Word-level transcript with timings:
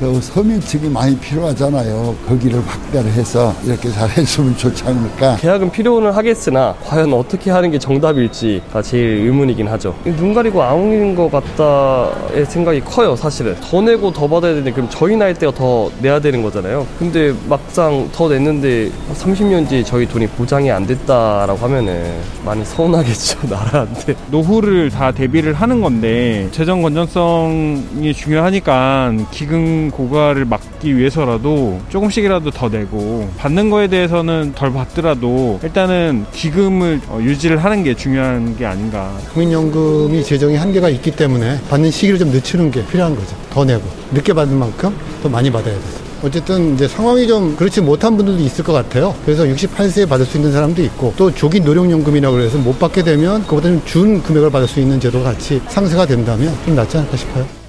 그 0.00 0.20
서민층이 0.20 0.88
많이 0.90 1.16
필요하잖아요. 1.16 2.16
거기를 2.26 2.60
확대를 2.66 3.12
해서 3.12 3.54
이렇게 3.64 3.88
잘 3.90 4.08
했으면 4.10 4.56
좋지 4.56 4.82
않을까. 4.84 5.36
계약은 5.36 5.70
필요는 5.70 6.10
하겠으나 6.10 6.74
과연 6.84 7.12
어떻게 7.14 7.52
하는 7.52 7.70
게 7.70 7.78
정답일지가 7.78 8.82
제일 8.82 9.24
의문이긴 9.24 9.68
하죠. 9.68 9.94
눈 10.04 10.34
가리고 10.34 10.62
아웅인 10.64 11.14
것 11.14 11.30
같다의 11.30 12.44
생각이 12.44 12.80
커요, 12.80 13.14
사실은. 13.14 13.54
더 13.60 13.80
내고 13.82 14.12
더 14.12 14.26
받아야 14.26 14.50
되는데 14.50 14.72
그럼 14.72 14.88
저희 14.90 15.14
나이 15.16 15.32
때가 15.32 15.52
더 15.54 15.88
내야 16.02 16.18
되는 16.18 16.42
거잖아요. 16.42 16.84
근데 16.98 17.32
막상 17.48 18.08
더 18.12 18.28
냈는데 18.28 18.90
30년 19.14 19.68
뒤에 19.68 19.84
저희 19.84 20.06
돈이 20.06 20.26
보장이 20.26 20.72
안 20.72 20.84
됐다라고 20.88 21.56
하면은 21.66 22.18
많이 22.44 22.64
서운하겠죠, 22.64 23.46
나라한테. 23.48 24.16
노후를 24.32 24.90
다 24.90 25.12
대비를 25.12 25.54
하는 25.54 25.80
건데 25.80 26.48
재정 26.50 26.82
건전성이 26.82 28.12
중요하니까 28.12 29.12
기금 29.30 29.83
고갈을 29.90 30.44
막기 30.44 30.96
위해서라도 30.96 31.80
조금씩이라도 31.88 32.50
더 32.50 32.68
내고 32.68 33.28
받는 33.38 33.70
거에 33.70 33.88
대해서는 33.88 34.52
덜 34.54 34.72
받더라도 34.72 35.60
일단은 35.62 36.26
기금을 36.32 37.00
어, 37.08 37.18
유지를 37.20 37.58
하는 37.64 37.82
게 37.82 37.94
중요한 37.94 38.56
게 38.56 38.66
아닌가. 38.66 39.10
국민연금이 39.32 40.22
재정이 40.22 40.56
한계가 40.56 40.88
있기 40.90 41.10
때문에 41.12 41.60
받는 41.68 41.90
시기를 41.90 42.18
좀 42.18 42.30
늦추는 42.30 42.70
게 42.70 42.84
필요한 42.86 43.14
거죠. 43.14 43.36
더 43.50 43.64
내고 43.64 43.82
늦게 44.12 44.32
받는 44.32 44.56
만큼 44.58 44.94
더 45.22 45.28
많이 45.28 45.50
받아야 45.50 45.74
돼요. 45.74 46.04
어쨌든 46.22 46.74
이제 46.74 46.88
상황이 46.88 47.26
좀 47.26 47.54
그렇지 47.54 47.82
못한 47.82 48.16
분들도 48.16 48.40
있을 48.42 48.64
것 48.64 48.72
같아요. 48.72 49.14
그래서 49.26 49.44
68세에 49.44 50.08
받을 50.08 50.24
수 50.24 50.38
있는 50.38 50.52
사람도 50.52 50.82
있고 50.84 51.12
또 51.18 51.30
조기 51.34 51.60
노령연금이라고 51.60 52.40
해서 52.40 52.56
못 52.56 52.78
받게 52.78 53.02
되면 53.02 53.42
그보다 53.46 53.68
좀 53.68 53.82
준 53.84 54.22
금액을 54.22 54.50
받을 54.50 54.66
수 54.66 54.80
있는 54.80 54.98
제도가 54.98 55.32
같이 55.32 55.60
상세가 55.68 56.06
된다면 56.06 56.52
좀 56.64 56.74
낫지 56.74 56.96
않을까 56.96 57.16
싶어요. 57.16 57.63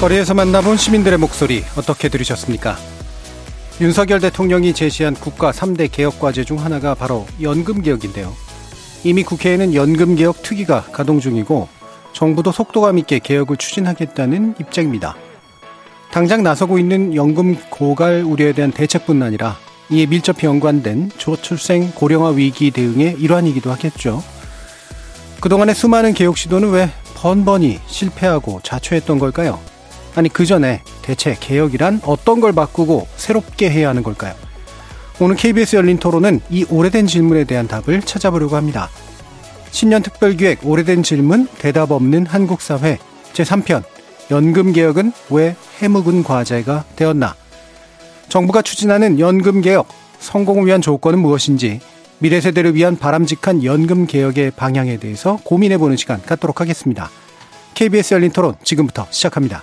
거리에서 0.00 0.34
만나본 0.34 0.76
시민들의 0.76 1.18
목소리 1.18 1.64
어떻게 1.74 2.10
들으셨습니까? 2.10 2.76
윤석열 3.80 4.20
대통령이 4.20 4.74
제시한 4.74 5.14
국가 5.14 5.52
3대 5.52 5.90
개혁 5.90 6.20
과제 6.20 6.44
중 6.44 6.62
하나가 6.62 6.94
바로 6.94 7.26
연금 7.40 7.80
개혁인데요. 7.80 8.34
이미 9.04 9.22
국회에는 9.22 9.72
연금 9.72 10.14
개혁 10.14 10.42
특위가 10.42 10.82
가동 10.92 11.18
중이고 11.18 11.68
정부도 12.12 12.52
속도감 12.52 12.98
있게 12.98 13.20
개혁을 13.20 13.56
추진하겠다는 13.56 14.56
입장입니다. 14.60 15.16
당장 16.10 16.42
나서고 16.42 16.78
있는 16.78 17.14
연금 17.14 17.56
고갈 17.70 18.22
우려에 18.22 18.52
대한 18.52 18.72
대책뿐 18.72 19.22
아니라 19.22 19.56
이에 19.88 20.04
밀접히 20.04 20.46
연관된 20.46 21.10
저출생 21.16 21.92
고령화 21.94 22.30
위기 22.30 22.70
대응의 22.70 23.16
일환이기도 23.18 23.72
하겠죠. 23.72 24.22
그동안의 25.40 25.74
수많은 25.74 26.12
개혁 26.12 26.36
시도는 26.36 26.70
왜 26.70 26.90
번번이 27.14 27.80
실패하고 27.86 28.60
자초했던 28.62 29.18
걸까요? 29.18 29.58
아니 30.16 30.30
그 30.30 30.46
전에 30.46 30.82
대체 31.02 31.36
개혁이란 31.38 32.00
어떤 32.04 32.40
걸 32.40 32.52
바꾸고 32.52 33.06
새롭게 33.16 33.70
해야 33.70 33.90
하는 33.90 34.02
걸까요? 34.02 34.34
오늘 35.20 35.36
KBS 35.36 35.76
열린 35.76 35.98
토론은 35.98 36.40
이 36.50 36.64
오래된 36.68 37.06
질문에 37.06 37.44
대한 37.44 37.68
답을 37.68 38.02
찾아보려고 38.02 38.56
합니다. 38.56 38.88
신년 39.70 40.02
특별기획 40.02 40.66
오래된 40.66 41.02
질문 41.02 41.46
대답 41.58 41.90
없는 41.90 42.26
한국 42.26 42.62
사회 42.62 42.98
제3편 43.34 43.82
연금 44.30 44.72
개혁은 44.72 45.12
왜 45.30 45.54
해묵은 45.80 46.24
과제가 46.24 46.84
되었나? 46.96 47.34
정부가 48.28 48.62
추진하는 48.62 49.20
연금 49.20 49.60
개혁 49.60 49.86
성공을 50.18 50.66
위한 50.66 50.80
조건은 50.80 51.18
무엇인지 51.18 51.80
미래 52.18 52.40
세대를 52.40 52.74
위한 52.74 52.96
바람직한 52.96 53.64
연금 53.64 54.06
개혁의 54.06 54.52
방향에 54.52 54.96
대해서 54.96 55.38
고민해 55.44 55.76
보는 55.76 55.98
시간 55.98 56.22
갖도록 56.22 56.62
하겠습니다. 56.62 57.10
KBS 57.74 58.14
열린 58.14 58.30
토론 58.30 58.54
지금부터 58.64 59.06
시작합니다. 59.10 59.62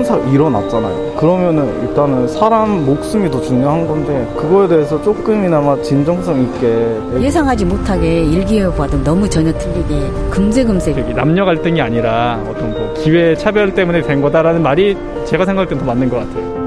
참사 0.00 0.16
일어났잖아요. 0.30 1.14
그러면은 1.16 1.82
일단은 1.82 2.26
사람 2.28 2.86
목숨이 2.86 3.30
더 3.30 3.40
중요한 3.40 3.86
건데 3.86 4.26
그거에 4.36 4.66
대해서 4.66 5.00
조금이나마 5.02 5.80
진정성 5.82 6.40
있게 6.42 6.96
예상하지 7.20 7.66
못하게 7.66 8.22
일기예보와도 8.22 9.04
너무 9.04 9.28
전혀 9.28 9.52
틀리게 9.52 10.10
금세금세 10.30 10.92
남녀 11.14 11.44
갈등이 11.44 11.80
아니라 11.82 12.40
어떤 12.48 12.70
뭐 12.70 12.94
기회 12.94 13.36
차별 13.36 13.74
때문에 13.74 14.00
된 14.02 14.22
거다라는 14.22 14.62
말이 14.62 14.96
제가 15.26 15.44
생각할 15.44 15.68
땐 15.68 15.78
더 15.78 15.84
맞는 15.84 16.08
것 16.08 16.16
같아요. 16.16 16.60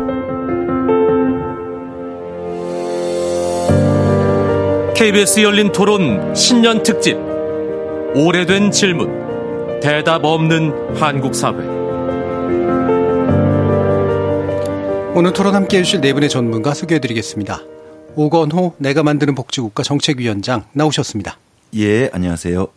KBS 4.95 5.41
열린 5.41 5.71
토론 5.71 6.33
신년 6.35 6.83
특집 6.83 7.17
오래된 8.15 8.71
질문 8.71 9.79
대답 9.81 10.23
없는 10.23 10.95
한국 10.95 11.35
사회 11.35 11.83
오늘 15.15 15.31
토론 15.31 15.53
함께 15.53 15.77
해주실 15.77 16.01
네 16.01 16.11
분의 16.13 16.27
전문가 16.27 16.73
소개해드리겠습니다. 16.73 17.61
오건호 18.15 18.73
내가 18.79 19.03
만드는 19.03 19.35
복지국가 19.35 19.83
정책위원장 19.83 20.65
나오셨습니다. 20.73 21.37
예, 21.75 22.09
안녕하세요. 22.11 22.67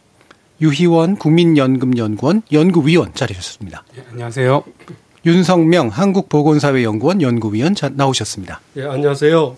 유희원 0.60 1.16
국민연금연구원 1.16 2.42
연구위원 2.52 3.14
자리하셨습니다. 3.14 3.84
예, 3.96 4.04
안녕하세요. 4.12 4.64
윤성명 5.24 5.88
한국보건사회연구원 5.88 7.22
연구위원 7.22 7.74
자, 7.74 7.88
나오셨습니다. 7.88 8.60
예, 8.76 8.84
안녕하세요. 8.84 9.56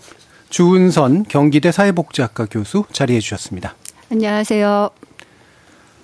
주은선 0.49 1.25
경기대 1.25 1.73
사회복지학과 1.73 2.47
교수 2.49 2.85
자리해 2.93 3.19
주셨습니다. 3.19 3.75
안녕하세요. 4.09 4.89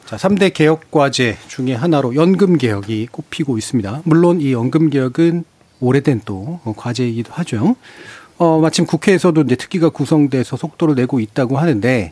자, 0.05 0.17
3대 0.17 0.53
개혁 0.53 0.91
과제 0.91 1.37
중에 1.47 1.73
하나로 1.73 2.15
연금 2.15 2.57
개혁이 2.57 3.07
꼽히고 3.11 3.57
있습니다. 3.57 4.01
물론 4.03 4.41
이 4.41 4.51
연금 4.51 4.89
개혁은 4.89 5.45
오래된 5.79 6.21
또 6.25 6.59
과제이기도 6.75 7.33
하죠. 7.33 7.75
어, 8.37 8.59
마침 8.59 8.85
국회에서도 8.85 9.41
이제 9.41 9.55
특위가 9.55 9.89
구성돼서 9.89 10.57
속도를 10.57 10.95
내고 10.95 11.19
있다고 11.19 11.57
하는데 11.57 12.11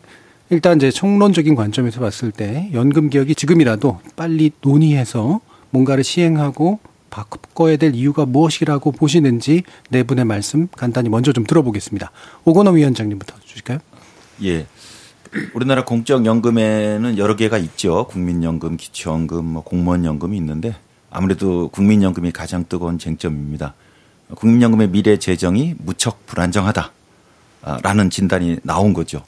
일단 0.49 0.77
이제 0.77 0.91
총론적인 0.91 1.55
관점에서 1.55 1.99
봤을 1.99 2.31
때 2.31 2.69
연금 2.73 3.09
개혁이 3.09 3.35
지금이라도 3.35 3.99
빨리 4.15 4.51
논의해서 4.61 5.41
뭔가를 5.71 6.03
시행하고 6.03 6.79
바꿔야 7.09 7.77
될 7.77 7.93
이유가 7.93 8.25
무엇이라고 8.25 8.91
보시는지 8.91 9.63
네 9.89 10.03
분의 10.03 10.25
말씀 10.25 10.67
간단히 10.75 11.09
먼저 11.09 11.31
좀 11.31 11.43
들어보겠습니다. 11.43 12.11
오건호 12.45 12.71
위원장님부터 12.71 13.35
주실까요? 13.45 13.79
예. 14.43 14.65
우리나라 15.53 15.83
공적연금에는 15.85 17.17
여러 17.17 17.35
개가 17.35 17.57
있죠. 17.57 18.07
국민연금, 18.07 18.77
기초연금, 18.77 19.45
뭐 19.45 19.63
공무원연금이 19.63 20.37
있는데 20.37 20.75
아무래도 21.13 21.69
국민연금이 21.69 22.31
가장 22.31 22.65
뜨거운 22.67 22.97
쟁점입니다. 22.97 23.75
국민연금의 24.35 24.89
미래 24.89 25.17
재정이 25.17 25.75
무척 25.77 26.25
불안정하다라는 26.25 28.09
진단이 28.09 28.57
나온 28.63 28.93
거죠. 28.93 29.23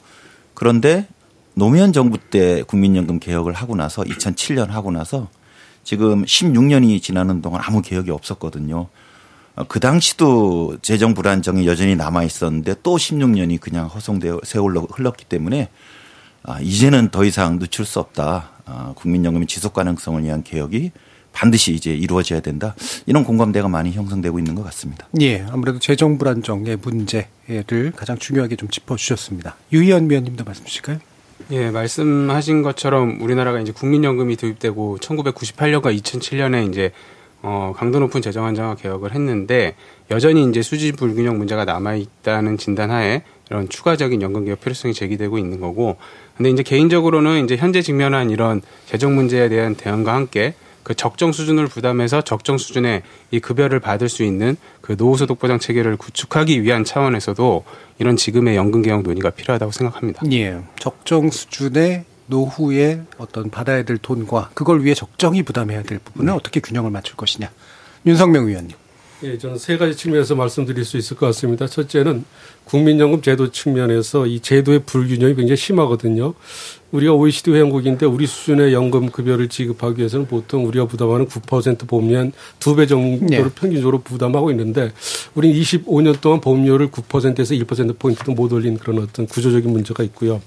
그런데 0.54 1.06
노무현 1.54 1.92
정부 1.92 2.18
때 2.18 2.64
국민연금 2.64 3.20
개혁을 3.20 3.52
하고 3.52 3.76
나서 3.76 4.02
2007년 4.02 4.68
하고 4.68 4.90
나서 4.90 5.28
지금 5.84 6.24
16년이 6.24 7.00
지나는 7.00 7.40
동안 7.40 7.60
아무 7.64 7.82
개혁이 7.82 8.10
없었거든요. 8.10 8.88
그 9.68 9.78
당시도 9.78 10.78
재정 10.82 11.14
불안정이 11.14 11.66
여전히 11.66 11.94
남아 11.94 12.24
있었는데 12.24 12.74
또 12.82 12.96
16년이 12.96 13.60
그냥 13.60 13.86
허송되어 13.86 14.40
세월로 14.42 14.88
흘렀기 14.90 15.24
때문에 15.24 15.70
아, 16.42 16.60
이제는 16.60 17.10
더 17.10 17.24
이상 17.24 17.58
늦출 17.58 17.84
수 17.84 18.00
없다. 18.00 18.50
아, 18.66 18.92
국민연금의 18.96 19.46
지속 19.46 19.72
가능성을 19.72 20.24
위한 20.24 20.42
개혁이 20.42 20.90
반드시 21.36 21.74
이제 21.74 21.90
이루어져야 21.90 22.40
된다. 22.40 22.74
이런 23.04 23.22
공감대가 23.22 23.68
많이 23.68 23.92
형성되고 23.92 24.38
있는 24.38 24.54
것 24.54 24.64
같습니다. 24.64 25.06
예, 25.20 25.44
아무래도 25.50 25.78
재정 25.78 26.16
불안정의 26.16 26.78
문제를 26.80 27.92
가장 27.94 28.16
중요하게 28.16 28.56
좀 28.56 28.70
짚어주셨습니다. 28.70 29.54
유희연 29.70 30.08
위원님도 30.08 30.44
말씀 30.44 30.64
주실까요? 30.64 30.98
예, 31.50 31.70
말씀하신 31.70 32.62
것처럼 32.62 33.20
우리나라가 33.20 33.60
이제 33.60 33.70
국민연금이 33.70 34.36
도입되고 34.36 34.96
1998년과 34.98 35.94
2007년에 36.00 36.70
이제 36.70 36.92
어, 37.42 37.74
강도 37.76 38.00
높은 38.00 38.22
재정 38.22 38.46
안정화 38.46 38.76
개혁을 38.76 39.14
했는데 39.14 39.76
여전히 40.10 40.48
이제 40.48 40.62
수지 40.62 40.92
불균형 40.92 41.36
문제가 41.36 41.66
남아 41.66 41.96
있다는 41.96 42.56
진단하에 42.56 43.22
이런 43.50 43.68
추가적인 43.68 44.22
연금 44.22 44.46
개혁 44.46 44.62
필요성이 44.62 44.94
제기되고 44.94 45.36
있는 45.36 45.60
거고 45.60 45.98
근데 46.38 46.48
이제 46.48 46.62
개인적으로는 46.62 47.44
이제 47.44 47.56
현재 47.58 47.82
직면한 47.82 48.30
이런 48.30 48.62
재정 48.86 49.14
문제에 49.14 49.50
대한 49.50 49.74
대응과 49.74 50.14
함께 50.14 50.54
그 50.86 50.94
적정 50.94 51.32
수준을 51.32 51.66
부담해서 51.66 52.22
적정 52.22 52.58
수준의 52.58 53.02
이 53.32 53.40
급여를 53.40 53.80
받을 53.80 54.08
수 54.08 54.22
있는 54.22 54.56
그 54.80 54.94
노후소득 54.96 55.40
보장 55.40 55.58
체계를 55.58 55.96
구축하기 55.96 56.62
위한 56.62 56.84
차원에서도 56.84 57.64
이런 57.98 58.16
지금의 58.16 58.54
연금 58.54 58.82
개혁 58.82 59.02
논의가 59.02 59.30
필요하다고 59.30 59.72
생각합니다. 59.72 60.22
예. 60.30 60.60
적정 60.78 61.28
수준의 61.28 62.04
노후에 62.26 63.02
어떤 63.18 63.50
받아야 63.50 63.82
될 63.82 63.98
돈과 63.98 64.50
그걸 64.54 64.84
위해 64.84 64.94
적정히 64.94 65.42
부담해야 65.42 65.82
될 65.82 65.98
부분을 65.98 66.26
네. 66.26 66.36
어떻게 66.36 66.60
균형을 66.60 66.92
맞출 66.92 67.16
것이냐. 67.16 67.50
윤석명 68.06 68.46
위원님. 68.46 68.76
예, 69.24 69.38
저는 69.38 69.58
세 69.58 69.78
가지 69.78 69.96
측면에서 69.96 70.36
말씀드릴 70.36 70.84
수 70.84 70.98
있을 70.98 71.16
것 71.16 71.26
같습니다. 71.26 71.66
첫째는 71.66 72.24
국민연금 72.64 73.22
제도 73.22 73.50
측면에서 73.50 74.26
이 74.26 74.38
제도의 74.38 74.84
불균형이 74.86 75.34
굉장히 75.34 75.56
심하거든요. 75.56 76.34
우리가 76.96 77.12
OECD 77.14 77.52
회원국인데 77.52 78.06
우리 78.06 78.26
수준의 78.26 78.72
연금 78.72 79.10
급여를 79.10 79.48
지급하기 79.48 79.98
위해서는 79.98 80.26
보통 80.26 80.66
우리가 80.66 80.86
부담하는 80.86 81.26
9% 81.26 81.86
보면 81.86 82.32
두배 82.58 82.86
정도를 82.86 83.26
네. 83.44 83.50
평균적으로 83.54 84.00
부담하고 84.00 84.50
있는데 84.52 84.92
우리는 85.34 85.54
25년 85.60 86.20
동안 86.20 86.40
보험료를 86.40 86.88
9%에서 86.90 87.54
1%포인트도 87.54 88.32
못 88.32 88.52
올린 88.52 88.78
그런 88.78 88.98
어떤 89.02 89.26
구조적인 89.26 89.70
문제가 89.70 90.02
있고요. 90.04 90.40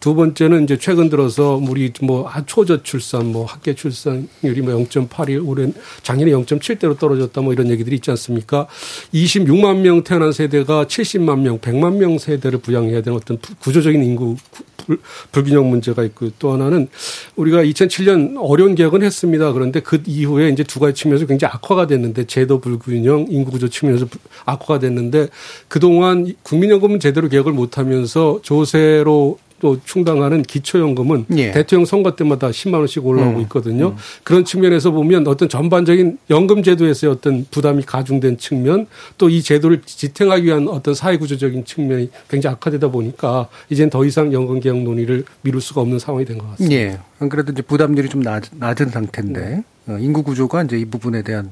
두 0.00 0.14
번째는 0.14 0.64
이제 0.64 0.78
최근 0.78 1.10
들어서 1.10 1.60
우리 1.62 1.92
뭐 2.02 2.30
초저출산, 2.46 3.26
뭐 3.26 3.44
학계 3.44 3.74
출산율이 3.74 4.62
뭐 4.62 4.74
0.8이 4.84 5.46
올해 5.46 5.70
작년에 6.02 6.32
0.7대로 6.32 6.98
떨어졌다 6.98 7.38
뭐 7.42 7.52
이런 7.52 7.68
얘기들이 7.70 7.96
있지 7.96 8.10
않습니까? 8.10 8.66
26만 9.12 9.80
명 9.80 10.02
태어난 10.02 10.32
세대가 10.32 10.86
70만 10.86 11.40
명, 11.40 11.58
100만 11.58 11.96
명 11.96 12.18
세대를 12.18 12.60
부양해야 12.60 13.02
되는 13.02 13.16
어떤 13.18 13.38
구조적인 13.60 14.02
인구 14.02 14.36
불- 14.78 14.98
불균형 15.32 15.68
문제 15.68 15.89
가 15.94 16.02
있고 16.04 16.30
또 16.38 16.52
하나는 16.52 16.88
우리가 17.36 17.62
2007년 17.64 18.36
어려운 18.38 18.74
개혁은 18.74 19.02
했습니다. 19.02 19.52
그런데 19.52 19.80
그 19.80 20.02
이후에 20.06 20.48
이제 20.50 20.62
두 20.64 20.80
가지 20.80 20.94
측면에서 21.00 21.26
굉장히 21.26 21.52
악화가 21.54 21.86
됐는데 21.86 22.24
제도 22.26 22.60
불균형, 22.60 23.26
인구 23.30 23.50
구조 23.50 23.68
측면에서 23.68 24.06
불- 24.06 24.20
악화가 24.44 24.78
됐는데 24.78 25.28
그동안 25.68 26.32
국민연금은 26.42 27.00
제대로 27.00 27.28
개혁을 27.28 27.52
못 27.52 27.78
하면서 27.78 28.38
조세로 28.42 29.38
또 29.60 29.78
충당하는 29.84 30.42
기초연금은 30.42 31.26
예. 31.36 31.52
대통령 31.52 31.84
선거 31.84 32.16
때마다 32.16 32.48
10만 32.48 32.74
원씩 32.74 33.06
올라오고 33.06 33.38
음. 33.38 33.42
있거든요. 33.42 33.94
그런 34.24 34.44
측면에서 34.44 34.90
보면 34.90 35.28
어떤 35.28 35.48
전반적인 35.48 36.18
연금 36.30 36.62
제도에서의 36.62 37.12
어떤 37.12 37.46
부담이 37.50 37.84
가중된 37.84 38.38
측면 38.38 38.86
또 39.16 39.28
이 39.30 39.42
제도를 39.42 39.82
지탱하기 39.86 40.44
위한 40.44 40.66
어떤 40.66 40.94
사회구조적인 40.94 41.64
측면이 41.64 42.10
굉장히 42.28 42.54
악화되다 42.56 42.88
보니까 42.88 43.46
이젠 43.68 43.88
더 43.90 44.04
이상 44.04 44.32
연금 44.32 44.58
개혁 44.58 44.78
논의를 44.82 45.24
미룰 45.42 45.60
수가 45.60 45.82
없는 45.82 45.98
상황이 46.00 46.24
된 46.24 46.38
것 46.38 46.50
같습니다. 46.50 46.74
예. 46.74 46.98
안 47.20 47.28
그래도 47.28 47.52
이제 47.52 47.62
부담률이 47.62 48.08
좀 48.08 48.22
낮, 48.22 48.42
낮은 48.58 48.88
상태인데 48.88 49.62
어, 49.88 49.98
인구 50.00 50.22
구조가 50.22 50.62
이제 50.64 50.78
이 50.78 50.84
부분에 50.86 51.22
대한 51.22 51.46
어, 51.46 51.50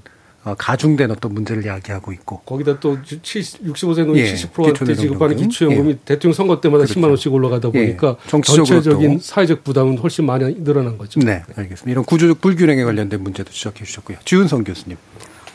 가중된 0.57 1.11
어떤 1.11 1.35
문제를 1.35 1.65
야기하고 1.67 2.13
있고 2.13 2.41
거기다 2.47 2.81
또 2.81 2.99
70, 3.03 3.65
65세 3.67 4.05
노인 4.07 4.19
예, 4.25 4.35
70%한테 4.35 4.73
기초노동요금. 4.73 4.97
지급하는 4.97 5.37
기초연금이 5.37 5.97
대통령 6.05 6.35
선거 6.35 6.61
때마다 6.61 6.85
그렇죠. 6.85 7.01
10만 7.01 7.05
원씩 7.09 7.33
올라가다 7.33 7.69
예, 7.75 7.81
보니까 7.87 8.17
정치적으로 8.29 8.65
전체적인 8.65 9.19
또. 9.19 9.23
사회적 9.23 9.65
부담은 9.65 9.99
훨씬 9.99 10.27
많이 10.27 10.55
늘어난 10.63 10.97
거죠. 10.99 11.21
네, 11.21 11.43
알겠습니다. 11.57 11.91
이런 11.91 12.05
구조적 12.05 12.41
불균형에 12.41 12.85
관련된 12.85 13.23
문제도 13.23 13.51
지적해 13.51 13.85
주셨고요. 13.85 14.19
지훈성 14.25 14.65
교수님. 14.65 14.97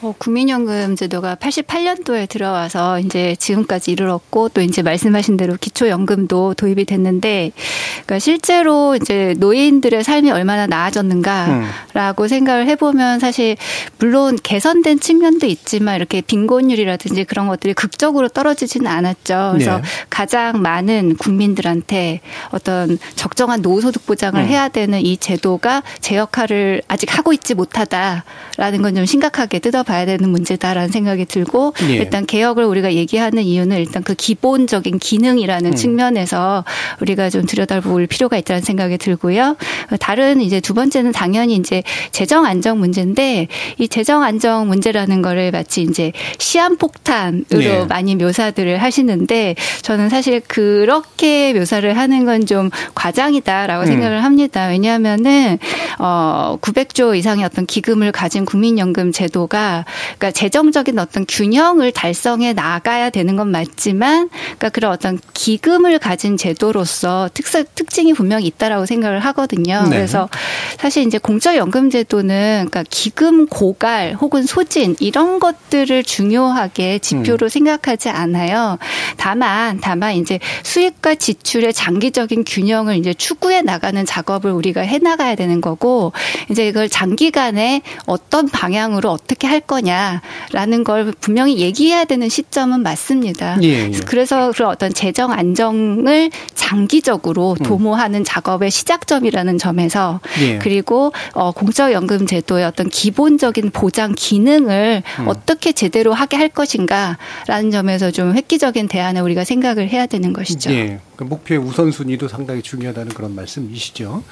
어, 0.03 0.13
국민연금 0.17 0.95
제도가 0.95 1.35
88년도에 1.35 2.29
들어와서 2.29 2.99
이제 2.99 3.35
지금까지 3.37 3.91
이르렀고 3.91 4.49
또 4.49 4.61
이제 4.61 4.81
말씀하신 4.81 5.37
대로 5.37 5.55
기초연금도 5.59 6.53
도입이 6.55 6.85
됐는데 6.85 7.51
그러니까 7.93 8.19
실제로 8.19 8.95
이제 8.95 9.35
노인들의 9.37 10.03
삶이 10.03 10.31
얼마나 10.31 10.67
나아졌는가라고 10.67 12.27
생각을 12.27 12.67
해보면 12.67 13.19
사실 13.19 13.55
물론 13.99 14.37
개선된 14.41 14.99
측면도 14.99 15.47
있지만 15.47 15.97
이렇게 15.97 16.21
빈곤율이라든지 16.21 17.23
그런 17.25 17.47
것들이 17.47 17.73
극적으로 17.73 18.29
떨어지지는 18.29 18.89
않았죠. 18.89 19.51
그래서 19.53 19.77
네. 19.77 19.83
가장 20.09 20.61
많은 20.61 21.15
국민들한테 21.17 22.21
어떤 22.49 22.97
적정한 23.15 23.61
노후소득 23.61 24.05
보장을 24.05 24.39
음. 24.41 24.47
해야 24.47 24.69
되는 24.69 24.99
이 25.01 25.17
제도가 25.17 25.83
제 25.99 26.15
역할을 26.15 26.81
아직 26.87 27.17
하고 27.17 27.33
있지 27.33 27.53
못하다라는 27.53 28.81
건 28.81 28.93
좀 28.93 29.05
심각하게 29.05 29.59
뜯어봐 29.59 29.92
야 30.01 30.05
되는 30.05 30.29
문제다라는 30.29 30.89
생각이 30.89 31.25
들고 31.25 31.73
예. 31.89 31.95
일단 31.95 32.25
개혁을 32.25 32.63
우리가 32.65 32.93
얘기하는 32.93 33.43
이유는 33.43 33.77
일단 33.77 34.03
그 34.03 34.13
기본적인 34.13 34.99
기능이라는 34.99 35.71
음. 35.71 35.75
측면에서 35.75 36.63
우리가 37.01 37.29
좀 37.29 37.45
들여다볼 37.45 38.07
필요가 38.07 38.37
있다는 38.37 38.61
생각이 38.61 38.97
들고요. 38.97 39.55
다른 39.99 40.41
이제 40.41 40.59
두 40.59 40.73
번째는 40.73 41.11
당연히 41.11 41.55
이제 41.55 41.83
재정 42.11 42.45
안정 42.45 42.79
문제인데 42.79 43.47
이 43.79 43.87
재정 43.87 44.23
안정 44.23 44.67
문제라는 44.67 45.21
거를 45.21 45.51
마치 45.51 45.81
이제 45.81 46.11
시한 46.37 46.77
폭탄으로 46.77 47.59
네. 47.59 47.85
많이 47.85 48.15
묘사들을 48.15 48.81
하시는데 48.81 49.55
저는 49.81 50.09
사실 50.09 50.41
그렇게 50.41 51.53
묘사를 51.53 51.97
하는 51.97 52.25
건 52.25 52.43
좀 52.45 52.69
과장이다라고 52.95 53.83
음. 53.83 53.87
생각을 53.87 54.23
합니다. 54.23 54.67
왜냐하면은 54.67 55.57
어 55.99 56.57
900조 56.61 57.17
이상의 57.17 57.45
어떤 57.45 57.65
기금을 57.65 58.11
가진 58.11 58.45
국민연금 58.45 59.11
제도가 59.11 59.82
그러니까 60.17 60.31
재정적인 60.31 60.99
어떤 60.99 61.25
균형을 61.27 61.91
달성해 61.91 62.53
나가야 62.53 63.09
되는 63.09 63.35
건 63.35 63.49
맞지만 63.51 64.29
그러니까 64.29 64.69
그런 64.69 64.91
어떤 64.91 65.19
기금을 65.33 65.99
가진 65.99 66.37
제도로서 66.37 67.29
특색 67.33 67.75
특징이 67.75 68.13
분명히 68.13 68.45
있다라고 68.47 68.85
생각을 68.85 69.19
하거든요. 69.19 69.83
네. 69.83 69.89
그래서 69.89 70.29
사실 70.77 71.03
이제 71.03 71.17
공적연금 71.17 71.89
제도는 71.89 72.67
그러니까 72.69 72.83
기금 72.89 73.47
고갈 73.47 74.15
혹은 74.19 74.43
소진 74.43 74.95
이런 74.99 75.39
것들을 75.39 76.03
중요하게 76.03 76.99
지표로 76.99 77.49
생각하지 77.49 78.09
않아요. 78.09 78.77
다만 79.17 79.79
다만 79.81 80.15
이제 80.15 80.39
수익과 80.63 81.15
지출의 81.15 81.73
장기적인 81.73 82.43
균형을 82.45 82.97
이제 82.97 83.13
추구해 83.13 83.61
나가는 83.61 84.05
작업을 84.05 84.51
우리가 84.51 84.81
해 84.81 84.97
나가야 84.97 85.35
되는 85.35 85.61
거고 85.61 86.13
이제 86.49 86.67
이걸 86.67 86.89
장기간에 86.89 87.81
어떤 88.05 88.47
방향으로 88.47 89.09
어떻게 89.09 89.47
할 89.47 89.59
거냐라는 89.67 90.83
걸 90.83 91.13
분명히 91.19 91.57
얘기해야 91.59 92.05
되는 92.05 92.29
시점은 92.29 92.81
맞습니다. 92.81 93.57
예, 93.63 93.91
예. 93.91 93.91
그래서 94.05 94.51
그런 94.51 94.69
어떤 94.69 94.93
재정 94.93 95.31
안정을 95.31 96.31
장기적으로 96.53 97.55
도모하는 97.63 98.23
작업의 98.23 98.71
시작점이라는 98.71 99.57
점에서 99.57 100.19
예. 100.41 100.57
그리고 100.59 101.13
어 101.33 101.51
공적연금 101.51 102.27
제도의 102.27 102.65
어떤 102.65 102.89
기본적인 102.89 103.71
보장 103.71 104.13
기능을 104.15 105.03
음. 105.19 105.27
어떻게 105.27 105.71
제대로 105.71 106.13
하게 106.13 106.37
할 106.37 106.49
것인가라는 106.49 107.71
점에서 107.71 108.11
좀 108.11 108.35
획기적인 108.35 108.87
대안을 108.87 109.21
우리가 109.21 109.43
생각을 109.43 109.89
해야 109.89 110.05
되는 110.05 110.33
것이죠. 110.33 110.71
예. 111.13 111.17
그 111.17 111.23
목표의 111.23 111.59
우선순위도 111.59 112.27
상당히 112.27 112.61
중요하다는 112.61 113.13
그런 113.13 113.35
말씀이시죠. 113.35 114.23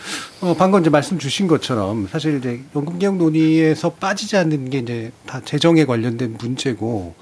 어, 0.41 0.55
방금 0.57 0.81
이제 0.81 0.89
말씀 0.89 1.19
주신 1.19 1.47
것처럼 1.47 2.07
사실 2.07 2.37
이제 2.37 2.61
연금 2.75 2.99
개혁 2.99 3.17
논의에서 3.17 3.91
빠지지 3.93 4.37
않는 4.37 4.69
게 4.69 4.79
이제 4.79 5.11
다 5.25 5.41
재정에 5.43 5.85
관련된 5.85 6.37
문제고 6.39 7.15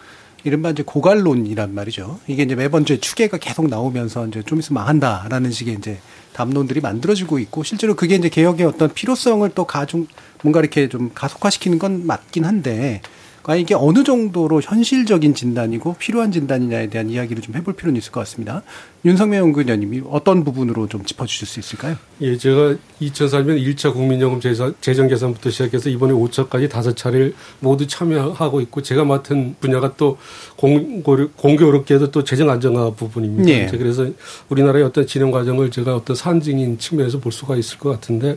이른바 0.43 0.69
이제 0.69 0.83
고갈론이란 0.83 1.73
말이죠. 1.73 2.19
이게 2.27 2.43
이제 2.43 2.55
매번 2.55 2.83
이제 2.83 2.97
추계가 2.97 3.37
계속 3.37 3.67
나오면서 3.67 4.27
이제 4.27 4.41
좀 4.43 4.59
있으면 4.59 4.81
망한다라는 4.81 5.51
식의 5.51 5.75
이제 5.75 5.99
담론들이 6.33 6.79
만들어지고 6.79 7.39
있고 7.39 7.63
실제로 7.63 7.95
그게 7.95 8.15
이제 8.15 8.29
개혁의 8.29 8.65
어떤 8.65 8.93
필요성을 8.93 9.49
또 9.55 9.65
가중 9.65 10.07
뭔가 10.41 10.61
이렇게 10.61 10.87
좀 10.87 11.11
가속화시키는 11.13 11.79
건 11.79 12.07
맞긴 12.07 12.45
한데 12.45 13.01
과연 13.43 13.61
이게 13.61 13.73
어느 13.73 14.03
정도로 14.03 14.61
현실적인 14.61 15.33
진단이고 15.33 15.95
필요한 15.97 16.31
진단이냐에 16.31 16.87
대한 16.87 17.09
이야기를 17.09 17.41
좀 17.41 17.55
해볼 17.55 17.75
필요는 17.75 17.97
있을 17.97 18.11
것 18.11 18.19
같습니다. 18.21 18.63
윤석명 19.05 19.39
연구위원님이 19.39 20.01
어떤 20.09 20.43
부분으로 20.43 20.87
좀 20.87 21.05
짚어주실 21.05 21.47
수 21.47 21.59
있을까요? 21.59 21.95
예, 22.21 22.37
제가 22.37 22.75
2004년 23.01 23.57
1차 23.63 23.93
국민연금 23.93 24.41
재정 24.81 25.07
계산부터 25.07 25.49
시작해서 25.49 25.89
이번에 25.89 26.13
5차까지 26.13 26.69
다섯 26.69 26.97
차례를 26.97 27.33
모두 27.61 27.87
참여하고 27.87 28.59
있고 28.61 28.81
제가 28.81 29.05
맡은 29.05 29.55
분야가 29.61 29.93
또 29.95 30.17
공고, 30.57 31.29
공교롭게도 31.37 32.11
또 32.11 32.25
재정 32.25 32.49
안정화 32.49 32.91
부분입니다. 32.91 33.49
예. 33.49 33.67
그래서 33.71 34.05
우리나라의 34.49 34.83
어떤 34.83 35.07
진행 35.07 35.31
과정을 35.31 35.71
제가 35.71 35.95
어떤 35.95 36.15
산증인 36.15 36.77
측면에서 36.77 37.19
볼 37.19 37.31
수가 37.31 37.55
있을 37.55 37.77
것 37.77 37.89
같은데 37.89 38.35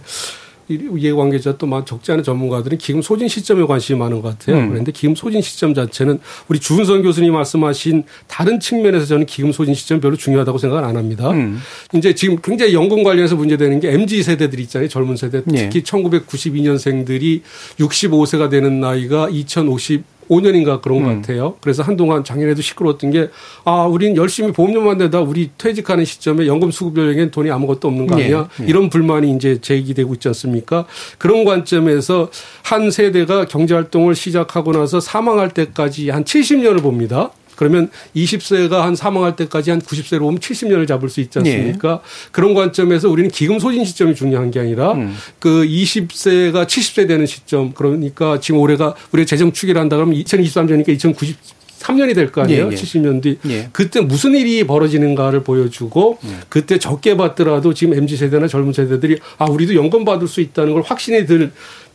이 0.69 0.79
이해관계자 0.97 1.57
또막 1.59 1.87
적지 1.87 2.13
않은 2.13 2.25
전문가들은 2.25 2.79
기금 2.79 3.03
소진 3.03 3.29
시점에 3.29 3.65
관심이 3.65 3.99
많은 3.99 4.23
것 4.23 4.39
같아요. 4.39 4.59
음. 4.63 4.71
그런데 4.71 4.93
기금 4.93 5.15
소진 5.15 5.43
시점 5.43 5.75
자체는 5.75 6.21
우리 6.49 6.61
주은선 6.61 7.03
교수님 7.03 7.33
말씀하신 7.33 8.05
다른 8.29 8.61
측면에서 8.61 9.07
저는 9.07 9.27
기금 9.27 9.53
소진 9.53 9.75
시점 9.75 10.01
별로 10.01 10.17
중요하다고 10.17 10.59
생각을 10.59 10.85
안 10.85 10.97
합니다. 10.97 11.31
음. 11.31 11.61
이제 11.95 12.15
지금 12.15 12.39
굉장히 12.43 12.75
연금 12.75 13.03
관련해서 13.03 13.37
문제되는 13.37 13.81
게 13.81 13.93
MZ 13.93 14.23
세대들이 14.23 14.63
있잖아요. 14.63 14.89
젊은 14.89 15.17
세대. 15.17 15.43
예. 15.53 15.69
특히 15.69 15.83
1992년생들이 15.83 17.43
65세가 17.79 18.51
되는 18.51 18.81
나이가 18.81 19.29
2050 19.29 20.13
5년인가 20.33 20.81
그런 20.81 21.03
것 21.03 21.09
같아요. 21.09 21.55
그래서 21.61 21.83
한동안 21.83 22.25
작년에도 22.25 22.63
시끄러웠던 22.63 23.11
게, 23.11 23.29
아, 23.65 23.85
우린 23.85 24.17
열심히 24.17 24.53
보험료만 24.53 24.99
내다 24.99 25.21
우리 25.21 25.51
퇴직하는 25.59 26.05
시점에 26.05 26.47
연금 26.47 26.71
수급 26.71 26.99
연령엔 26.99 27.31
돈이 27.31 27.51
아무것도 27.51 27.89
없는 27.89 28.07
거 28.07 28.17
아니야? 28.17 28.49
예, 28.61 28.65
예. 28.65 28.69
이런 28.69 28.89
불만이 28.89 29.35
이제 29.37 29.61
제기되고 29.61 30.15
있지 30.15 30.29
않습니까? 30.29 30.87
그런 31.19 31.45
관점에서 31.45 32.31
한 32.63 32.91
세대가 32.91 33.47
경제활동을 33.47 34.15
시작하고 34.15 34.73
나서 34.73 35.01
사망할 35.01 35.51
때까지 35.51 36.11
한 36.11 36.25
70년을 36.25 36.83
봅니다. 36.83 37.31
그러면 37.57 37.91
20세가 38.17 38.81
한 38.81 38.95
사망할 38.97 39.37
때까지 39.37 39.71
한 39.71 39.81
90세로 39.81 40.21
보면 40.21 40.41
70년을 40.41 40.87
잡을 40.89 41.09
수 41.09 41.21
있지 41.21 41.39
않습니까? 41.39 42.01
그런 42.31 42.55
관점에서 42.55 43.09
우리는 43.09 43.31
기금 43.31 43.59
소진 43.59 43.85
시점이 43.85 44.15
중요한 44.15 44.51
게 44.51 44.61
아니라 44.61 44.95
그 45.39 45.65
20세가 45.65 46.67
70세 46.67 47.09
되는 47.09 47.27
시점 47.27 47.73
그러니까 47.73 48.41
지금 48.41 48.61
올해가 48.61 48.95
우리가 49.13 49.27
재정 49.27 49.53
추계를 49.53 49.81
한다 49.81 49.97
그러면 49.97 50.17
2023년이니까 50.23 50.89
2093년이 51.83 52.15
될 52.15 52.31
거 52.33 52.43
아니에요? 52.43 52.67
예, 52.67 52.73
예. 52.73 52.75
70년 52.75 53.23
뒤. 53.23 53.39
예. 53.49 53.69
그때 53.73 54.01
무슨 54.01 54.35
일이 54.35 54.65
벌어지는가를 54.67 55.43
보여주고 55.43 56.19
그때 56.49 56.79
적게 56.79 57.17
받더라도 57.17 57.75
지금 57.75 57.95
MZ 57.95 58.17
세대나 58.17 58.47
젊은 58.49 58.73
세대들이 58.73 59.19
아 59.39 59.45
우리도 59.47 59.75
연금 59.75 60.05
받을 60.05 60.27
수 60.29 60.41
있다는 60.41 60.73
걸 60.73 60.83
확신이 60.83 61.27
드는 61.27 61.53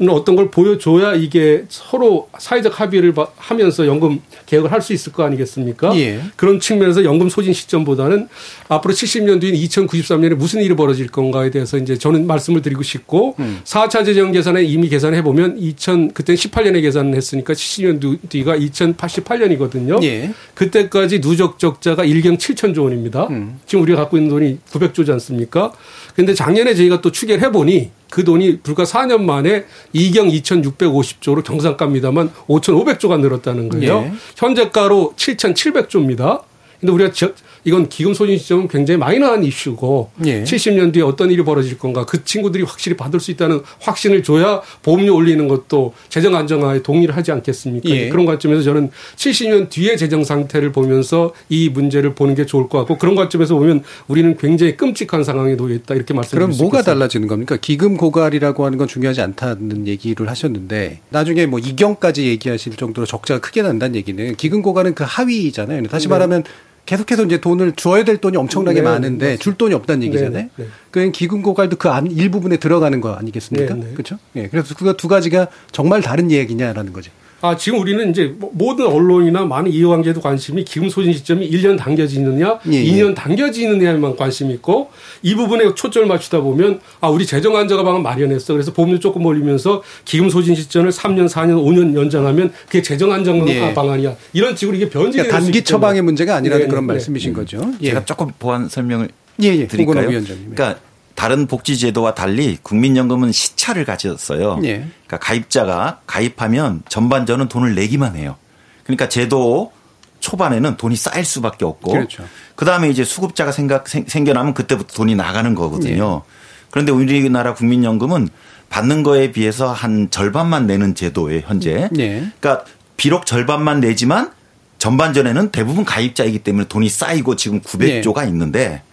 어떤 0.10 0.36
걸 0.36 0.52
보여줘야 0.52 1.16
이게 1.16 1.64
서로 1.70 2.30
사회적 2.38 2.80
합의를 2.80 3.14
바- 3.14 3.28
하면서 3.38 3.88
연금 3.88 4.20
개혁을 4.46 4.72
할 4.72 4.78
수 4.88 4.94
있을 4.94 5.12
거 5.12 5.24
아니겠습니까? 5.24 5.98
예. 6.00 6.22
그런 6.38 6.60
측면에서 6.62 7.04
연금 7.04 7.28
소진 7.30 7.52
시점보다는 7.52 8.28
앞으로 8.70 8.94
70년 8.94 9.42
뒤인 9.42 9.56
2093년에 9.56 10.36
무슨 10.36 10.62
일이 10.62 10.76
벌어질 10.76 11.08
건가에 11.08 11.50
대해서 11.50 11.78
이제 11.78 11.98
저는 11.98 12.26
말씀을 12.28 12.62
드리고 12.62 12.84
싶고 12.84 13.36
음. 13.40 13.60
4차 13.66 13.88
4차 13.98 14.06
재정 14.06 14.32
계산에 14.32 14.64
이미 14.64 14.88
계산해 14.90 15.24
보면 15.24 15.58
2000 15.58 16.12
그때 16.14 16.36
18년에 16.36 16.82
계산을 16.84 17.16
했으니까 17.16 17.54
70년 17.54 18.20
뒤가 18.30 18.56
2088년이거든요. 18.58 19.77
예. 20.04 20.32
그때까지 20.56 21.22
누적 21.22 21.60
적자가 21.60 22.04
1경 22.04 22.38
7천조 22.38 22.84
원입니다. 22.84 23.28
음. 23.28 23.60
지금 23.66 23.84
우리가 23.84 24.02
갖고 24.02 24.18
있는 24.18 24.30
돈이 24.30 24.60
900조지 24.72 25.10
않습니까? 25.12 25.72
근데 26.16 26.34
작년에 26.34 26.74
저희가 26.74 27.02
또 27.02 27.12
추계를 27.12 27.44
해보니 27.44 27.92
그 28.10 28.24
돈이 28.24 28.62
불과 28.62 28.84
4년 28.84 29.22
만에 29.22 29.66
2경 29.94 30.32
2,650조로 30.42 31.44
경상가입니다만 31.44 32.32
5,500조가 32.48 33.20
늘었다는 33.20 33.70
거예요. 33.70 34.06
예. 34.06 34.12
현재가로 34.36 35.14
7,700조입니다. 35.16 36.42
근데 36.80 36.92
우리가 36.94 37.12
저- 37.12 37.32
이건 37.64 37.90
기금 37.90 38.14
소진 38.14 38.38
시점은 38.38 38.68
굉장히 38.68 38.98
마이너한 39.00 39.44
이슈고 39.44 40.12
예. 40.26 40.44
70년 40.44 40.94
뒤에 40.94 41.02
어떤 41.04 41.32
일이 41.32 41.44
벌어질 41.44 41.78
건가 41.78 42.06
그 42.06 42.24
친구들이 42.24 42.64
확실히 42.64 42.96
받을 42.96 43.20
수 43.20 43.32
있다는 43.32 43.62
확신을 43.80 44.24
줘야 44.24 44.62
보험료 44.84 45.16
올리는 45.16 45.48
것도 45.48 45.94
재정 46.08 46.36
안정화에 46.36 46.84
동의를 46.84 47.16
하지 47.16 47.32
않겠습니까? 47.32 47.90
예. 47.90 48.10
그런 48.10 48.26
관점에서 48.26 48.62
저는 48.62 48.92
70년 49.16 49.70
뒤의 49.70 49.98
재정 49.98 50.24
상태를 50.24 50.72
보면서 50.72 51.34
이 51.50 51.70
문제를 51.70 52.14
보는 52.16 52.36
게 52.36 52.46
좋을 52.46 52.70
것 52.70 52.78
같고 52.80 52.98
그런 52.98 53.16
관점에서 53.16 53.56
보면 53.56 53.84
우리는 54.08 54.38
굉장히 54.38 54.78
끔찍한 54.78 55.24
상황에 55.24 55.56
놓여 55.58 55.74
있다 55.76 55.96
이렇게 55.96 56.14
말씀드릴 56.14 56.40
그럼 56.40 56.52
수 56.54 56.62
뭐가 56.62 56.78
있겠습니다. 56.80 56.94
달라지는 56.94 57.28
겁니까? 57.28 57.58
기금 57.60 57.98
고갈이라고 57.98 58.66
하는 58.66 58.78
건 58.78 58.88
중요하지 58.88 59.22
않다는 59.22 59.88
얘기를 59.88 60.30
하셨는데 60.30 61.00
나중에 61.10 61.48
뭐 61.48 61.60
이경까지 61.60 62.28
얘기하실 62.28 62.76
정도로 62.78 63.06
적자가 63.08 63.42
크게 63.42 63.62
난다는 63.64 63.96
얘기는 63.96 64.36
기금 64.36 64.62
고갈은 64.62 64.94
그 64.96 65.04
하위잖아요. 65.08 65.84
다시 65.88 66.08
네. 66.08 66.12
말하면 66.12 66.44
계속해서 66.88 67.26
이제 67.26 67.40
돈을 67.40 67.74
줘야 67.74 68.04
될 68.04 68.18
돈이 68.18 68.36
엄청나게 68.38 68.80
네, 68.80 68.82
많은데 68.82 69.26
맞습니다. 69.26 69.44
줄 69.44 69.54
돈이 69.56 69.76
없다는 69.76 70.04
얘기잖아요. 70.08 70.32
네, 70.32 70.50
네. 70.56 70.66
그냥 70.90 71.12
기금 71.12 71.44
고갈도 71.44 71.76
그 71.76 71.90
안 71.90 72.08
일부분에 72.08 72.58
들어가는 72.58 73.00
거 73.02 73.14
아니겠습니까? 73.14 73.76
네, 73.76 73.86
네. 73.86 73.92
그렇죠? 73.94 74.18
예. 74.36 74.48
그래서 74.48 74.74
그거 74.76 74.94
두 74.94 75.08
가지가 75.08 75.48
정말 75.72 76.02
다른 76.02 76.32
얘기냐라는 76.32 76.94
거죠. 76.94 77.12
아, 77.42 77.56
지금 77.56 77.80
우리는 77.80 78.10
이제 78.10 78.34
뭐 78.38 78.50
모든 78.54 78.88
언론이나 78.88 79.46
많은 79.46 79.72
이해관계도 79.72 80.22
관심이 80.22 80.64
기금 80.66 80.90
소진 80.90 81.14
시점이 81.14 81.50
1년 81.52 81.78
당겨지느냐, 81.78 82.60
예, 82.68 82.74
예. 82.74 82.84
2년 82.84 83.14
당겨지느냐에만 83.16 84.16
관심이 84.16 84.54
있고 84.56 84.90
이 85.22 85.36
부분에 85.36 85.76
초점을 85.76 86.08
맞추다 86.08 86.42
보면 86.42 86.80
아, 87.00 87.10
우리 87.10 87.26
재정 87.28 87.56
안정화 87.56 87.84
방안 87.84 88.02
마련했어. 88.02 88.54
그래서 88.54 88.74
보험료 88.74 89.00
조금 89.00 89.26
올리면서 89.26 89.84
기금 90.04 90.30
소진 90.30 90.56
시점을 90.56 90.90
3년, 90.90 91.30
4년, 91.30 91.64
5년 91.64 91.96
연장하면 91.96 92.52
그게 92.66 92.82
재정 92.82 93.12
안정화 93.12 93.48
예. 93.50 93.74
방안이야. 93.74 94.16
이런 94.34 94.56
식으로 94.56 94.76
이게 94.76 94.90
변질이 94.90 95.24
그러니까 95.24 95.40
단기 95.40 95.64
처방의. 95.64 96.02
문제가 96.02 96.36
아니라는 96.36 96.66
네, 96.66 96.70
그런 96.70 96.88
네, 96.88 96.94
말씀이신 96.94 97.34
거죠. 97.34 97.60
예. 97.82 97.90
제가 97.90 98.06
조금 98.06 98.32
보완 98.40 98.68
설명을 98.70 99.10
예, 99.44 99.48
예. 99.50 99.68
드릴까요? 99.68 100.08
그러니까 100.10 100.80
다른 101.18 101.48
복지 101.48 101.80
제도와 101.80 102.14
달리 102.14 102.60
국민연금은 102.62 103.32
시차를 103.32 103.86
가졌어요. 103.86 104.60
예. 104.66 104.86
그러니까 105.08 105.18
가입자가 105.18 106.02
가입하면 106.06 106.84
전반전은 106.90 107.48
돈을 107.48 107.74
내기만 107.74 108.16
해요. 108.16 108.36
그러니까 108.84 109.10
제도 109.10 109.72
초반에는 110.20 110.78
돈이 110.78 110.96
쌓일 110.96 111.26
수밖에 111.26 111.66
없고 111.66 111.92
그렇죠. 111.92 112.24
그다음에 112.56 112.90
이제 112.90 113.04
수급자가 113.04 113.52
생각 113.52 113.88
생, 113.88 114.06
생겨나면 114.08 114.54
그때부터 114.54 114.94
돈이 114.94 115.16
나가는 115.16 115.56
거거든요. 115.56 116.22
예. 116.24 116.32
그런데 116.70 116.92
우리나라 116.92 117.56
국민연금은 117.56 118.30
받는 118.70 119.02
거에 119.02 119.32
비해서 119.32 119.74
한 119.74 120.12
절반만 120.12 120.68
내는 120.68 120.94
제도예요, 120.94 121.42
현재. 121.48 121.90
예. 121.98 122.32
그러니까 122.40 122.64
비록 122.96 123.26
절반만 123.26 123.80
내지만 123.80 124.32
전반전에는 124.78 125.50
대부분 125.50 125.84
가입자이기 125.84 126.40
때문에 126.40 126.68
돈이 126.68 126.90
쌓이고 126.90 127.36
지금 127.36 127.60
900조가 127.62 128.22
네. 128.22 128.28
있는데 128.28 128.84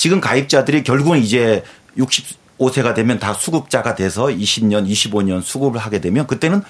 지금 0.00 0.18
가입자들이 0.18 0.82
결국은 0.82 1.18
이제 1.18 1.62
65세가 1.98 2.94
되면 2.94 3.18
다 3.18 3.34
수급자가 3.34 3.94
돼서 3.94 4.28
20년, 4.28 4.88
25년 4.90 5.42
수급을 5.42 5.78
하게 5.78 6.00
되면 6.00 6.26
그때는 6.26 6.62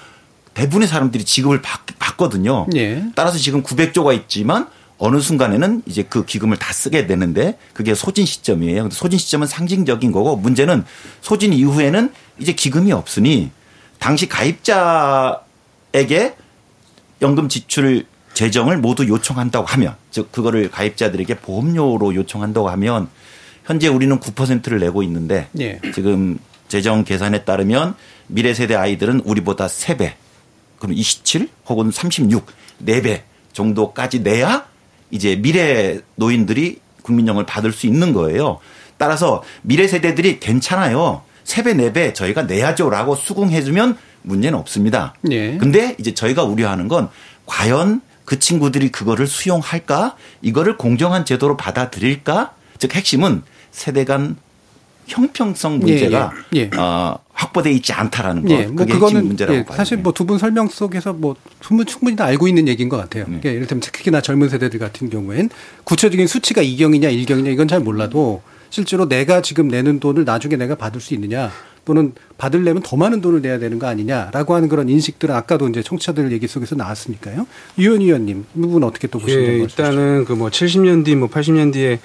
대부분의 0.53 0.85
사람들이 0.85 1.23
지급을 1.23 1.61
받, 1.61 1.79
받거든요. 1.97 2.67
예. 2.75 3.05
따라서 3.15 3.37
지금 3.37 3.63
900조가 3.63 4.13
있지만 4.15 4.67
어느 4.97 5.21
순간에는 5.21 5.83
이제 5.85 6.03
그 6.03 6.25
기금을 6.25 6.57
다 6.57 6.73
쓰게 6.73 7.07
되는데 7.07 7.57
그게 7.71 7.95
소진 7.95 8.25
시점이에요. 8.25 8.81
근데 8.81 8.93
소진 8.93 9.17
시점은 9.17 9.47
상징적인 9.47 10.11
거고 10.11 10.35
문제는 10.35 10.83
소진 11.21 11.53
이후에는 11.53 12.11
이제 12.37 12.51
기금이 12.51 12.91
없으니 12.91 13.49
당시 13.97 14.27
가입자에게 14.27 15.45
연금 17.21 17.47
지출 17.47 18.05
재정을 18.41 18.79
모두 18.79 19.07
요청한다고 19.07 19.67
하면 19.67 19.93
즉 20.09 20.31
그거를 20.31 20.71
가입자들에게 20.71 21.35
보험료로 21.41 22.15
요청한다고 22.15 22.69
하면 22.69 23.07
현재 23.65 23.87
우리는 23.87 24.19
9%를 24.19 24.79
내고 24.79 25.03
있는데 25.03 25.47
예. 25.59 25.79
지금 25.93 26.39
재정 26.67 27.03
계산에 27.03 27.43
따르면 27.43 27.93
미래 28.25 28.55
세대 28.55 28.73
아이들은 28.73 29.19
우리보다 29.25 29.67
3배 29.67 30.13
그럼 30.79 30.95
27 30.95 31.49
혹은 31.67 31.91
36 31.91 32.47
4배 32.83 33.21
정도까지 33.53 34.21
내야 34.21 34.65
이제 35.11 35.35
미래 35.35 35.99
노인들이 36.15 36.79
국민연금을 37.03 37.45
받을 37.45 37.71
수 37.71 37.85
있는 37.85 38.11
거예요. 38.11 38.57
따라서 38.97 39.43
미래 39.61 39.87
세대들이 39.87 40.39
괜찮아요. 40.39 41.21
3배 41.43 41.75
4배 41.93 42.15
저희가 42.15 42.43
내야죠라고 42.43 43.13
수긍해 43.13 43.61
주면 43.61 43.99
문제는 44.23 44.57
없습니다. 44.57 45.13
예. 45.29 45.57
근데 45.57 45.95
이제 45.99 46.15
저희가 46.15 46.43
우려하는 46.43 46.87
건 46.87 47.07
과연 47.45 48.01
그 48.31 48.39
친구들이 48.39 48.93
그거를 48.93 49.27
수용할까? 49.27 50.15
이거를 50.41 50.77
공정한 50.77 51.25
제도로 51.25 51.57
받아들일까? 51.57 52.53
즉 52.77 52.95
핵심은 52.95 53.41
세대 53.71 54.05
간 54.05 54.37
형평성 55.07 55.79
문제가 55.79 56.31
예, 56.55 56.69
예. 56.73 56.77
어, 56.77 57.19
확보돼 57.33 57.73
있지 57.73 57.91
않다라는 57.91 58.45
거. 58.45 58.53
예, 58.53 58.67
뭐 58.67 58.75
그게 58.77 58.93
그거는 58.93 59.27
문제라고 59.27 59.57
예, 59.59 59.65
봐요. 59.65 59.75
사실 59.75 59.97
뭐 59.97 60.13
두 60.13 60.23
분 60.25 60.37
설명 60.37 60.69
속에서 60.69 61.11
뭐 61.11 61.35
충분히, 61.59 61.85
충분히 61.91 62.15
다 62.15 62.23
알고 62.23 62.47
있는 62.47 62.69
얘기인 62.69 62.87
것 62.87 62.95
같아요. 62.95 63.23
네. 63.25 63.31
그러니까 63.31 63.49
이를테면 63.49 63.81
특히나 63.81 64.21
젊은 64.21 64.47
세대들 64.47 64.79
같은 64.79 65.09
경우엔 65.09 65.49
구체적인 65.83 66.25
수치가 66.27 66.61
2경이냐 66.63 67.11
1경이냐 67.25 67.47
이건 67.51 67.67
잘 67.67 67.81
몰라도 67.81 68.41
실제로 68.69 69.09
내가 69.09 69.41
지금 69.41 69.67
내는 69.67 69.99
돈을 69.99 70.23
나중에 70.23 70.55
내가 70.55 70.75
받을 70.75 71.01
수 71.01 71.13
있느냐 71.15 71.51
또는 71.85 72.13
받으려면 72.37 72.83
더 72.83 72.95
많은 72.97 73.21
돈을 73.21 73.41
내야 73.41 73.57
되는 73.59 73.79
거 73.79 73.87
아니냐라고 73.87 74.53
하는 74.53 74.69
그런 74.69 74.89
인식들은 74.89 75.33
아까도 75.33 75.67
이제 75.67 75.81
청취자들 75.81 76.31
얘기 76.31 76.47
속에서 76.47 76.75
나왔으니까요. 76.75 77.47
유현 77.79 78.01
의원님, 78.01 78.45
이 78.55 78.59
부분 78.61 78.83
어떻게 78.83 79.07
또 79.07 79.19
보시는 79.19 79.43
예, 79.43 79.59
거죠? 79.59 79.63
일단은 79.81 80.25
그 80.25 80.33
뭐 80.35 80.49
70년 80.49 81.05
뒤, 81.05 81.15
뭐 81.15 81.27
80년 81.29 81.71
뒤에 81.73 81.99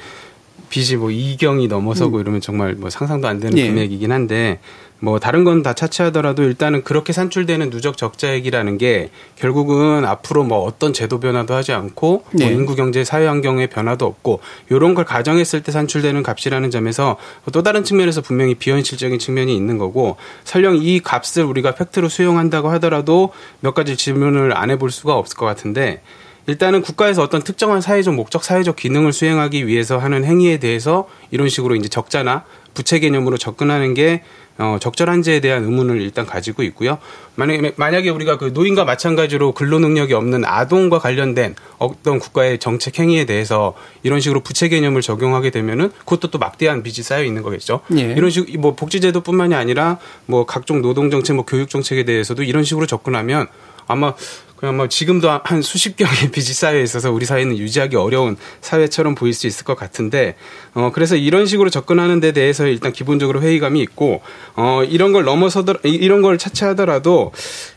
빚이 0.68 0.96
뭐 0.96 1.08
2경이 1.10 1.68
넘어서고 1.68 2.20
이러면 2.20 2.40
정말 2.40 2.74
뭐 2.74 2.90
상상도 2.90 3.28
안 3.28 3.38
되는 3.40 3.56
음. 3.56 3.58
예. 3.58 3.68
금액이긴 3.68 4.10
한데 4.12 4.58
뭐 4.98 5.18
다른 5.18 5.44
건 5.44 5.62
다 5.62 5.72
차치하더라도 5.72 6.42
일단은 6.44 6.84
그렇게 6.84 7.12
산출되는 7.12 7.70
누적 7.70 7.96
적자액이라는 7.96 8.78
게 8.78 9.10
결국은 9.36 10.04
앞으로 10.04 10.44
뭐 10.44 10.62
어떤 10.62 10.92
제도 10.92 11.18
변화도 11.18 11.54
하지 11.54 11.72
않고 11.72 12.24
뭐 12.30 12.46
예. 12.46 12.52
인구 12.52 12.76
경제 12.76 13.04
사회 13.04 13.26
환경의 13.26 13.68
변화도 13.68 14.06
없고 14.06 14.40
요런 14.70 14.94
걸 14.94 15.04
가정했을 15.04 15.62
때 15.62 15.72
산출되는 15.72 16.22
값이라는 16.22 16.70
점에서 16.70 17.16
또 17.52 17.62
다른 17.62 17.84
측면에서 17.84 18.20
분명히 18.20 18.54
비현실적인 18.54 19.18
측면이 19.18 19.56
있는 19.56 19.78
거고 19.78 20.16
설령 20.44 20.76
이 20.76 21.00
값을 21.00 21.42
우리가 21.44 21.74
팩트로 21.74 22.08
수용한다고 22.08 22.68
하더라도 22.70 23.32
몇 23.60 23.74
가지 23.74 23.96
질문을 23.96 24.56
안 24.56 24.70
해볼 24.70 24.90
수가 24.90 25.14
없을 25.14 25.36
것 25.36 25.46
같은데 25.46 26.02
일단은 26.46 26.80
국가에서 26.82 27.22
어떤 27.22 27.42
특정한 27.42 27.80
사회적 27.80 28.14
목적, 28.14 28.44
사회적 28.44 28.76
기능을 28.76 29.12
수행하기 29.12 29.66
위해서 29.66 29.98
하는 29.98 30.24
행위에 30.24 30.58
대해서 30.58 31.08
이런 31.32 31.48
식으로 31.48 31.74
이제 31.74 31.88
적자나 31.88 32.44
부채 32.76 32.98
개념으로 33.00 33.38
접근하는 33.38 33.94
게 33.94 34.22
어, 34.58 34.78
적절한지에 34.80 35.40
대한 35.40 35.64
의문을 35.64 36.00
일단 36.00 36.24
가지고 36.24 36.62
있고요. 36.62 36.98
만약에, 37.34 37.74
만약에 37.76 38.08
우리가 38.08 38.38
그 38.38 38.52
노인과 38.54 38.84
마찬가지로 38.84 39.52
근로 39.52 39.78
능력이 39.78 40.14
없는 40.14 40.44
아동과 40.44 40.98
관련된 40.98 41.56
어떤 41.78 42.18
국가의 42.18 42.58
정책 42.58 42.98
행위에 42.98 43.26
대해서 43.26 43.74
이런 44.02 44.20
식으로 44.20 44.40
부채 44.40 44.68
개념을 44.68 45.02
적용하게 45.02 45.50
되면은 45.50 45.90
그것도 45.98 46.30
또 46.30 46.38
막대한 46.38 46.82
빚이 46.82 47.02
쌓여 47.02 47.24
있는 47.24 47.42
거겠죠. 47.42 47.80
예. 47.98 48.12
이런 48.16 48.30
식, 48.30 48.58
뭐 48.58 48.74
복지제도뿐만이 48.74 49.54
아니라 49.54 49.98
뭐 50.24 50.46
각종 50.46 50.80
노동 50.80 51.10
정책, 51.10 51.34
뭐 51.34 51.44
교육 51.44 51.68
정책에 51.68 52.04
대해서도 52.04 52.42
이런 52.42 52.64
식으로 52.64 52.86
접근하면 52.86 53.48
아마 53.86 54.14
그냥 54.56 54.76
뭐 54.76 54.88
지금도 54.88 55.28
한 55.44 55.60
수십 55.62 55.96
경의 55.96 56.14
빚이 56.32 56.54
쌓여 56.54 56.80
있어서 56.80 57.12
우리 57.12 57.26
사회는 57.26 57.58
유지하기 57.58 57.96
어려운 57.96 58.36
사회처럼 58.62 59.14
보일 59.14 59.34
수 59.34 59.46
있을 59.46 59.64
것 59.64 59.76
같은데 59.76 60.36
어 60.74 60.90
그래서 60.94 61.14
이런 61.16 61.46
식으로 61.46 61.68
접근하는 61.70 62.20
데 62.20 62.32
대해서 62.32 62.66
일단 62.66 62.92
기본적으로 62.92 63.42
회의감이 63.42 63.80
있고 63.82 64.22
어 64.54 64.82
이런 64.84 65.12
걸 65.12 65.24
넘어서더 65.24 65.74
이런 65.84 66.22
걸 66.22 66.38
차치하더라도 66.38 67.32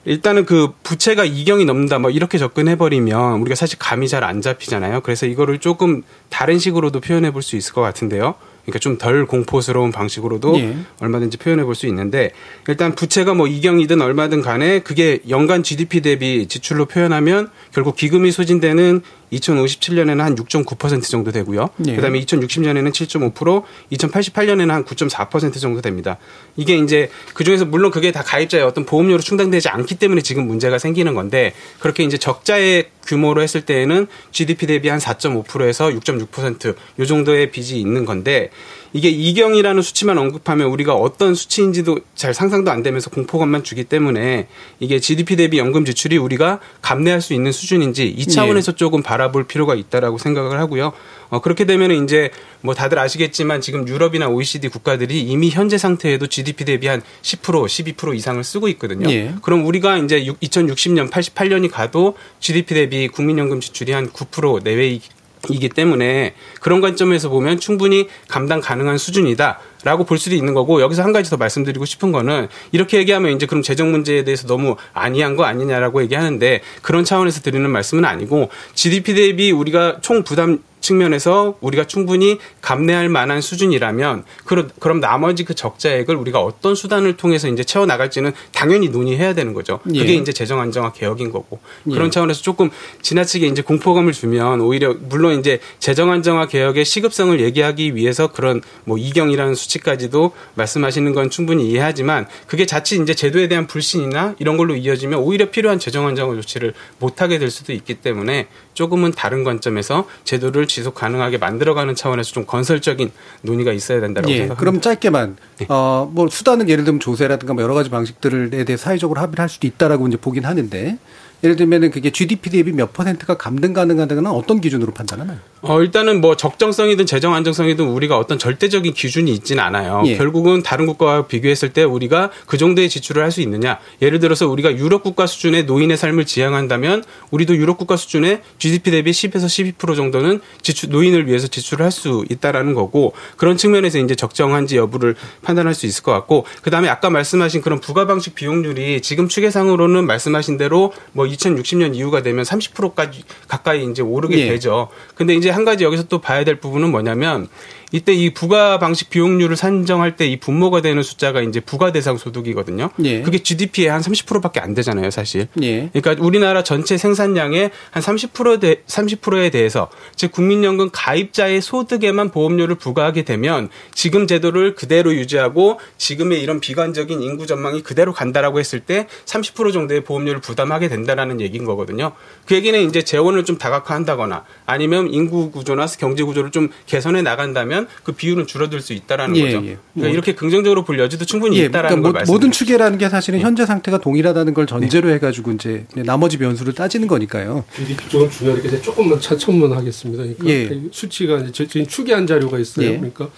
일단은 0.06 0.46
그 0.46 0.70
부채가 0.84 1.26
이경이 1.26 1.66
넘는다 1.66 2.00
뭐 2.00 2.12
이렇게 2.12 2.38
접근해 2.38 2.78
버리면 2.78 3.42
우리가 3.42 3.56
사실 3.56 3.78
감이 3.78 4.08
잘 4.08 4.20
안 4.24 4.42
잡히잖아요. 4.42 5.02
그래서 5.02 5.26
이거를 5.26 5.60
조금 5.60 6.04
다른 6.30 6.60
식으로도 6.60 7.00
표현해 7.02 7.32
볼 7.32 7.42
수 7.42 7.56
있을 7.56 7.74
것 7.74 7.82
같은데요. 7.82 8.36
그러니까 8.70 8.80
좀 8.80 8.98
덜 8.98 9.26
공포스러운 9.26 9.92
방식으로도 9.92 10.60
예. 10.60 10.76
얼마든지 11.00 11.38
표현해 11.38 11.64
볼 11.64 11.76
수 11.76 11.88
있는데 11.88 12.32
일단 12.68 12.94
부채가 12.96 13.34
뭐 13.34 13.48
이경이든 13.48 14.02
얼마든 14.02 14.42
간에 14.42 14.80
그게 14.80 15.20
연간 15.30 15.64
GDP 15.64 16.02
대비 16.02 16.48
지출로 16.48 16.86
표현하면 16.86 17.50
결국 17.74 17.96
기금이 17.96 18.32
소진되는 18.32 19.02
2057년에는 19.34 20.18
한 20.18 20.36
6.9% 20.36 21.04
정도 21.04 21.32
되고요. 21.32 21.70
예. 21.88 21.96
그다음에 21.96 22.20
2060년에는 22.22 22.92
7.5%, 22.92 23.64
2088년에는 23.92 24.68
한 24.70 24.86
9.4% 24.86 25.60
정도 25.60 25.82
됩니다. 25.82 26.18
이게 26.56 26.78
이제 26.78 27.10
그 27.34 27.44
중에서 27.44 27.66
물론 27.66 27.92
그게 27.92 28.12
다 28.12 28.24
가입자의 28.24 28.64
어떤 28.64 28.86
보험료로 28.86 29.22
충당되지 29.22 29.70
않기 29.70 29.96
때문에 29.96 30.22
지금 30.22 30.48
문제가 30.48 30.78
생기는 30.78 31.14
건데 31.14 31.54
그렇게 31.80 32.04
이제 32.04 32.18
적자의 32.18 32.90
규모로 33.06 33.42
했을 33.42 33.62
때에는 33.62 34.08
GDP 34.32 34.68
대비 34.68 34.90
한 34.90 35.00
4.5%에서 35.00 35.90
6.6%요 35.90 37.06
정도의 37.06 37.52
빚이 37.52 37.80
있는 37.80 38.06
건데 38.06 38.50
이게 38.94 39.10
이경이라는 39.10 39.82
수치만 39.82 40.18
언급하면 40.18 40.68
우리가 40.68 40.96
어떤 40.96 41.36
수치인지도 41.36 42.00
잘 42.16 42.34
상상도 42.34 42.72
안 42.72 42.84
되면서 42.84 43.10
공포감만 43.10 43.64
주기 43.64 43.84
때문에 43.84 44.48
이게 44.80 45.00
GDP 45.00 45.36
대비 45.36 45.60
연금 45.60 45.86
지출이 45.86 46.18
우리가 46.18 46.60
감내할 46.82 47.22
수 47.22 47.34
있는 47.34 47.52
수준인지 47.52 48.08
이 48.08 48.26
차원에서 48.26 48.74
조금 48.74 49.04
바라볼 49.04 49.46
필요가 49.46 49.76
있다라고 49.76 50.18
생각을 50.18 50.60
하고요. 50.60 50.94
어, 51.30 51.42
그렇게 51.42 51.66
되면 51.66 51.92
이제 52.04 52.32
뭐 52.62 52.74
다들 52.74 52.98
아시겠지만 52.98 53.62
지금 53.62 53.88
유럽이나 53.88 54.28
OECD 54.28 54.70
국가들이 54.70 55.22
이미 55.22 55.50
현재 55.50 55.78
상태에도 55.78 56.28
GDP 56.28 56.66
대비 56.66 56.88
한 56.88 57.02
10% 57.22 57.66
12% 57.96 58.16
이상을 58.16 58.44
쓰고 58.44 58.68
있거든요. 58.70 59.10
예. 59.12 59.36
그럼 59.44 59.66
우리가 59.66 59.98
이제 59.98 60.20
2060년 60.24 61.10
88년이 61.12 61.70
가도 61.70 62.16
GDP 62.40 62.74
대비 62.74 63.08
국민연금 63.08 63.60
지출이 63.60 63.92
한 63.92 64.10
9% 64.10 64.64
내외 64.64 65.00
이 65.48 65.60
이기 65.60 65.70
때문에 65.70 66.34
그런 66.62 66.80
관점에서 66.80 67.30
보면 67.30 67.60
충분히 67.60 68.08
감당 68.30 68.62
가능한 68.62 68.98
수준이다라고 68.98 70.06
볼 70.06 70.18
수도 70.18 70.36
있는 70.36 70.54
거고 70.54 70.82
여기서 70.82 71.04
한 71.04 71.12
가지 71.12 71.30
더 71.30 71.38
말씀드리고 71.38 71.86
싶은 71.86 72.12
거는 72.12 72.48
이렇게 72.72 72.98
얘기하면 72.98 73.36
이제 73.36 73.46
그럼 73.46 73.62
재정 73.62 73.92
문제에 73.92 74.24
대해서 74.24 74.48
너무 74.48 74.78
아니한 74.94 75.36
거 75.36 75.44
아니냐라고 75.44 76.02
얘기하는데 76.04 76.62
그런 76.82 77.04
차원에서 77.04 77.42
드리는 77.42 77.70
말씀은 77.70 78.06
아니고 78.06 78.50
GDP 78.74 79.14
대비 79.14 79.52
우리가 79.52 79.98
총 80.02 80.24
부담 80.24 80.64
측면에서 80.82 81.58
우리가 81.62 81.86
충분히 81.86 82.40
감내할 82.62 83.10
만한 83.10 83.42
수준이라면 83.42 84.24
그럼 84.46 84.70
그럼 84.80 85.00
나머지 85.00 85.44
그 85.44 85.54
적자액을 85.54 86.16
우리가 86.16 86.40
어떤 86.40 86.76
수단을 86.76 87.18
통해서 87.18 87.48
이제 87.48 87.64
채워 87.64 87.86
나갈지는 87.86 88.34
당연히 88.52 88.90
논의해야 88.90 89.34
되는 89.34 89.54
거죠. 89.54 89.80
예. 89.94 90.00
그게 90.00 90.16
이제 90.16 90.32
재정 90.32 90.60
안정화 90.60 90.94
개혁인 90.94 91.32
거고 91.32 91.60
예. 91.88 91.92
그런 91.92 92.12
차원에서 92.12 92.42
조금 92.42 92.70
지나치게 93.02 93.48
이제 93.48 93.62
공포감을 93.62 94.14
주면 94.14 94.62
오히려 94.62 94.96
물론 95.00 95.40
이제 95.40 95.60
재정 95.80 96.12
안정화 96.12 96.48
개혁의 96.48 96.86
시급성을 96.86 97.40
얘기하기 97.40 97.96
위해서 97.96 98.32
그런 98.32 98.62
뭐 98.86 98.98
이경이라는 98.98 99.56
수치까지도 99.56 100.32
말씀하시는 100.56 101.14
건 101.14 101.30
충분히 101.30 101.70
이해하지만 101.70 102.28
그게 102.48 102.66
자칫 102.66 103.02
이제 103.02 103.14
제도에 103.14 103.48
대한 103.48 103.68
불신이나 103.68 104.36
이런 104.40 104.58
걸로 104.58 104.76
이어지면 104.76 105.20
오히려 105.20 105.50
필요한 105.50 105.80
재정 105.80 106.08
안정화 106.08 106.36
조치를 106.36 106.74
못 107.00 107.22
하게 107.22 107.40
될 107.40 107.50
수도 107.50 107.74
있기 107.74 107.96
때문에 107.96 108.48
조금은 108.74 109.12
다른 109.12 109.44
관점에서 109.44 110.08
제도를 110.24 110.68
지속 110.70 110.96
가능하게 110.96 111.38
만들어가는 111.38 111.96
차원에서 111.96 112.32
좀 112.32 112.46
건설적인 112.46 113.12
논의가 113.42 113.74
있어야 113.74 114.00
된다고 114.00 114.30
예, 114.30 114.38
생각합니다. 114.38 114.60
그럼 114.60 114.80
짧게만 114.80 115.38
어, 115.68 116.10
뭐 116.14 116.30
수단은 116.30 116.70
예를 116.70 116.86
들면 116.86 117.02
조세라든가 117.02 117.54
뭐 117.54 117.64
여러 117.64 117.74
가지 117.74 117.90
방식들에 117.90 118.64
대해 118.64 118.78
사회적으로 118.78 119.20
합의를 119.20 119.42
할 119.42 119.50
수도 119.50 119.68
있다라고 119.68 120.08
이제 120.08 120.16
보긴 120.16 120.46
하는데 120.46 120.98
예를 121.44 121.56
들면은 121.56 121.90
그게 121.92 122.10
GDP 122.12 122.50
대비 122.50 122.72
몇 122.72 122.92
퍼센트가 122.94 123.38
감등 123.38 123.74
가능하다는 123.74 124.28
어떤 124.28 124.60
기준으로 124.62 124.92
판단하나요? 124.94 125.38
어, 125.62 125.82
일단은 125.82 126.22
뭐 126.22 126.36
적정성이든 126.38 127.06
재정 127.06 127.34
안정성이든 127.34 127.86
우리가 127.86 128.18
어떤 128.18 128.38
절대적인 128.40 128.94
기준이 128.94 129.32
있지는 129.32 129.64
않아요. 129.64 130.04
예. 130.06 130.18
결국은 130.18 130.64
다른 130.64 130.86
국가와 130.86 131.28
비교했을 131.28 131.74
때 131.74 131.84
우리가 131.84 132.30
그 132.46 132.58
정도의 132.58 132.90
지출을 132.90 133.24
할 133.24 133.30
수 133.30 133.42
있느냐. 133.42 133.78
예를 134.02 134.18
들어서 134.20 134.48
우리가 134.48 134.76
유럽 134.76 135.04
국가 135.04 135.28
수준의 135.28 135.66
노인의 135.66 135.98
삶을 135.98 136.26
지향한다면 136.26 137.04
우리도 137.30 137.56
유럽 137.58 137.78
국가 137.78 137.96
수준의 137.96 138.42
GDP 138.58 138.90
대비 138.90 139.12
10에서 139.12 139.46
12% 139.78 139.96
정도는 139.96 140.42
지출 140.64 140.90
노인을 140.90 141.28
위해서 141.28 141.48
지출을 141.48 141.84
할 141.86 141.92
수 141.92 142.24
있다라는 142.30 142.74
거고 142.76 143.14
그런 143.36 143.58
측면에서 143.58 143.98
이제 144.00 144.16
적정한지 144.16 144.78
여부를 144.78 145.16
판단할 145.44 145.74
수 145.76 145.86
있을 145.86 146.04
것 146.04 146.12
같고 146.12 146.46
그다음에 146.62 146.88
아까 146.88 147.10
말씀하신 147.10 147.62
그런 147.62 147.80
부가 147.80 148.06
방식 148.08 148.36
비용률이 148.36 149.02
지금 149.02 149.28
추계상으로는 149.28 150.06
말씀하신 150.06 150.58
대로 150.58 150.94
뭐 151.14 151.29
2060년 151.30 151.96
이후가 151.96 152.22
되면 152.22 152.44
30%까지 152.44 153.24
가까이 153.48 153.86
이제 153.86 154.02
오르게 154.02 154.38
예. 154.40 154.50
되죠. 154.50 154.90
근데 155.16 155.36
이제 155.36 155.50
한 155.50 155.66
가지 155.66 155.84
여기서 155.84 156.04
또 156.04 156.20
봐야 156.20 156.44
될 156.44 156.60
부분은 156.60 156.90
뭐냐면 156.90 157.48
이때 157.92 158.14
이 158.14 158.34
부가 158.34 158.80
방식 158.80 159.10
비용률을 159.10 159.58
산정할 159.58 160.16
때 160.16 160.30
이 160.30 160.38
분모가 160.38 160.82
되는 160.82 161.02
숫자가 161.02 161.42
이제 161.42 161.60
부가 161.60 161.92
대상 161.92 162.18
소득이거든요. 162.18 162.90
예. 163.04 163.22
그게 163.22 163.40
GDP의 163.40 163.90
한 163.90 164.02
30%밖에 164.02 164.60
안 164.60 164.74
되잖아요, 164.74 165.10
사실. 165.10 165.48
예. 165.62 165.90
그러니까 165.94 166.24
우리나라 166.24 166.64
전체 166.64 166.98
생산량의 166.98 167.72
한 167.92 168.04
30% 168.04 168.60
대, 168.60 168.84
30%에 168.86 169.50
대해서 169.50 169.90
즉 170.16 170.32
국민연금 170.32 170.90
가입자의 170.92 171.62
소득에만 171.62 172.30
보험료를 172.30 172.76
부과하게 172.76 173.24
되면 173.24 173.70
지금 173.94 174.28
제도를 174.28 174.76
그대로 174.76 175.14
유지하고 175.14 175.80
지금의 175.98 176.42
이런 176.42 176.60
비관적인 176.60 177.22
인구 177.22 177.48
전망이 177.48 177.82
그대로 177.82 178.14
간다라고 178.14 178.60
했을 178.60 178.80
때 178.80 179.08
30% 179.26 179.74
정도의 179.74 180.04
보험료를 180.04 180.42
부담하게 180.42 180.90
된다라는 180.90 181.42
얘기인 181.42 181.66
거거든요. 181.66 182.12
그 182.46 182.56
얘기는 182.56 182.80
이제 182.88 183.02
재원을 183.02 183.46
좀 183.46 183.58
다각화한다거나 183.58 184.44
아니면 184.66 185.12
인구 185.12 185.52
구조나 185.52 185.86
경제 185.88 186.24
구조를 186.24 186.52
좀 186.52 186.70
개선해 186.86 187.22
나간다면 187.22 187.79
그 188.04 188.12
비율은 188.14 188.48
줄어들 188.48 188.82
수 188.82 188.94
있다라는 188.94 189.36
예, 189.38 189.42
거죠. 189.44 189.58
예. 189.66 189.78
그러니까 189.94 190.14
이렇게 190.14 190.36
긍정적으로 190.36 190.84
볼 190.84 191.00
여지도 191.00 191.26
충분히 191.26 191.60
예, 191.60 191.66
있다라는 191.66 191.90
그러니까 191.90 192.02
걸 192.04 192.12
모- 192.12 192.14
말씀. 192.20 192.34
모든 192.34 192.52
추계라는 192.52 192.98
게 192.98 193.10
사실은 193.10 193.40
현재 193.40 193.66
상태가 193.66 194.00
동일하다는 194.00 194.54
걸 194.54 194.66
전제로 194.68 195.10
해가지고 195.10 195.52
이제 195.52 195.86
나머지 196.06 196.38
변수를 196.38 196.74
따지는 196.74 197.08
거니까요. 197.08 197.64
GDP 197.76 198.10
좀 198.10 198.30
중요하니까 198.30 198.82
조금만 198.82 199.20
차첨만 199.20 199.72
하겠습니다. 199.74 200.24
그러니까 200.24 200.48
예. 200.48 200.82
수치가 200.92 201.38
이제 201.40 201.52
저- 201.52 201.66
지금 201.68 201.86
추계한 201.88 202.26
자료가 202.28 202.60
있어요. 202.60 202.88
예. 202.88 202.96
그러니까 202.98 203.30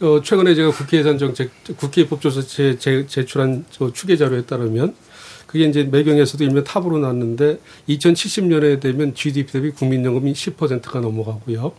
어, 0.00 0.20
최근에 0.22 0.54
제가 0.54 0.70
국회 0.70 0.98
예산정책 0.98 1.50
국회 1.76 2.02
입법조사 2.02 2.42
제, 2.42 2.78
제, 2.78 3.04
제출한 3.08 3.64
저 3.70 3.92
추계 3.92 4.16
자료에 4.16 4.42
따르면 4.42 4.94
그게 5.48 5.64
이제 5.64 5.82
매경에서도 5.82 6.44
일면 6.44 6.62
탑으로 6.62 6.98
났는데 6.98 7.58
2070년에 7.88 8.80
되면 8.80 9.14
GDP 9.14 9.50
대비 9.52 9.70
국민연금이 9.70 10.32
10%가 10.34 11.00
넘어가고요. 11.00 11.72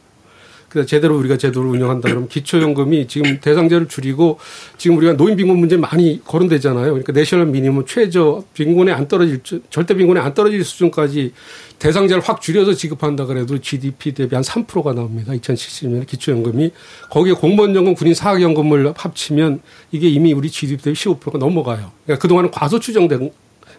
그 0.70 0.86
제대로 0.86 1.18
우리가 1.18 1.38
제도를 1.38 1.70
운영한다 1.70 2.10
그러면 2.10 2.30
기초연금이 2.30 3.08
지금 3.08 3.40
대상자를 3.42 3.88
줄이고 3.88 4.38
지금 4.78 4.98
우리가 4.98 5.14
노인 5.14 5.36
빈곤 5.36 5.58
문제 5.58 5.78
많이 5.78 6.22
거론되잖아요. 6.24 6.86
그러니까 6.92 7.12
내셔널 7.12 7.48
미니멈 7.48 7.86
최저 7.88 8.44
빈곤에 8.54 8.92
안 8.92 9.08
떨어질 9.08 9.42
수- 9.44 9.62
절대 9.72 9.96
빈곤에 9.96 10.20
안 10.20 10.34
떨어질 10.34 10.64
수준까지 10.64 11.34
대상자를 11.80 12.22
확 12.24 12.42
줄여서 12.42 12.74
지급한다 12.74 13.26
그래도 13.26 13.58
GDP 13.58 14.14
대비 14.14 14.36
한 14.36 14.44
3%가 14.44 14.94
나옵니다. 14.94 15.34
2070년에 15.34 16.06
기초연금이 16.06 16.72
거기에 17.10 17.34
공무원연금, 17.34 17.96
군인 17.96 18.14
사학연금을 18.14 18.94
합치면 18.96 19.62
이게 19.92 20.08
이미 20.10 20.34
우리 20.34 20.50
GDP 20.50 20.84
대비 20.84 20.96
15%가 20.96 21.38
넘어가요. 21.40 21.92
그러니까 22.06 22.22
그동안은 22.22 22.52
과소 22.52 22.80
추정된 22.80 23.32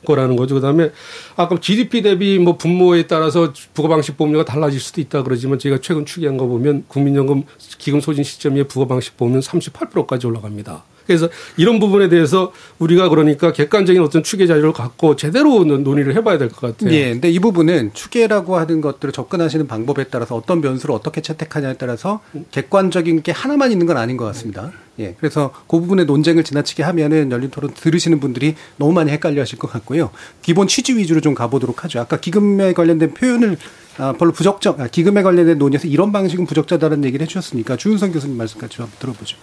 거라는 0.07 0.37
거죠. 0.37 0.55
그다음에 0.55 0.91
아까 1.37 1.59
GDP 1.61 2.03
대비 2.03 2.39
뭐 2.39 2.57
분모에 2.57 3.07
따라서 3.07 3.53
부가방식 3.75 4.17
보험료가 4.17 4.45
달라질 4.45 4.81
수도 4.81 5.01
있다 5.01 5.23
그러지만 5.23 5.59
제가 5.59 5.79
최근 5.83 6.07
추계한 6.07 6.37
거 6.37 6.47
보면 6.47 6.85
국민연금 6.89 7.45
기금 7.79 8.01
소진 8.01 8.25
시점에 8.25 8.63
부가방식 8.65 9.17
보험은 9.17 9.41
38%까지 9.41 10.27
올라갑니다. 10.27 10.85
그래서 11.07 11.29
이런 11.57 11.81
부분에 11.81 12.09
대해서 12.09 12.53
우리가 12.79 13.09
그러니까 13.09 13.53
객관적인 13.53 14.01
어떤 14.01 14.23
추계 14.23 14.47
자료를 14.47 14.73
갖고 14.73 15.17
제대로 15.17 15.65
논- 15.65 15.83
논의를 15.83 16.15
해봐야 16.15 16.39
될 16.39 16.49
것 16.51 16.61
같아요. 16.79 16.95
예, 16.95 17.11
근데 17.11 17.29
이 17.31 17.41
부분은 17.41 17.91
추계라고 17.95 18.57
하는 18.57 18.81
것들을 18.81 19.11
접근하시는 19.11 19.67
방법에 19.67 20.05
따라서 20.05 20.37
어떤 20.37 20.61
변수를 20.61 20.95
어떻게 20.95 21.21
채택하냐에 21.21 21.75
따라서 21.79 22.21
객관적인 22.53 23.23
게 23.23 23.33
하나만 23.33 23.73
있는 23.73 23.87
건 23.87 23.97
아닌 23.97 24.17
것 24.17 24.25
같습니다. 24.27 24.71
예. 25.01 25.15
그래서 25.19 25.53
그 25.67 25.81
부분의 25.81 26.05
논쟁을 26.05 26.45
지나치게 26.45 26.83
하면은 26.83 27.31
열린 27.31 27.51
토론 27.51 27.73
들으시는 27.75 28.21
분들이 28.21 28.55
너무 28.77 28.93
많이 28.93 29.11
헷갈려 29.11 29.41
하실 29.41 29.59
것 29.59 29.71
같고요. 29.73 30.11
기본 30.43 30.69
취지 30.69 30.97
위주로 30.97 31.21
좀 31.21 31.35
가보도록 31.35 31.85
하죠. 31.85 32.01
아까 32.01 32.21
기금에 32.21 32.75
관련된 32.75 33.15
표현을 33.15 33.57
아, 33.99 34.13
별로 34.13 34.33
부적적, 34.33 34.81
아, 34.81 34.87
기금에 34.87 35.23
관련된 35.23 35.59
논의에서 35.59 35.89
이런 35.89 36.13
방식은 36.13 36.47
부적자다는 36.47 37.05
얘기를 37.05 37.25
해주셨으니까 37.25 37.77
주윤성 37.77 38.13
교수님 38.13 38.37
말씀까지 38.37 38.77
좀 38.77 38.91
들어보죠. 38.99 39.37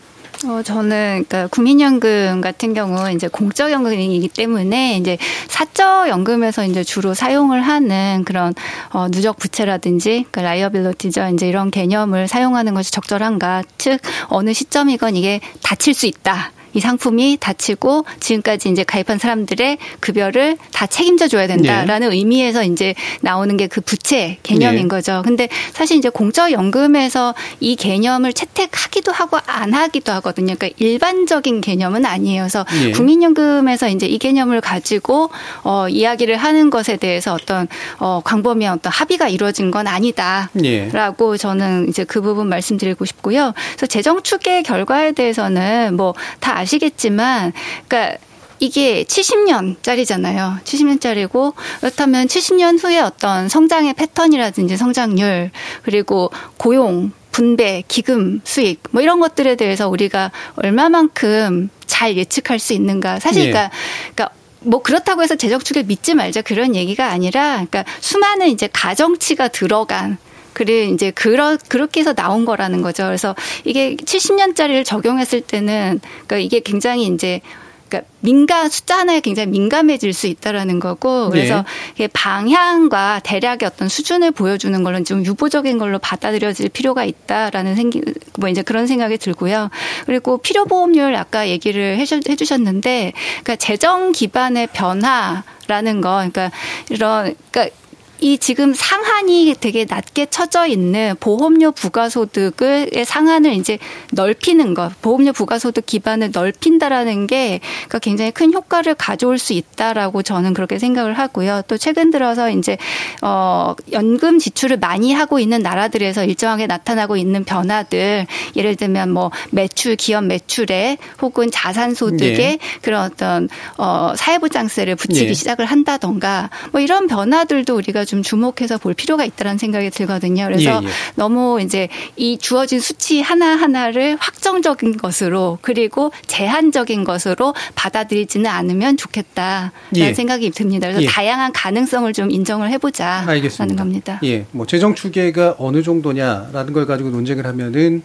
어, 0.46 0.62
저는, 0.62 1.26
그니까, 1.28 1.48
국민연금 1.48 2.42
같은 2.42 2.74
경우, 2.76 3.10
이제 3.12 3.28
공적 3.28 3.72
연금이기 3.72 4.28
때문에, 4.28 4.98
이제 4.98 5.18
사적 5.48 6.10
연금에서 6.10 6.66
이제 6.66 6.84
주로 6.84 7.16
사용을 7.16 7.62
하는 7.62 8.24
그런, 8.24 8.54
어, 8.92 9.08
누적 9.10 9.38
부채라든지, 9.38 10.26
그 10.30 10.40
liability죠. 10.40 11.30
이제 11.34 11.48
이런 11.48 11.72
개념을 11.72 12.28
사용하는 12.28 12.76
것이 12.76 12.92
적절한가. 12.92 13.64
즉, 13.80 14.00
어느 14.28 14.54
시점이건 14.54 15.16
이게 15.16 15.42
닫힐 15.64 15.96
수 15.96 16.06
있다. 16.06 16.52
이 16.78 16.80
상품이 16.80 17.38
닫히고 17.40 18.06
지금까지 18.20 18.70
이제 18.70 18.84
가입한 18.84 19.18
사람들의 19.18 19.80
급여를 20.00 20.58
다 20.72 20.86
책임져 20.86 21.28
줘야 21.28 21.48
된다라는 21.48 22.10
네. 22.10 22.16
의미에서 22.16 22.64
이제 22.64 22.94
나오는 23.22 23.58
게 23.58 23.68
그 23.68 23.82
부채 23.82 24.38
개념인 24.44 24.84
네. 24.84 24.88
거죠. 24.88 25.22
근데 25.26 25.50
사실 25.74 25.98
이제 25.98 26.10
공적연금에서 26.10 27.36
이 27.60 27.76
개념을 27.76 28.34
채택하기도 28.34 29.12
하고 29.12 29.40
안 29.46 29.74
하기도 29.74 30.12
하거든요. 30.14 30.56
그러니까 30.56 30.70
일반적인 30.80 31.62
개념은 31.62 32.06
아니에요. 32.06 32.44
그래서 32.44 32.66
네. 32.72 32.92
국민연금에서 32.92 33.90
이제 33.90 34.06
이 34.06 34.18
개념을 34.20 34.62
가지고 34.62 35.32
어 35.64 35.90
이야기를 35.90 36.38
하는 36.38 36.70
것에 36.70 36.98
대해서 36.98 37.34
어떤 37.34 37.68
어 38.00 38.22
광범위한 38.24 38.78
어떤 38.78 38.92
합의가 38.92 39.28
이루어진 39.28 39.72
건 39.72 39.88
아니다라고 39.88 41.32
네. 41.32 41.38
저는 41.38 41.90
이제 41.90 42.04
그 42.04 42.22
부분 42.22 42.48
말씀드리고 42.48 43.06
싶고요. 43.06 43.54
그래서 43.72 43.88
재정 43.88 44.24
추계 44.24 44.62
결과에 44.62 45.12
대해서는 45.12 45.96
뭐 45.98 46.14
다 46.40 46.58
아시겠지만, 46.68 47.54
그러니까 47.88 48.18
이게 48.60 49.04
70년짜리잖아요. 49.04 50.64
70년짜리고 50.64 51.54
그렇다면 51.80 52.28
70년 52.28 52.84
후에 52.84 53.00
어떤 53.00 53.50
성장의 53.50 53.94
패턴이라든지 53.94 54.78
성장률 54.78 55.52
그리고 55.84 56.32
고용 56.58 57.12
분배, 57.32 57.84
기금, 57.88 58.42
수익 58.44 58.82
뭐 58.92 59.02
이런 59.04 59.20
것들에 59.20 59.56
대해서 59.56 59.88
우리가 59.90 60.32
얼마만큼 60.56 61.70
잘 61.86 62.18
예측할 62.18 62.58
수 62.58 62.74
있는가. 62.74 63.20
사실 63.20 63.46
예. 63.46 63.52
그러니까, 63.52 63.72
그러니까 64.16 64.36
뭐 64.62 64.82
그렇다고 64.82 65.22
해서 65.22 65.36
재정 65.36 65.60
축을 65.60 65.84
믿지 65.84 66.16
말자 66.16 66.42
그런 66.42 66.76
얘기가 66.76 67.12
아니라 67.12 67.54
그러니까 67.54 67.86
수많은 68.00 68.48
이제 68.48 68.68
가정치가 68.74 69.50
들어간 69.50 70.18
그래 70.58 70.86
이제 70.86 71.12
그러 71.12 71.56
그렇게 71.68 72.00
해서 72.00 72.14
나온 72.14 72.44
거라는 72.44 72.82
거죠. 72.82 73.04
그래서 73.04 73.36
이게 73.64 73.96
70년짜리를 73.96 74.84
적용했을 74.84 75.42
때는 75.42 76.00
그러니까 76.26 76.38
이게 76.40 76.62
굉장히 76.62 77.06
이제 77.06 77.42
그러니까 77.88 78.10
민감 78.22 78.68
숫자 78.68 78.98
하나에 78.98 79.20
굉장히 79.20 79.52
민감해질 79.52 80.14
수 80.14 80.26
있다라는 80.26 80.80
거고 80.80 81.30
그래서 81.30 81.64
네. 82.00 82.08
방향과 82.12 83.22
대략의 83.24 83.60
어떤 83.66 83.88
수준을 83.88 84.32
보여주는 84.32 84.84
걸로 84.84 85.04
좀 85.04 85.24
유보적인 85.24 85.78
걸로 85.78 86.00
받아들여질 86.00 86.70
필요가 86.70 87.06
있다라는 87.06 87.76
생기 87.76 88.02
뭐 88.40 88.50
이제 88.50 88.64
그런 88.64 88.88
생각이 88.88 89.20
들고요. 89.20 89.70
그리고 90.08 90.40
필요 90.40 90.66
보험률 90.66 91.14
아까 91.14 91.48
얘기를 91.50 92.00
해주셨는데 92.00 93.14
그러니까 93.44 93.56
재정 93.58 94.12
기반의 94.12 94.70
변화라는 94.74 96.02
거 96.02 96.16
그러니까 96.16 96.50
이런 96.90 97.36
그러니까 97.52 97.76
이 98.20 98.38
지금 98.40 98.74
상한이 98.74 99.54
되게 99.60 99.86
낮게 99.86 100.28
쳐져 100.28 100.66
있는 100.66 101.16
보험료 101.20 101.72
부가소득의 101.72 103.06
상한을 103.06 103.54
이제 103.54 103.78
넓히는 104.12 104.74
것, 104.74 104.92
보험료 105.02 105.34
부가소득 105.34 105.86
기반을 105.86 106.32
넓힌다라는 106.34 107.28
게 107.28 107.60
그러니까 107.88 108.00
굉장히 108.00 108.32
큰 108.32 108.54
효과를 108.54 108.96
가져올 108.96 109.38
수 109.38 109.54
있다라고 109.54 110.24
저는 110.24 110.54
그렇게 110.54 110.80
생각을 110.80 111.18
하고요. 111.18 111.62
또 111.68 111.78
최근 111.78 112.10
들어서 112.10 112.50
이제 112.50 112.78
어 113.22 113.76
연금 113.92 114.40
지출을 114.40 114.78
많이 114.78 115.14
하고 115.14 115.40
있는 115.40 115.62
나라들에서 115.62 116.26
일정하게 116.26 116.66
나타나고 116.66 117.18
있는 117.18 117.44
변화들, 117.44 118.26
예를 118.56 118.76
들면 118.76 119.12
뭐 119.12 119.32
매출 119.52 119.96
기업 119.96 120.26
매출에 120.26 120.98
혹은 121.22 121.52
자산 121.52 121.94
소득에 121.94 122.38
네. 122.38 122.60
그런 122.82 123.04
어떤 123.04 123.48
어 123.78 124.14
사회보장세를 124.16 124.96
붙이기 124.96 125.28
네. 125.28 125.34
시작을 125.34 125.66
한다던가 125.66 126.50
뭐 126.72 126.82
이런 126.82 127.08
변화들도 127.08 127.76
우리가 127.76 128.07
좀 128.08 128.24
주목해서 128.24 128.78
볼 128.80 128.94
필요가 128.94 129.26
있다는 129.26 129.58
생각이 129.58 129.92
들거든요. 129.92 130.46
그래서 130.46 130.82
예, 130.82 130.88
예. 130.88 130.92
너무 131.16 131.62
이제 131.62 131.90
이 132.16 132.38
주어진 132.38 132.80
수치 132.80 133.22
하나 133.22 133.56
하나를 133.56 134.18
확정적인 134.20 134.98
것으로 134.98 135.60
그리고 135.62 136.12
제한적인 136.26 137.04
것으로 137.04 137.54
받아들이지는 137.76 138.50
않으면 138.50 138.98
좋겠다라는 138.98 139.72
예. 139.96 140.14
생각이 140.14 140.50
듭니다. 140.52 140.88
그래서 140.88 141.04
예. 141.04 141.08
다양한 141.08 141.52
가능성을 141.54 142.12
좀 142.14 142.32
인정을 142.32 142.72
해보자 142.72 143.26
라는 143.26 143.76
겁니다. 143.76 144.20
예, 144.24 144.46
뭐 144.52 144.66
재정 144.66 144.96
추계가 144.96 145.56
어느 145.60 145.84
정도냐라는 145.84 146.74
걸 146.74 146.88
가지고 146.88 147.10
논쟁을 147.10 147.46
하면은 147.46 148.02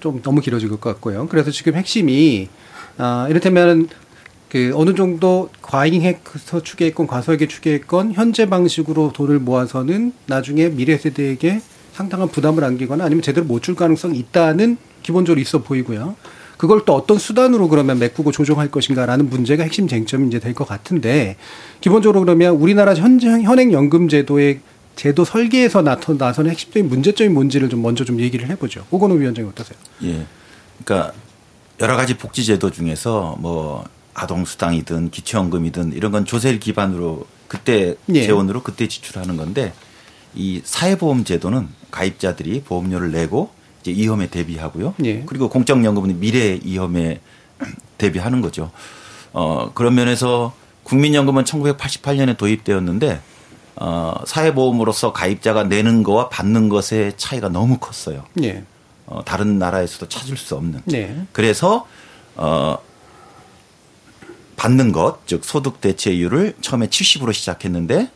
좀 0.00 0.20
너무 0.20 0.40
길어질 0.40 0.68
것 0.68 0.80
같고요. 0.80 1.28
그래서 1.28 1.50
지금 1.50 1.74
핵심이 1.74 2.48
아, 2.98 3.26
이를테면 3.28 3.88
그 4.54 4.70
어느 4.76 4.94
정도 4.94 5.50
과잉해서 5.62 6.62
추계했건 6.62 7.08
과소하게 7.08 7.48
추계했건 7.48 8.12
현재 8.12 8.46
방식으로 8.48 9.10
돈을 9.12 9.40
모아서는 9.40 10.12
나중에 10.26 10.68
미래 10.68 10.96
세대에게 10.96 11.60
상당한 11.92 12.28
부담을 12.28 12.62
안기거나 12.62 13.04
아니면 13.04 13.20
제대로 13.20 13.44
못 13.46 13.62
줄 13.64 13.74
가능성이 13.74 14.16
있다는 14.16 14.76
기본적으로 15.02 15.40
있어 15.40 15.62
보이고요. 15.62 16.14
그걸 16.56 16.84
또 16.84 16.94
어떤 16.94 17.18
수단으로 17.18 17.66
그러면 17.68 17.98
메꾸고 17.98 18.30
조정할 18.30 18.70
것인가라는 18.70 19.28
문제가 19.28 19.64
핵심 19.64 19.88
쟁점이 19.88 20.28
이제 20.28 20.38
될 20.38 20.54
것 20.54 20.68
같은데 20.68 21.34
기본적으로 21.80 22.20
그러면 22.20 22.54
우리나라 22.54 22.94
현재 22.94 23.26
현행 23.26 23.72
연금 23.72 24.08
제도의 24.08 24.60
제도 24.94 25.24
설계에서 25.24 25.82
나타나서는 25.82 26.52
핵심적인 26.52 26.88
문제점이 26.88 27.28
뭔지를 27.30 27.68
좀 27.68 27.82
먼저 27.82 28.04
좀 28.04 28.20
얘기를 28.20 28.48
해보죠. 28.50 28.86
오건호 28.92 29.16
위원장이 29.16 29.48
어떠세요? 29.48 29.76
예. 30.04 30.24
그러니까 30.84 31.12
여러 31.80 31.96
가지 31.96 32.16
복지 32.16 32.44
제도 32.44 32.70
중에서 32.70 33.36
뭐 33.40 33.82
아동수당이든 34.14 35.10
기초연금이든 35.10 35.92
이런 35.92 36.12
건 36.12 36.24
조세를 36.24 36.60
기반으로 36.60 37.26
그때 37.48 37.96
예. 38.08 38.22
재원으로 38.24 38.62
그때 38.62 38.88
지출하는 38.88 39.36
건데 39.36 39.72
이 40.34 40.62
사회보험 40.64 41.24
제도는 41.24 41.68
가입자들이 41.90 42.62
보험료를 42.62 43.12
내고 43.12 43.50
이제 43.80 43.92
위험에 43.92 44.28
대비하고요. 44.28 44.94
예. 45.04 45.22
그리고 45.26 45.48
공적연금은 45.48 46.18
미래 46.18 46.58
위험에 46.64 47.20
대비하는 47.98 48.40
거죠. 48.40 48.70
어, 49.32 49.72
그런 49.74 49.94
면에서 49.94 50.54
국민연금은 50.84 51.44
1988년에 51.44 52.36
도입되었는데 52.36 53.20
어, 53.76 54.14
사회보험으로서 54.26 55.12
가입자가 55.12 55.64
내는 55.64 56.02
거와 56.02 56.28
받는 56.28 56.68
것의 56.68 57.14
차이가 57.16 57.48
너무 57.48 57.78
컸어요. 57.78 58.24
예. 58.42 58.64
어, 59.06 59.22
다른 59.24 59.58
나라에서도 59.58 60.08
찾을 60.08 60.36
수 60.36 60.54
없는. 60.56 60.82
네. 60.86 61.26
그래서 61.32 61.86
어, 62.36 62.78
받는 64.56 64.92
것, 64.92 65.26
즉 65.26 65.44
소득 65.44 65.80
대체율을 65.80 66.54
처음에 66.60 66.86
70으로 66.86 67.32
시작했는데 67.32 68.10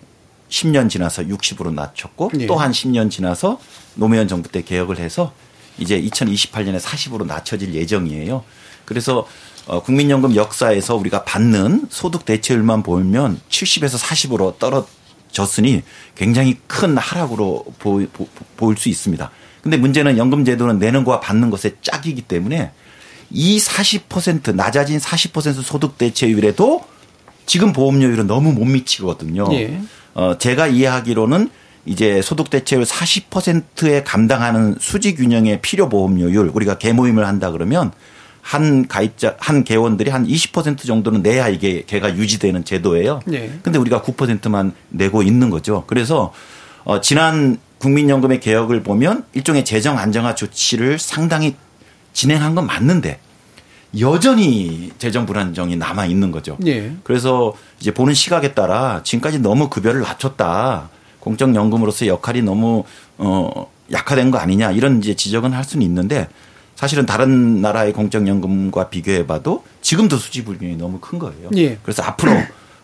10년 0.49 0.89
지나서 0.89 1.25
60으로 1.25 1.73
낮췄고 1.73 2.31
네. 2.35 2.47
또한 2.47 2.73
10년 2.73 3.11
지나서 3.11 3.61
노무현 3.95 4.29
정부 4.29 4.49
때 4.49 4.63
개혁을 4.63 4.99
해서 4.99 5.33
이제 5.79 6.01
2028년에 6.01 6.81
40으로 6.81 7.27
낮춰질 7.27 7.75
예정이에요. 7.75 8.45
그래서 8.85 9.27
어, 9.67 9.83
국민연금 9.83 10.35
역사에서 10.35 10.97
우리가 10.97 11.25
받는 11.25 11.89
소득 11.91 12.25
대체율만 12.25 12.83
보면 12.83 13.41
70에서 13.51 13.99
40으로 13.99 14.59
떨어졌으니 14.59 15.83
굉장히 16.15 16.57
큰 16.67 16.97
하락으로 16.97 17.67
보, 17.79 18.05
보, 18.13 18.27
보일 18.57 18.79
수 18.79 18.89
있습니다. 18.89 19.31
근데 19.63 19.77
문제는 19.77 20.17
연금 20.17 20.45
제도는 20.45 20.79
내는 20.79 21.05
거와 21.05 21.21
받는 21.21 21.51
것의 21.51 21.75
짝이기 21.83 22.23
때문에 22.23 22.73
이 23.31 23.59
40% 23.59 24.55
낮아진 24.55 24.99
40% 24.99 25.63
소득 25.63 25.99
대체율에도 25.99 26.85
지금 27.47 27.73
보험료율은 27.73 28.27
너무 28.27 28.53
못 28.53 28.65
미치거든요. 28.65 29.49
예. 29.53 29.81
어, 30.15 30.37
제가 30.39 30.67
이해하기로는 30.67 31.51
이제 31.87 32.21
소득 32.23 32.51
대체율 32.51 32.85
40%에 32.85 34.03
감당하는 34.03 34.77
수지 34.79 35.15
균형의 35.15 35.61
필요 35.63 35.89
보험료율 35.89 36.51
우리가 36.53 36.77
개모임을 36.79 37.27
한다 37.27 37.51
그러면 37.51 37.93
한 38.43 38.89
가입자 38.89 39.37
한 39.39 39.65
개원들이 39.65 40.11
한 40.11 40.27
20% 40.27 40.87
정도는 40.87 41.23
내야 41.23 41.49
이게 41.49 41.83
개가 41.87 42.17
유지되는 42.17 42.65
제도예요. 42.65 43.21
네. 43.27 43.59
근데 43.63 43.79
우리가 43.79 44.03
9%만 44.03 44.73
내고 44.89 45.23
있는 45.23 45.51
거죠. 45.51 45.85
그래서 45.87 46.33
어 46.85 47.01
지난 47.01 47.59
국민연금의 47.79 48.41
개혁을 48.41 48.83
보면 48.83 49.25
일종의 49.35 49.65
재정 49.65 49.99
안정화 49.99 50.35
조치를 50.35 50.99
상당히 50.99 51.57
진행한 52.19 52.57
건 52.57 52.67
맞는데 52.67 53.21
여전히 54.01 54.91
재정 54.99 55.25
불안정이 55.25 55.77
남아 55.77 56.07
있는 56.07 56.33
거죠. 56.33 56.59
예. 56.67 56.93
그래서 57.05 57.55
이제 57.79 57.95
보는 57.95 58.13
시각에 58.13 58.55
따라 58.55 59.03
지금까지 59.05 59.39
너무 59.39 59.69
급여를 59.69 60.01
낮췄다. 60.01 60.91
공적연금으로서 61.21 62.09
역할이 62.09 62.43
너무 62.43 62.83
어 63.19 63.71
약화된 63.93 64.33
거 64.33 64.39
아니냐 64.39 64.73
이런 64.73 64.99
이제 64.99 65.15
지적은 65.15 65.53
할 65.53 65.63
수는 65.63 65.87
있는데 65.87 66.27
사실은 66.75 67.07
다른 67.07 67.61
나라의 67.63 67.93
공적연금과 67.93 68.89
비교해봐도 68.89 69.63
지금도 69.81 70.17
수지 70.17 70.45
불균이 70.45 70.77
너무 70.77 70.99
큰 70.99 71.21
거예요. 71.21 71.51
예. 71.57 71.79
그래서 71.85 72.03
앞으로 72.03 72.33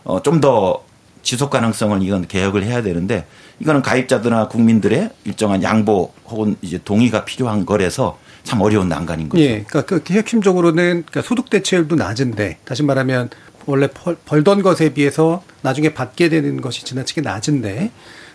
어, 0.05 0.21
좀 0.23 0.39
더 0.39 0.81
지속 1.25 1.49
가능성을 1.49 2.01
이건 2.03 2.27
개혁을 2.27 2.63
해야 2.63 2.81
되는데 2.83 3.25
이거는 3.59 3.81
가입자들이나 3.81 4.47
국민들의 4.47 5.09
일정한 5.25 5.61
양보 5.63 6.13
혹은 6.27 6.55
이제 6.61 6.79
동의가 6.85 7.25
필요한 7.25 7.65
거라서 7.65 8.17
참 8.45 8.61
어려운 8.61 8.87
난관인 8.87 9.27
거죠. 9.29 9.43
예. 9.43 9.63
그러니까 9.67 9.99
그 9.99 10.13
핵심적으로는 10.13 11.03
그러니까 11.05 11.21
소득 11.21 11.49
대체율도 11.49 11.95
낮은데 11.95 12.59
다시 12.63 12.83
말하면 12.83 13.29
원래 13.65 13.87
벌, 13.93 14.15
벌던 14.25 14.61
것에 14.61 14.93
비해서 14.93 15.43
나중에 15.61 15.93
받게 15.93 16.29
되는 16.29 16.61
것이 16.61 16.85
지나치게 16.85 17.21
낮은데 17.21 17.91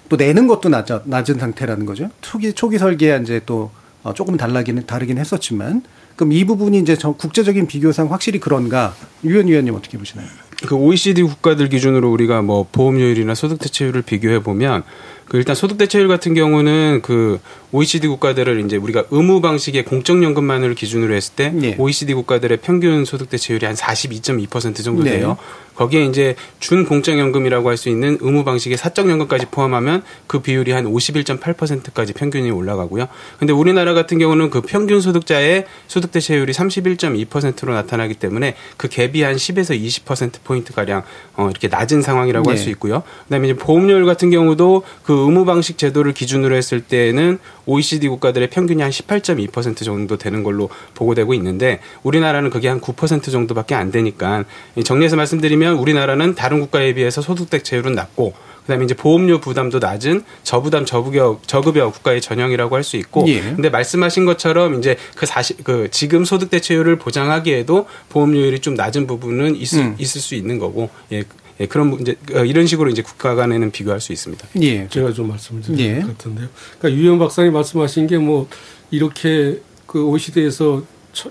또 0.08 0.16
내는 0.16 0.48
것도 0.48 0.68
낮, 0.68 0.86
낮은 1.04 1.38
상태라는 1.38 1.86
거죠. 1.86 2.10
초기 2.20 2.52
초기 2.52 2.76
설계야 2.78 3.18
이제 3.18 3.40
또 3.46 3.70
어, 4.02 4.12
조금 4.12 4.36
달라기는 4.36 4.86
다르긴 4.86 5.18
했었지만 5.18 5.82
그럼 6.16 6.32
이 6.32 6.44
부분이 6.44 6.78
이제 6.80 6.96
저 6.96 7.12
국제적인 7.12 7.66
비교상 7.66 8.12
확실히 8.12 8.40
그런가 8.40 8.94
유현 9.24 9.46
위원님 9.46 9.74
어떻게 9.74 9.96
보시나요? 9.96 10.26
그 10.66 10.74
OECD 10.74 11.22
국가들 11.22 11.68
기준으로 11.68 12.10
우리가 12.12 12.42
뭐 12.42 12.66
보험료율이나 12.70 13.34
소득 13.34 13.58
대체율을 13.60 14.02
비교해 14.02 14.42
보면 14.42 14.82
그 15.30 15.36
일단 15.36 15.54
소득 15.54 15.78
대체율 15.78 16.08
같은 16.08 16.34
경우는 16.34 17.02
그 17.02 17.38
OECD 17.70 18.08
국가들을 18.08 18.64
이제 18.64 18.76
우리가 18.76 19.04
의무 19.12 19.40
방식의 19.40 19.84
공적 19.84 20.24
연금만을 20.24 20.74
기준으로 20.74 21.14
했을 21.14 21.36
때 21.36 21.50
네. 21.50 21.76
OECD 21.78 22.14
국가들의 22.14 22.58
평균 22.58 23.04
소득 23.04 23.30
대체율이 23.30 23.64
한 23.64 23.76
42.2% 23.76 24.82
정도 24.82 25.04
네. 25.04 25.12
돼요. 25.12 25.36
거기에 25.76 26.04
이제 26.04 26.34
준 26.58 26.84
공적 26.84 27.18
연금이라고 27.18 27.70
할 27.70 27.80
수 27.80 27.88
있는 27.88 28.18
의무 28.20 28.44
방식의 28.44 28.76
사적 28.76 29.08
연금까지 29.08 29.46
포함하면 29.50 30.02
그 30.26 30.40
비율이 30.40 30.72
한 30.72 30.84
51.8%까지 30.84 32.12
평균이 32.12 32.50
올라가고요. 32.50 33.06
근데 33.38 33.54
우리나라 33.54 33.94
같은 33.94 34.18
경우는 34.18 34.50
그 34.50 34.60
평균 34.60 35.00
소득자의 35.00 35.64
소득 35.86 36.10
대체율이 36.12 36.52
31.2%로 36.52 37.72
나타나기 37.72 38.14
때문에 38.14 38.56
그 38.76 38.88
갭이 38.88 39.22
한 39.22 39.36
10에서 39.36 39.80
20% 39.80 40.42
포인트 40.44 40.74
가량 40.74 41.04
어 41.36 41.48
이렇게 41.48 41.68
낮은 41.68 42.02
상황이라고 42.02 42.50
할 42.50 42.56
네. 42.56 42.62
수 42.62 42.68
있고요. 42.70 43.02
그다음에 43.24 43.48
이제 43.48 43.56
보험료율 43.56 44.04
같은 44.04 44.30
경우도 44.30 44.82
그 45.02 45.19
의무 45.20 45.44
방식 45.44 45.78
제도를 45.78 46.12
기준으로 46.12 46.54
했을 46.54 46.80
때는 46.80 47.38
OECD 47.66 48.08
국가들의 48.08 48.50
평균이 48.50 48.82
한 48.82 48.90
18.2% 48.90 49.84
정도 49.84 50.16
되는 50.16 50.42
걸로 50.42 50.68
보고되고 50.94 51.34
있는데 51.34 51.80
우리나라는 52.02 52.50
그게 52.50 52.68
한 52.68 52.80
9% 52.80 53.30
정도밖에 53.30 53.74
안 53.74 53.90
되니까 53.90 54.44
이 54.76 54.84
정리해서 54.84 55.16
말씀드리면 55.16 55.76
우리나라는 55.76 56.34
다른 56.34 56.60
국가에 56.60 56.94
비해서 56.94 57.20
소득 57.22 57.50
대체율은 57.50 57.94
낮고 57.94 58.32
그다음에 58.62 58.84
이제 58.84 58.94
보험료 58.94 59.40
부담도 59.40 59.78
낮은 59.78 60.22
저부담 60.42 60.84
저급여 60.84 61.40
저급여 61.46 61.90
국가의 61.90 62.20
전형이라고 62.20 62.76
할 62.76 62.84
수 62.84 62.96
있고 62.96 63.26
예. 63.28 63.40
근데 63.40 63.68
말씀하신 63.68 64.24
것처럼 64.24 64.78
이제 64.78 64.96
그 65.14 65.26
사실 65.26 65.56
그 65.62 65.88
지금 65.90 66.24
소득 66.24 66.50
대체율을 66.50 66.96
보장하기에도 66.96 67.86
보험료율이 68.08 68.60
좀 68.60 68.74
낮은 68.74 69.06
부분은 69.06 69.54
있을, 69.56 69.80
음. 69.80 69.96
있을 69.98 70.20
수 70.20 70.34
있는 70.34 70.58
거고 70.58 70.88
예, 71.12 71.24
예 71.60 71.66
그런 71.66 71.88
문제 71.90 72.16
어, 72.34 72.44
이런 72.44 72.66
식으로 72.66 72.90
이제 72.90 73.02
국가 73.02 73.34
간에는 73.34 73.70
비교할 73.70 74.00
수 74.00 74.12
있습니다. 74.12 74.48
예. 74.62 74.88
제가 74.88 75.12
좀 75.12 75.28
말씀을 75.28 75.62
드릴 75.62 75.80
예. 75.80 76.00
것 76.00 76.08
같은데요. 76.08 76.48
그러니까 76.80 77.00
유영 77.00 77.18
박사님 77.18 77.52
말씀하신 77.52 78.06
게 78.06 78.16
뭐 78.18 78.48
이렇게 78.90 79.60
그 79.86 80.04
OECD에서 80.04 80.82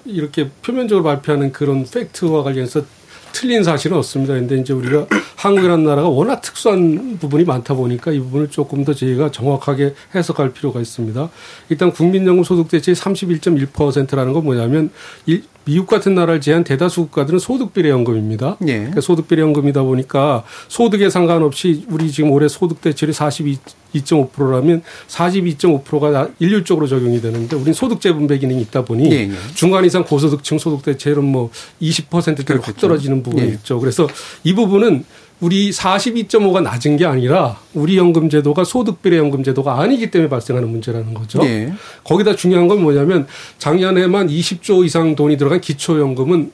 이렇게 0.06 0.50
표면적으로 0.66 1.04
발표하는 1.04 1.52
그런 1.52 1.86
팩트와 1.86 2.44
관련해서 2.44 2.84
틀린 3.32 3.64
사실은 3.64 3.96
없습니다. 3.98 4.34
근데 4.34 4.58
이제 4.58 4.74
우리가 4.74 5.08
한국이라는 5.38 5.84
나라가 5.86 6.10
워낙 6.10 6.42
특수한 6.42 7.18
부분이 7.20 7.44
많다 7.46 7.74
보니까 7.76 8.12
이 8.12 8.20
부분을 8.20 8.50
조금 8.50 8.84
더 8.84 8.94
저희가 8.94 9.32
정확하게 9.32 9.94
해석할 10.16 10.52
필요가 10.54 10.80
있습니다. 10.82 11.30
일단 11.70 11.92
국민연금 11.92 12.44
소득 12.44 12.68
대체 12.70 12.92
31.1%라는 12.94 14.34
건 14.34 14.44
뭐냐면 14.44 14.90
일- 15.26 15.44
미국 15.70 15.86
같은 15.86 16.16
나라를 16.16 16.42
제한 16.42 16.64
대다수 16.64 17.02
국가들은 17.04 17.38
소득 17.38 17.74
비례 17.74 17.92
연금입니다. 17.92 18.58
예. 18.66 18.78
그러니까 18.78 19.02
소득 19.02 19.28
비례 19.28 19.44
연금이다 19.44 19.84
보니까 19.84 20.44
소득에 20.68 21.12
상관없이 21.12 21.86
우리 21.90 22.12
지금 22.12 22.32
올해 22.32 22.48
소득 22.48 22.82
대출이 22.82 23.12
42.5%라면 23.12 24.82
42.5%가 25.08 26.30
일률적으로 26.40 26.88
적용이 26.88 27.22
되는데 27.22 27.56
우린 27.56 27.74
소득 27.74 28.02
재분배 28.02 28.40
기능이 28.40 28.62
있다 28.62 28.84
보니 28.84 29.12
예, 29.12 29.18
예. 29.18 29.32
중간 29.54 29.86
이상 29.86 30.04
고소득층 30.04 30.58
소득 30.58 30.84
대체율은 30.84 31.24
뭐 31.24 31.52
20%대로 31.80 32.62
확 32.62 32.76
떨어지는 32.78 33.22
부분이 33.22 33.44
예. 33.44 33.54
있죠. 33.54 33.80
그래서 33.80 34.08
이 34.44 34.56
부분은 34.56 35.06
우리 35.40 35.72
42.5가 35.72 36.62
낮은 36.62 36.98
게 36.98 37.06
아니라 37.06 37.58
우리 37.74 37.98
연금 37.98 38.30
제도가 38.30 38.64
소득 38.66 39.02
비례 39.02 39.18
연금 39.18 39.44
제도가 39.44 39.80
아니기 39.80 40.12
때문에 40.12 40.30
발생하는 40.30 40.70
문제라는 40.70 41.14
거죠. 41.14 41.40
예. 41.44 41.74
거기다 42.04 42.36
중요한 42.36 42.68
건 42.68 42.82
뭐냐면 42.82 43.26
작년에만 43.58 44.28
20조 44.28 44.86
이상 44.86 45.16
돈이 45.16 45.38
들어간 45.38 45.62
기초 45.62 46.00
연금은 46.00 46.52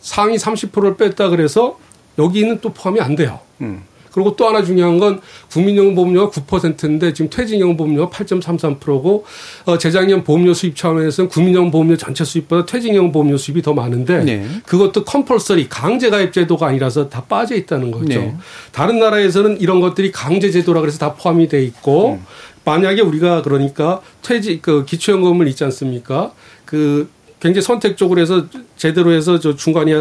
상위 0.00 0.36
30%를 0.36 0.96
뺐다 0.96 1.30
그래서 1.30 1.78
여기는 2.18 2.60
또 2.60 2.72
포함이 2.72 3.00
안 3.00 3.16
돼요. 3.16 3.40
음. 3.60 3.82
그리고 4.12 4.36
또 4.36 4.46
하나 4.46 4.62
중요한 4.62 4.98
건 4.98 5.20
국민연금 5.50 5.94
보험료가 5.94 6.30
9%인데 6.30 7.12
지금 7.12 7.30
퇴직연금 7.30 7.76
보험료가 7.76 8.16
8.33%고 8.16 9.24
어, 9.64 9.78
재작년 9.78 10.22
보험료 10.22 10.54
수입 10.54 10.76
차원에서는 10.76 11.28
국민연금 11.30 11.70
보험료 11.70 11.96
전체 11.96 12.24
수입보다 12.24 12.66
퇴직연금 12.66 13.12
보험료 13.12 13.36
수입이 13.36 13.62
더 13.62 13.72
많은데 13.74 14.24
네. 14.24 14.46
그것도 14.66 15.04
컴펄서리 15.04 15.68
강제 15.68 16.10
가입 16.10 16.32
제도가 16.32 16.68
아니라서 16.68 17.08
다 17.08 17.24
빠져 17.24 17.56
있다는 17.56 17.90
거죠. 17.90 18.20
네. 18.20 18.36
다른 18.70 18.98
나라에서는 18.98 19.60
이런 19.60 19.80
것들이 19.80 20.12
강제 20.12 20.50
제도라 20.50 20.80
그래서 20.80 20.98
다 20.98 21.14
포함이 21.14 21.48
돼 21.48 21.62
있고 21.64 22.20
만약에 22.64 23.00
우리가 23.00 23.42
그러니까 23.42 24.00
퇴직 24.22 24.62
그 24.62 24.84
기초연금을 24.84 25.48
있지 25.48 25.64
않습니까? 25.64 26.32
그 26.64 27.08
굉장히 27.40 27.62
선택적으로 27.62 28.20
해서 28.20 28.46
제대로 28.76 29.12
해서 29.12 29.40
저 29.40 29.56
중간이 29.56 29.92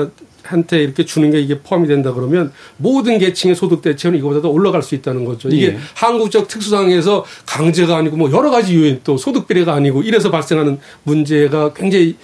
한테 0.51 0.83
이렇게 0.83 1.05
주는 1.05 1.31
게 1.31 1.39
이게 1.39 1.59
포함이 1.59 1.87
된다 1.87 2.13
그러면 2.13 2.51
모든 2.77 3.17
계층의 3.17 3.55
소득 3.55 3.81
대체는 3.81 4.19
이거보다 4.19 4.41
더 4.41 4.49
올라갈 4.49 4.83
수 4.83 4.95
있다는 4.95 5.25
거죠. 5.25 5.49
이게 5.49 5.67
예. 5.67 5.77
한국적 5.95 6.47
특수상에서 6.47 7.25
강제가 7.45 7.97
아니고 7.97 8.17
뭐 8.17 8.31
여러 8.31 8.49
가지 8.49 8.75
요인 8.75 8.99
또 9.03 9.17
소득 9.17 9.47
비례가 9.47 9.73
아니고 9.73 10.03
이래서 10.03 10.29
발생하는 10.29 10.79
문제가 11.03 11.73
굉장히 11.73 12.17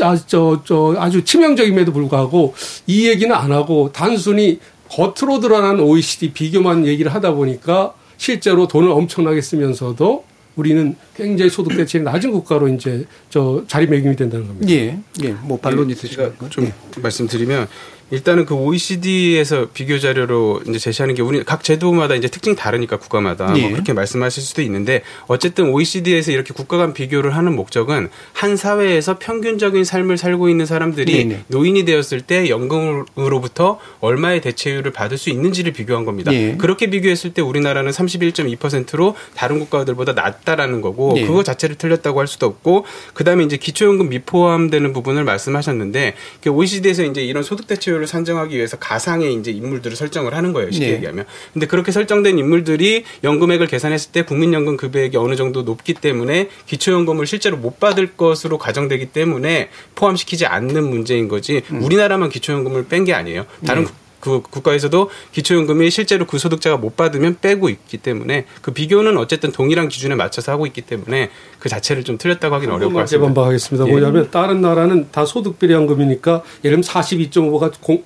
아, 0.00 0.16
저, 0.26 0.62
저 0.64 0.94
아주 0.98 1.24
치명적임에도 1.24 1.92
불구하고 1.92 2.54
이 2.86 3.08
얘기는 3.08 3.34
안 3.34 3.52
하고 3.52 3.90
단순히 3.92 4.58
겉으로 4.88 5.40
드러난 5.40 5.80
OECD 5.80 6.32
비교만 6.32 6.86
얘기를 6.86 7.12
하다 7.14 7.32
보니까 7.32 7.94
실제로 8.16 8.68
돈을 8.68 8.90
엄청나게 8.90 9.40
쓰면서도 9.40 10.24
우리는 10.56 10.94
굉장히 11.16 11.50
소득 11.50 11.76
대체율이 11.76 12.04
낮은 12.04 12.30
국가로 12.32 12.68
이제 12.68 13.06
저 13.30 13.64
자리매김이 13.66 14.16
된다는 14.16 14.46
겁니다. 14.46 14.70
예. 14.72 14.98
예. 15.22 15.32
뭐 15.42 15.58
반론 15.58 15.90
있으시면 15.90 16.34
좀 16.50 16.70
말씀드리면 17.00 17.68
일단은 18.12 18.44
그 18.44 18.54
OECD에서 18.54 19.68
비교 19.72 19.98
자료로 19.98 20.60
이제 20.68 20.78
제시하는 20.78 21.14
게 21.14 21.22
우리 21.22 21.42
각 21.44 21.64
제도마다 21.64 22.14
이제 22.14 22.28
특징이 22.28 22.54
다르니까 22.54 22.98
국가마다 22.98 23.54
예. 23.56 23.62
뭐 23.62 23.70
그렇게 23.70 23.94
말씀하실 23.94 24.42
수도 24.42 24.60
있는데 24.60 25.02
어쨌든 25.28 25.70
OECD에서 25.70 26.30
이렇게 26.30 26.52
국가 26.52 26.76
간 26.76 26.92
비교를 26.92 27.34
하는 27.34 27.56
목적은 27.56 28.10
한 28.34 28.56
사회에서 28.58 29.18
평균적인 29.18 29.84
삶을 29.84 30.18
살고 30.18 30.50
있는 30.50 30.66
사람들이 30.66 31.24
네네. 31.24 31.44
노인이 31.48 31.86
되었을 31.86 32.20
때 32.20 32.50
연금으로부터 32.50 33.80
얼마의 34.00 34.42
대체율을 34.42 34.92
받을 34.92 35.16
수 35.16 35.30
있는지를 35.30 35.72
비교한 35.72 36.04
겁니다. 36.04 36.34
예. 36.34 36.56
그렇게 36.58 36.90
비교했을 36.90 37.32
때 37.32 37.40
우리나라는 37.40 37.92
31.2%로 37.92 39.16
다른 39.34 39.58
국가들보다 39.58 40.12
낮다라는 40.12 40.82
거고 40.82 41.14
예. 41.16 41.26
그거 41.26 41.42
자체를 41.42 41.76
틀렸다고 41.76 42.20
할 42.20 42.26
수도 42.26 42.44
없고 42.44 42.84
그다음에 43.14 43.44
이제 43.44 43.56
기초연금 43.56 44.10
미포함되는 44.10 44.92
부분을 44.92 45.24
말씀하셨는데 45.24 46.14
그 46.42 46.50
OECD에서 46.50 47.04
이제 47.04 47.22
이런 47.22 47.42
소득 47.42 47.66
대체율 47.66 48.01
을 48.02 48.06
산정하기 48.06 48.56
위해서 48.56 48.76
가상의 48.78 49.34
이제 49.34 49.50
인물들을 49.50 49.96
설정을 49.96 50.34
하는 50.34 50.52
거예요. 50.52 50.70
쉽게 50.70 50.86
네. 50.86 50.92
얘기하면. 50.94 51.24
근데 51.52 51.66
그렇게 51.66 51.92
설정된 51.92 52.38
인물들이 52.38 53.04
연금액을 53.22 53.66
계산했을 53.66 54.12
때 54.12 54.22
국민연금 54.24 54.76
급여액이 54.76 55.16
어느 55.16 55.36
정도 55.36 55.62
높기 55.62 55.94
때문에 55.94 56.48
기초연금을 56.66 57.26
실제로 57.26 57.56
못 57.56 57.78
받을 57.80 58.16
것으로 58.16 58.58
가정되기 58.58 59.06
때문에 59.06 59.70
포함시키지 59.94 60.46
않는 60.46 60.88
문제인 60.88 61.28
거지 61.28 61.62
우리나라만 61.70 62.28
기초연금을 62.30 62.86
뺀 62.88 63.02
게 63.02 63.14
아니에요. 63.14 63.46
다른 63.66 63.84
네. 63.84 63.90
국- 64.22 64.42
그 64.44 64.50
국가에서도 64.50 65.10
기초연금이 65.32 65.90
실제로 65.90 66.26
그 66.26 66.38
소득자가 66.38 66.76
못 66.76 66.96
받으면 66.96 67.38
빼고 67.40 67.68
있기 67.68 67.98
때문에 67.98 68.46
그 68.62 68.72
비교는 68.72 69.18
어쨌든 69.18 69.50
동일한 69.52 69.88
기준에 69.88 70.14
맞춰서 70.14 70.52
하고 70.52 70.64
있기 70.66 70.80
때문에 70.82 71.30
그 71.58 71.68
자체를 71.68 72.04
좀 72.04 72.16
틀렸다고 72.18 72.54
하기는 72.54 72.72
어려울 72.74 72.92
것 72.92 73.00
같습니다. 73.00 73.26
재반박하겠습니다. 73.28 73.86
예. 73.88 73.90
뭐냐면 73.90 74.30
다른 74.30 74.60
나라는 74.62 75.08
다 75.10 75.26
소득비례연금이니까 75.26 76.42
예를 76.64 76.80
들면 76.80 76.82
42.5가 76.82 77.72
공, 77.80 78.04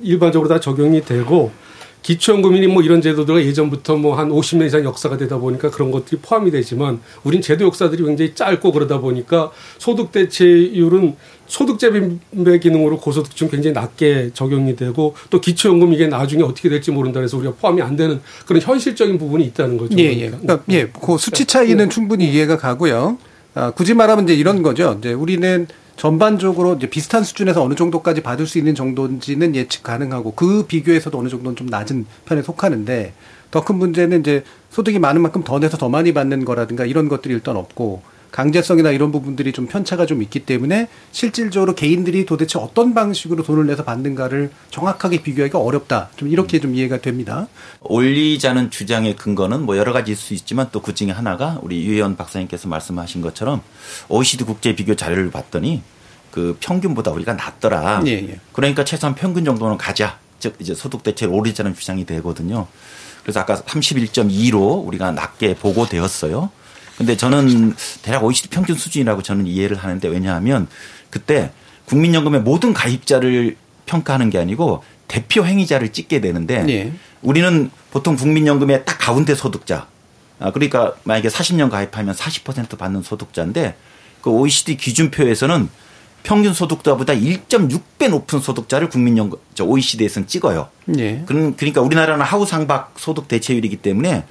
일반적으로 0.00 0.48
다 0.48 0.58
적용이 0.58 1.02
되고 1.04 1.50
기초연금이니 2.02 2.68
뭐 2.68 2.82
이런 2.82 3.02
제도들가 3.02 3.42
예전부터 3.42 3.96
뭐 3.96 4.14
한 4.16 4.30
50년 4.30 4.66
이상 4.66 4.84
역사가 4.84 5.16
되다 5.18 5.36
보니까 5.38 5.70
그런 5.70 5.90
것들이 5.90 6.20
포함이 6.22 6.50
되지만 6.52 7.00
우린 7.24 7.42
제도 7.42 7.64
역사들이 7.66 8.02
굉장히 8.04 8.34
짧고 8.34 8.72
그러다 8.72 8.98
보니까 9.00 9.50
소득 9.78 10.12
대체율은 10.12 11.16
소득 11.48 11.78
재분배 11.78 12.58
기능으로 12.60 12.98
고소득층 12.98 13.48
굉장히 13.48 13.74
낮게 13.74 14.30
적용이 14.34 14.76
되고 14.76 15.14
또 15.30 15.40
기초연금 15.40 15.92
이게 15.92 16.06
나중에 16.06 16.42
어떻게 16.42 16.68
될지 16.68 16.90
모른다 16.90 17.20
해서 17.20 17.36
우리가 17.38 17.54
포함이 17.60 17.82
안 17.82 17.96
되는 17.96 18.20
그런 18.46 18.62
현실적인 18.62 19.18
부분이 19.18 19.44
있다는 19.46 19.78
거죠. 19.78 19.98
예, 19.98 20.04
예. 20.04 20.30
그러니까 20.30 20.60
예, 20.70 20.86
그 20.86 21.18
수치 21.18 21.46
차이는 21.46 21.90
충분히 21.90 22.30
이해가 22.30 22.58
가고요. 22.58 23.18
아, 23.54 23.70
굳이 23.70 23.94
말하면 23.94 24.24
이제 24.24 24.34
이런 24.34 24.62
거죠. 24.62 24.96
이제 24.98 25.12
우리는 25.12 25.66
전반적으로 25.96 26.74
이제 26.76 26.88
비슷한 26.88 27.24
수준에서 27.24 27.64
어느 27.64 27.74
정도까지 27.74 28.22
받을 28.22 28.46
수 28.46 28.58
있는 28.58 28.74
정도인지는 28.76 29.56
예측 29.56 29.82
가능하고 29.82 30.34
그 30.34 30.64
비교에서도 30.66 31.18
어느 31.18 31.28
정도는 31.28 31.56
좀 31.56 31.66
낮은 31.66 32.06
편에 32.26 32.42
속하는데 32.42 33.14
더 33.50 33.62
큰 33.62 33.76
문제는 33.76 34.20
이제 34.20 34.44
소득이 34.70 34.98
많은 34.98 35.22
만큼 35.22 35.42
더 35.42 35.58
내서 35.58 35.76
더 35.76 35.88
많이 35.88 36.12
받는 36.12 36.44
거라든가 36.44 36.84
이런 36.84 37.08
것들이 37.08 37.34
일단 37.34 37.56
없고 37.56 38.02
강제성이나 38.30 38.90
이런 38.90 39.12
부분들이 39.12 39.52
좀 39.52 39.66
편차가 39.66 40.06
좀 40.06 40.22
있기 40.22 40.40
때문에 40.40 40.88
실질적으로 41.12 41.74
개인들이 41.74 42.26
도대체 42.26 42.58
어떤 42.58 42.92
방식으로 42.94 43.42
돈을 43.42 43.66
내서 43.66 43.84
받는가를 43.84 44.50
정확하게 44.70 45.22
비교하기가 45.22 45.58
어렵다. 45.58 46.10
좀 46.16 46.28
이렇게 46.28 46.60
좀 46.60 46.74
이해가 46.74 46.98
됩니다. 47.00 47.46
올리자는 47.80 48.70
주장의 48.70 49.16
근거는 49.16 49.62
뭐 49.62 49.76
여러 49.76 49.92
가지일 49.92 50.16
수 50.16 50.34
있지만 50.34 50.68
또 50.72 50.78
그 50.88 50.94
중에 50.94 51.10
하나가 51.10 51.58
우리 51.60 51.84
유혜원 51.84 52.16
박사님께서 52.16 52.66
말씀하신 52.68 53.20
것처럼 53.20 53.60
OECD 54.08 54.44
국제 54.44 54.74
비교 54.74 54.94
자료를 54.94 55.30
봤더니 55.30 55.82
그 56.30 56.56
평균보다 56.60 57.10
우리가 57.10 57.34
낮더라. 57.34 58.02
예, 58.06 58.12
예. 58.12 58.40
그러니까 58.52 58.84
최소한 58.84 59.14
평균 59.14 59.44
정도는 59.44 59.76
가자. 59.76 60.18
즉 60.38 60.54
이제 60.60 60.72
소득 60.74 61.02
대체를 61.02 61.34
오르자는 61.34 61.74
주장이 61.74 62.06
되거든요. 62.06 62.68
그래서 63.22 63.40
아까 63.40 63.56
31.2로 63.56 64.86
우리가 64.86 65.10
낮게 65.10 65.56
보고되었어요. 65.56 66.50
근데 66.98 67.16
저는 67.16 67.74
대략 68.02 68.24
OECD 68.24 68.48
평균 68.48 68.76
수준이라고 68.76 69.22
저는 69.22 69.46
이해를 69.46 69.76
하는데 69.76 70.06
왜냐하면 70.08 70.66
그때 71.10 71.52
국민연금의 71.86 72.40
모든 72.42 72.74
가입자를 72.74 73.56
평가하는 73.86 74.28
게 74.30 74.38
아니고 74.38 74.82
대표 75.06 75.44
행위자를 75.46 75.92
찍게 75.92 76.20
되는데 76.20 76.64
네. 76.64 76.92
우리는 77.22 77.70
보통 77.92 78.16
국민연금의 78.16 78.84
딱 78.84 78.98
가운데 78.98 79.34
소득자. 79.34 79.86
아, 80.40 80.50
그러니까 80.52 80.94
만약에 81.04 81.28
40년 81.28 81.70
가입하면 81.70 82.14
40% 82.14 82.76
받는 82.76 83.02
소득자인데 83.02 83.76
그 84.20 84.30
OECD 84.30 84.76
기준표에서는 84.76 85.68
평균 86.24 86.52
소득자보다 86.52 87.14
1.6배 87.14 88.08
높은 88.10 88.40
소득자를 88.40 88.88
국민연금, 88.90 89.38
저 89.54 89.64
OECD에서는 89.64 90.26
찍어요. 90.26 90.68
예. 90.98 91.22
그런- 91.26 91.56
그러니까 91.56 91.80
우리나라는 91.80 92.24
하우 92.24 92.44
상박 92.44 92.94
소득 92.98 93.28
대체율이기 93.28 93.76
때문에 93.76 94.24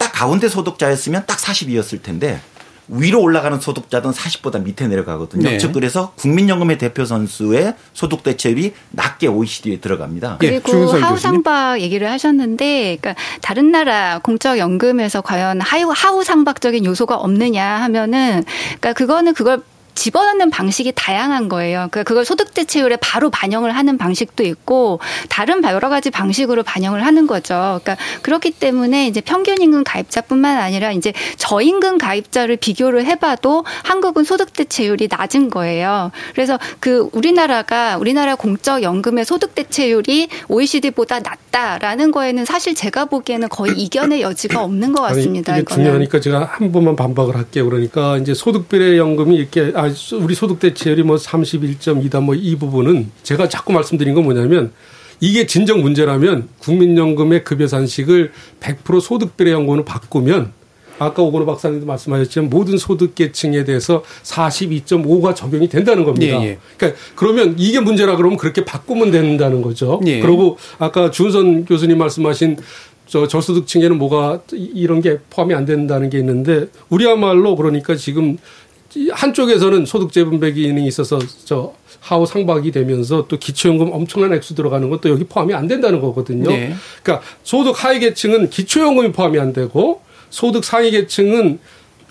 딱 0.00 0.12
가운데 0.12 0.48
소득자였으면 0.48 1.24
딱 1.26 1.38
40이었을 1.38 2.02
텐데 2.02 2.40
위로 2.88 3.20
올라가는 3.22 3.60
소득자든 3.60 4.10
40보다 4.10 4.62
밑에 4.62 4.88
내려가거든요. 4.88 5.48
네. 5.48 5.58
즉 5.58 5.72
그래서 5.72 6.12
국민연금의 6.16 6.78
대표 6.78 7.04
선수의 7.04 7.74
소득 7.92 8.24
대체율이 8.24 8.74
낮게 8.90 9.28
OECD에 9.28 9.78
들어갑니다. 9.78 10.38
그리고 10.40 10.90
하우상박 10.90 11.80
얘기를 11.80 12.10
하셨는데, 12.10 12.98
그러니까 13.00 13.14
다른 13.42 13.70
나라 13.70 14.18
공적 14.18 14.58
연금에서 14.58 15.20
과연 15.20 15.60
하우 15.60 15.92
하우상박적인 15.94 16.84
요소가 16.84 17.16
없느냐 17.16 17.64
하면은, 17.64 18.42
그러니까 18.80 18.92
그거는 18.94 19.34
그걸 19.34 19.62
집어넣는 19.94 20.50
방식이 20.50 20.92
다양한 20.94 21.48
거예요. 21.48 21.88
그러니까 21.90 22.02
그걸 22.04 22.24
소득 22.24 22.54
대체율에 22.54 22.96
바로 23.00 23.30
반영을 23.30 23.76
하는 23.76 23.98
방식도 23.98 24.42
있고 24.44 25.00
다른 25.28 25.62
여러 25.64 25.88
가지 25.88 26.10
방식으로 26.10 26.62
반영을 26.62 27.04
하는 27.04 27.26
거죠. 27.26 27.80
그러니까 27.82 27.96
그렇기 28.22 28.52
때문에 28.52 29.06
이제 29.06 29.20
평균 29.20 29.60
임금 29.60 29.84
가입자뿐만 29.84 30.58
아니라 30.58 30.92
이제 30.92 31.12
저임금 31.36 31.98
가입자를 31.98 32.56
비교를 32.56 33.04
해봐도 33.06 33.64
한국은 33.82 34.24
소득 34.24 34.52
대체율이 34.52 35.08
낮은 35.10 35.50
거예요. 35.50 36.10
그래서 36.34 36.58
그 36.80 37.08
우리나라가 37.12 37.96
우리나라 37.98 38.34
공적 38.34 38.82
연금의 38.82 39.24
소득 39.24 39.54
대체율이 39.54 40.28
OECD보다 40.48 41.20
낮다라는 41.20 42.10
거에는 42.10 42.44
사실 42.44 42.74
제가 42.74 43.06
보기에는 43.06 43.48
거의 43.48 43.72
이견의 43.76 44.22
여지가 44.22 44.62
없는 44.62 44.92
것 44.92 45.02
같습니다. 45.02 45.52
아니, 45.52 45.62
이게 45.62 45.72
이거는. 45.72 45.84
중요하니까 45.84 46.20
제가 46.20 46.44
한 46.52 46.72
번만 46.72 46.96
반박을 46.96 47.36
할게요. 47.36 47.66
그러니까 47.66 48.16
이제 48.18 48.34
소득비례 48.34 48.96
연금이 48.96 49.36
이렇게 49.36 49.72
아 49.74 49.89
우리 50.20 50.34
소득 50.34 50.58
대체율이 50.60 51.02
뭐 51.02 51.16
31.2다 51.16 52.22
뭐 52.22 52.34
이 52.34 52.56
부분은 52.56 53.10
제가 53.22 53.48
자꾸 53.48 53.72
말씀드린 53.72 54.14
건 54.14 54.24
뭐냐면 54.24 54.72
이게 55.20 55.46
진정 55.46 55.80
문제라면 55.82 56.48
국민연금의 56.60 57.44
급여 57.44 57.66
산식을 57.66 58.32
100% 58.60 59.00
소득비례 59.00 59.52
연금으로 59.52 59.84
바꾸면 59.84 60.52
아까 60.98 61.22
오건호 61.22 61.46
박사님도 61.46 61.86
말씀하셨지만 61.86 62.50
모든 62.50 62.76
소득 62.76 63.14
계층에 63.14 63.64
대해서 63.64 64.02
42.5가 64.22 65.34
적용이 65.34 65.68
된다는 65.68 66.04
겁니다. 66.04 66.42
예, 66.42 66.48
예. 66.48 66.58
그러니까 66.76 67.00
그러면 67.14 67.54
이게 67.58 67.80
문제라 67.80 68.16
그러면 68.16 68.36
그렇게 68.38 68.64
바꾸면 68.64 69.10
된다는 69.10 69.62
거죠. 69.62 70.00
예. 70.06 70.20
그리고 70.20 70.58
아까 70.78 71.10
주은선 71.10 71.64
교수님 71.64 71.96
말씀하신 71.98 72.58
저 73.06 73.26
저소득층에는 73.26 73.98
뭐가 73.98 74.42
이- 74.52 74.70
이런 74.74 75.00
게 75.00 75.18
포함이 75.30 75.52
안 75.54 75.64
된다는 75.64 76.10
게 76.10 76.18
있는데 76.18 76.66
우리야말로 76.90 77.56
그러니까 77.56 77.96
지금 77.96 78.32
이 78.32 78.69
한쪽에서는 79.12 79.86
소득 79.86 80.12
재분배 80.12 80.52
기능이 80.52 80.86
있어서 80.88 81.18
저 81.44 81.72
하우 82.00 82.26
상박이 82.26 82.72
되면서 82.72 83.26
또 83.28 83.38
기초연금 83.38 83.92
엄청난 83.92 84.32
액수 84.32 84.54
들어가는 84.54 84.88
것도 84.90 85.08
여기 85.10 85.24
포함이 85.24 85.54
안 85.54 85.68
된다는 85.68 86.00
거거든요. 86.00 86.50
네. 86.50 86.74
그러니까 87.02 87.24
소득 87.44 87.84
하위 87.84 88.00
계층은 88.00 88.50
기초연금이 88.50 89.12
포함이 89.12 89.38
안 89.38 89.52
되고 89.52 90.00
소득 90.30 90.64
상위 90.64 90.90
계층은 90.90 91.58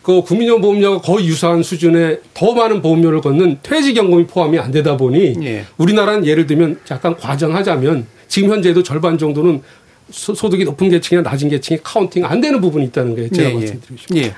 그 0.01 0.21
국민연금 0.21 0.61
보험료가 0.61 1.01
거의 1.01 1.27
유사한 1.27 1.61
수준의 1.61 2.21
더 2.33 2.53
많은 2.53 2.81
보험료를 2.81 3.21
걷는 3.21 3.59
퇴직연금이 3.61 4.27
포함이 4.27 4.57
안 4.57 4.71
되다 4.71 4.97
보니 4.97 5.35
예. 5.43 5.65
우리나라는 5.77 6.25
예를 6.25 6.47
들면 6.47 6.79
약간 6.89 7.15
과장하자면 7.17 8.07
지금 8.27 8.49
현재도 8.49 8.83
절반 8.83 9.17
정도는 9.17 9.61
소, 10.09 10.33
소득이 10.33 10.63
높은 10.63 10.89
계층이나 10.89 11.29
낮은 11.29 11.49
계층이 11.49 11.81
counting 11.83 12.25
안 12.25 12.41
되는 12.41 12.61
부분이 12.61 12.85
있다는 12.85 13.15
거예요. 13.15 13.29
제가 13.29 13.49
예, 13.49 13.53
예. 13.53 13.57
말씀드리고 13.57 13.97
싶습니다. 13.97 14.27
예. 14.27 14.33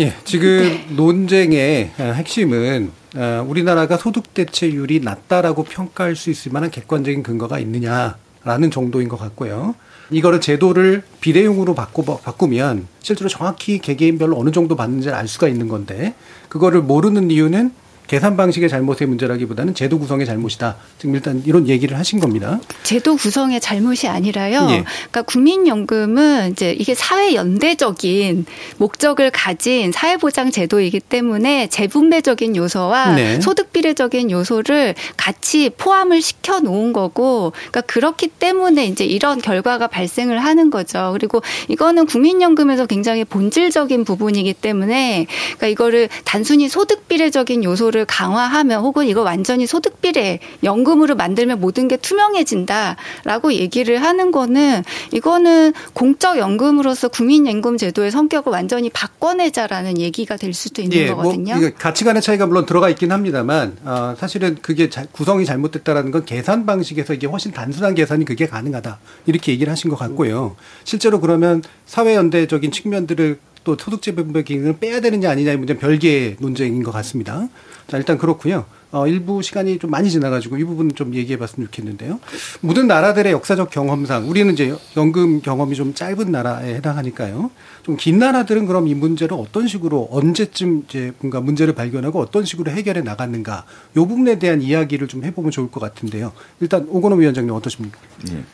예, 0.00 0.14
지금 0.24 0.80
논쟁의 0.96 1.90
아, 1.98 2.02
핵심은 2.02 2.90
아, 3.14 3.44
우리나라가 3.46 3.98
소득 3.98 4.32
대체율이 4.32 5.00
낮다라고 5.00 5.64
평가할 5.64 6.16
수 6.16 6.30
있을 6.30 6.50
만한 6.50 6.70
객관적인 6.70 7.22
근거가 7.22 7.58
있느냐라는 7.58 8.70
정도인 8.70 9.10
것 9.10 9.18
같고요. 9.18 9.74
이거를 10.10 10.40
제도를 10.40 11.02
비례형으로 11.20 11.74
바꾸, 11.74 12.04
바꾸면 12.04 12.86
실제로 13.00 13.28
정확히 13.28 13.78
개개인별로 13.80 14.38
어느 14.38 14.50
정도 14.50 14.76
받는지를 14.76 15.14
알 15.14 15.28
수가 15.28 15.48
있는 15.48 15.68
건데 15.68 16.14
그거를 16.48 16.80
모르는 16.80 17.30
이유는 17.30 17.72
계산 18.06 18.36
방식의 18.36 18.68
잘못의 18.68 19.08
문제라기보다는 19.08 19.74
제도 19.74 19.98
구성의 19.98 20.26
잘못이다. 20.26 20.76
지금 20.98 21.14
일단 21.14 21.42
이런 21.46 21.66
얘기를 21.68 21.98
하신 21.98 22.20
겁니다. 22.20 22.60
제도 22.82 23.16
구성의 23.16 23.60
잘못이 23.60 24.06
아니라요. 24.08 24.68
예. 24.70 24.84
그러니까 24.84 25.22
국민연금은 25.22 26.52
이제 26.52 26.76
이게 26.78 26.94
사회 26.94 27.34
연대적인 27.34 28.44
목적을 28.76 29.30
가진 29.30 29.92
사회보장 29.92 30.50
제도이기 30.50 31.00
때문에 31.00 31.68
재분배적인 31.68 32.54
요소와 32.54 33.14
네. 33.14 33.40
소득 33.40 33.72
비례적인 33.72 34.30
요소를 34.30 34.94
같이 35.16 35.70
포함을 35.70 36.20
시켜 36.20 36.60
놓은 36.60 36.92
거고, 36.92 37.52
그러니까 37.52 37.80
그렇기 37.82 38.28
때문에 38.28 38.86
이제 38.86 39.04
이런 39.04 39.40
결과가 39.40 39.86
발생을 39.86 40.38
하는 40.38 40.70
거죠. 40.70 41.10
그리고 41.12 41.40
이거는 41.68 42.06
국민연금에서 42.06 42.86
굉장히 42.86 43.24
본질적인 43.24 44.04
부분이기 44.04 44.52
때문에, 44.52 45.26
그러니까 45.56 45.68
이거를 45.68 46.08
단순히 46.24 46.68
소득 46.68 47.08
비례적인 47.08 47.64
요소를 47.64 47.91
강화하면 48.06 48.80
혹은 48.82 49.06
이거 49.06 49.22
완전히 49.22 49.66
소득 49.66 50.00
비례 50.00 50.38
연금으로 50.64 51.14
만들면 51.14 51.60
모든 51.60 51.88
게 51.88 51.96
투명해진다라고 51.96 53.52
얘기를 53.54 54.02
하는 54.02 54.30
거는 54.30 54.82
이거는 55.12 55.72
공적 55.92 56.38
연금으로서 56.38 57.08
국민연금 57.08 57.76
제도의 57.76 58.10
성격을 58.10 58.52
완전히 58.52 58.90
바꿔내자라는 58.90 59.98
얘기가 59.98 60.36
될 60.36 60.52
수도 60.54 60.82
있는 60.82 61.06
거거든요. 61.08 61.54
뭐 61.56 61.62
이거 61.62 61.76
가치관의 61.76 62.22
차이가 62.22 62.46
물론 62.46 62.66
들어가 62.66 62.88
있긴 62.88 63.12
합니다만 63.12 63.76
어, 63.84 64.14
사실은 64.18 64.56
그게 64.62 64.88
자- 64.90 65.06
구성이 65.12 65.44
잘못됐다라는 65.44 66.10
건 66.10 66.24
계산 66.24 66.66
방식에서 66.66 67.14
이게 67.14 67.26
훨씬 67.26 67.52
단순한 67.52 67.94
계산이 67.94 68.24
그게 68.24 68.46
가능하다 68.46 68.98
이렇게 69.26 69.52
얘기를 69.52 69.70
하신 69.70 69.90
것 69.90 69.96
같고요. 69.96 70.56
실제로 70.84 71.20
그러면 71.20 71.62
사회연대적인 71.86 72.70
측면들을 72.72 73.38
또 73.64 73.76
소득재분배 73.78 74.42
기능을 74.42 74.78
빼야 74.78 75.00
되느냐 75.00 75.30
아니냐의 75.30 75.56
문제는 75.56 75.80
별개의 75.80 76.36
논쟁인 76.40 76.82
것 76.82 76.90
같습니다. 76.92 77.48
자 77.88 77.96
일단 77.96 78.18
그렇고요. 78.18 78.64
어, 78.90 79.06
일부 79.06 79.40
시간이 79.40 79.78
좀 79.78 79.90
많이 79.90 80.10
지나가지고 80.10 80.58
이 80.58 80.64
부분 80.64 80.94
좀 80.94 81.14
얘기해 81.14 81.38
봤으면 81.38 81.66
좋겠는데요. 81.68 82.20
모든 82.60 82.86
나라들의 82.86 83.32
역사적 83.32 83.70
경험상 83.70 84.28
우리는 84.28 84.52
이제 84.52 84.74
연금 84.98 85.40
경험이 85.40 85.74
좀 85.76 85.94
짧은 85.94 86.30
나라에 86.30 86.74
해당하니까요. 86.74 87.50
좀 87.84 87.96
긴 87.96 88.18
나라들은 88.18 88.66
그럼 88.66 88.88
이 88.88 88.94
문제를 88.94 89.36
어떤 89.40 89.66
식으로 89.66 90.08
언제쯤 90.10 90.84
이제 90.88 91.12
뭔가 91.20 91.40
문제를 91.40 91.74
발견하고 91.74 92.20
어떤 92.20 92.44
식으로 92.44 92.70
해결해 92.70 93.00
나갔는가 93.00 93.64
요 93.96 94.06
부분에 94.06 94.38
대한 94.38 94.60
이야기를 94.60 95.08
좀 95.08 95.24
해보면 95.24 95.50
좋을 95.50 95.70
것 95.70 95.80
같은데요. 95.80 96.32
일단 96.60 96.86
오건호 96.90 97.16
위원장님 97.16 97.52
어떠십니까? 97.54 97.98
예. 98.32 98.44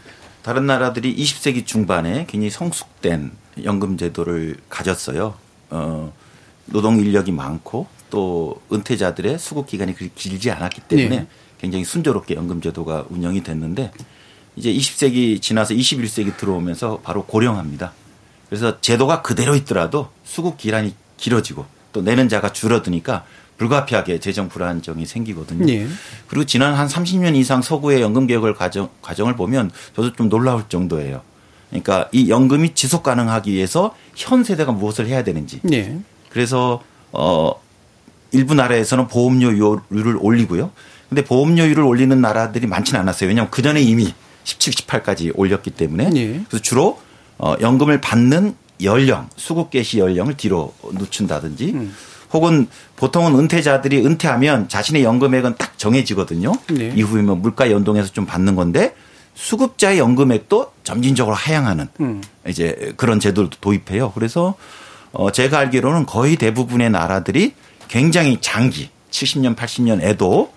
다른 0.42 0.66
나라들이 0.66 1.14
20세기 1.16 1.66
중반에 1.66 2.26
굉장히 2.28 2.50
성숙된 2.50 3.32
연금 3.64 3.96
제도를 3.96 4.56
가졌어요. 4.68 5.34
어, 5.70 6.12
노동 6.66 6.98
인력이 6.98 7.32
많고 7.32 7.86
또 8.10 8.60
은퇴자들의 8.72 9.38
수급 9.38 9.66
기간이 9.66 9.94
그리 9.94 10.10
길지 10.14 10.50
않았기 10.50 10.82
때문에 10.82 11.08
네. 11.08 11.26
굉장히 11.58 11.84
순조롭게 11.84 12.34
연금 12.34 12.60
제도가 12.60 13.06
운영이 13.10 13.42
됐는데 13.42 13.92
이제 14.56 14.72
20세기 14.72 15.40
지나서 15.40 15.74
21세기 15.74 16.36
들어오면서 16.36 17.00
바로 17.02 17.24
고령합니다. 17.24 17.92
그래서 18.48 18.80
제도가 18.80 19.22
그대로 19.22 19.54
있더라도 19.56 20.08
수급 20.24 20.56
기간이 20.56 20.94
길어지고 21.16 21.66
또 21.92 22.00
내는 22.00 22.28
자가 22.28 22.52
줄어드니까 22.52 23.24
불가피하게 23.58 24.20
재정 24.20 24.48
불안정이 24.48 25.04
생기거든요. 25.04 25.70
예. 25.70 25.86
그리고 26.28 26.46
지난 26.46 26.74
한 26.74 26.86
30년 26.86 27.36
이상 27.36 27.60
서구의 27.60 28.00
연금 28.00 28.26
개혁을 28.26 28.54
과정, 28.54 28.88
과정을 29.02 29.36
보면 29.36 29.70
저도 29.94 30.14
좀 30.14 30.28
놀라울 30.28 30.64
정도예요. 30.68 31.20
그러니까 31.68 32.08
이 32.12 32.30
연금이 32.30 32.74
지속 32.74 33.02
가능하기 33.02 33.52
위해서 33.52 33.94
현 34.14 34.42
세대가 34.44 34.72
무엇을 34.72 35.06
해야 35.06 35.22
되는지. 35.22 35.60
예. 35.72 35.98
그래서 36.30 36.82
어 37.12 37.52
일부 38.30 38.54
나라에서는 38.54 39.08
보험료율을 39.08 40.16
올리고요. 40.18 40.70
근데 41.08 41.24
보험료율을 41.24 41.82
올리는 41.82 42.18
나라들이 42.20 42.66
많지는 42.66 43.00
않았어요. 43.00 43.28
왜냐하면 43.28 43.50
그 43.50 43.60
전에 43.60 43.80
이미 43.80 44.14
17, 44.44 44.74
18까지 44.74 45.32
올렸기 45.34 45.72
때문에. 45.72 46.10
예. 46.14 46.40
그래서 46.48 46.62
주로 46.62 47.00
어 47.38 47.54
연금을 47.60 48.00
받는 48.00 48.54
연령, 48.82 49.28
수급 49.36 49.70
개시 49.70 49.98
연령을 49.98 50.36
뒤로 50.36 50.72
늦춘다든지 50.92 51.72
음. 51.72 51.94
혹은 52.32 52.68
보통은 52.96 53.38
은퇴자들이 53.38 54.04
은퇴하면 54.04 54.68
자신의 54.68 55.02
연금액은 55.02 55.56
딱 55.56 55.78
정해지거든요. 55.78 56.52
네. 56.70 56.92
이후에 56.94 57.22
뭐 57.22 57.34
물가 57.34 57.70
연동해서 57.70 58.12
좀 58.12 58.26
받는 58.26 58.54
건데 58.54 58.94
수급자의 59.34 59.98
연금액도 59.98 60.72
점진적으로 60.82 61.34
하향하는 61.36 61.88
음. 62.00 62.22
이제 62.46 62.92
그런 62.96 63.20
제도를 63.20 63.50
도입해요. 63.60 64.12
그래서 64.12 64.56
어 65.12 65.30
제가 65.30 65.58
알기로는 65.58 66.06
거의 66.06 66.36
대부분의 66.36 66.90
나라들이 66.90 67.54
굉장히 67.86 68.38
장기 68.40 68.90
70년 69.10 69.56
80년에도 69.56 70.50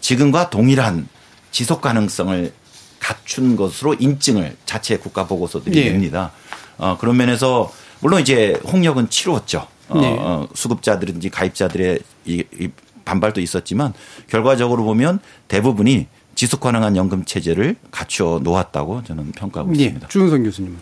지금과 0.00 0.50
동일한 0.50 1.08
지속 1.50 1.80
가능성을 1.80 2.52
갖춘 3.00 3.56
것으로 3.56 3.94
인증을 3.94 4.56
자체 4.66 4.98
국가 4.98 5.26
보고서들이 5.26 5.78
예. 5.78 5.90
냅니다. 5.90 6.32
어 6.76 6.96
그런 7.00 7.16
면에서 7.16 7.72
물론 8.00 8.20
이제 8.20 8.60
홍역은 8.70 9.08
치루었죠. 9.08 9.66
어, 9.88 10.00
네. 10.00 10.16
어, 10.18 10.48
수급자들인지 10.54 11.30
가입자들의 11.30 12.00
이, 12.26 12.44
이 12.58 12.68
반발도 13.04 13.40
있었지만 13.40 13.94
결과적으로 14.26 14.84
보면 14.84 15.20
대부분이 15.48 16.06
지속 16.34 16.60
가능한 16.60 16.96
연금 16.96 17.24
체제를 17.24 17.76
갖추어 17.90 18.40
놓았다고 18.40 19.04
저는 19.04 19.32
평가하고 19.32 19.74
예. 19.76 19.84
있습니다. 19.84 20.08
주은성 20.08 20.42
교수님. 20.42 20.76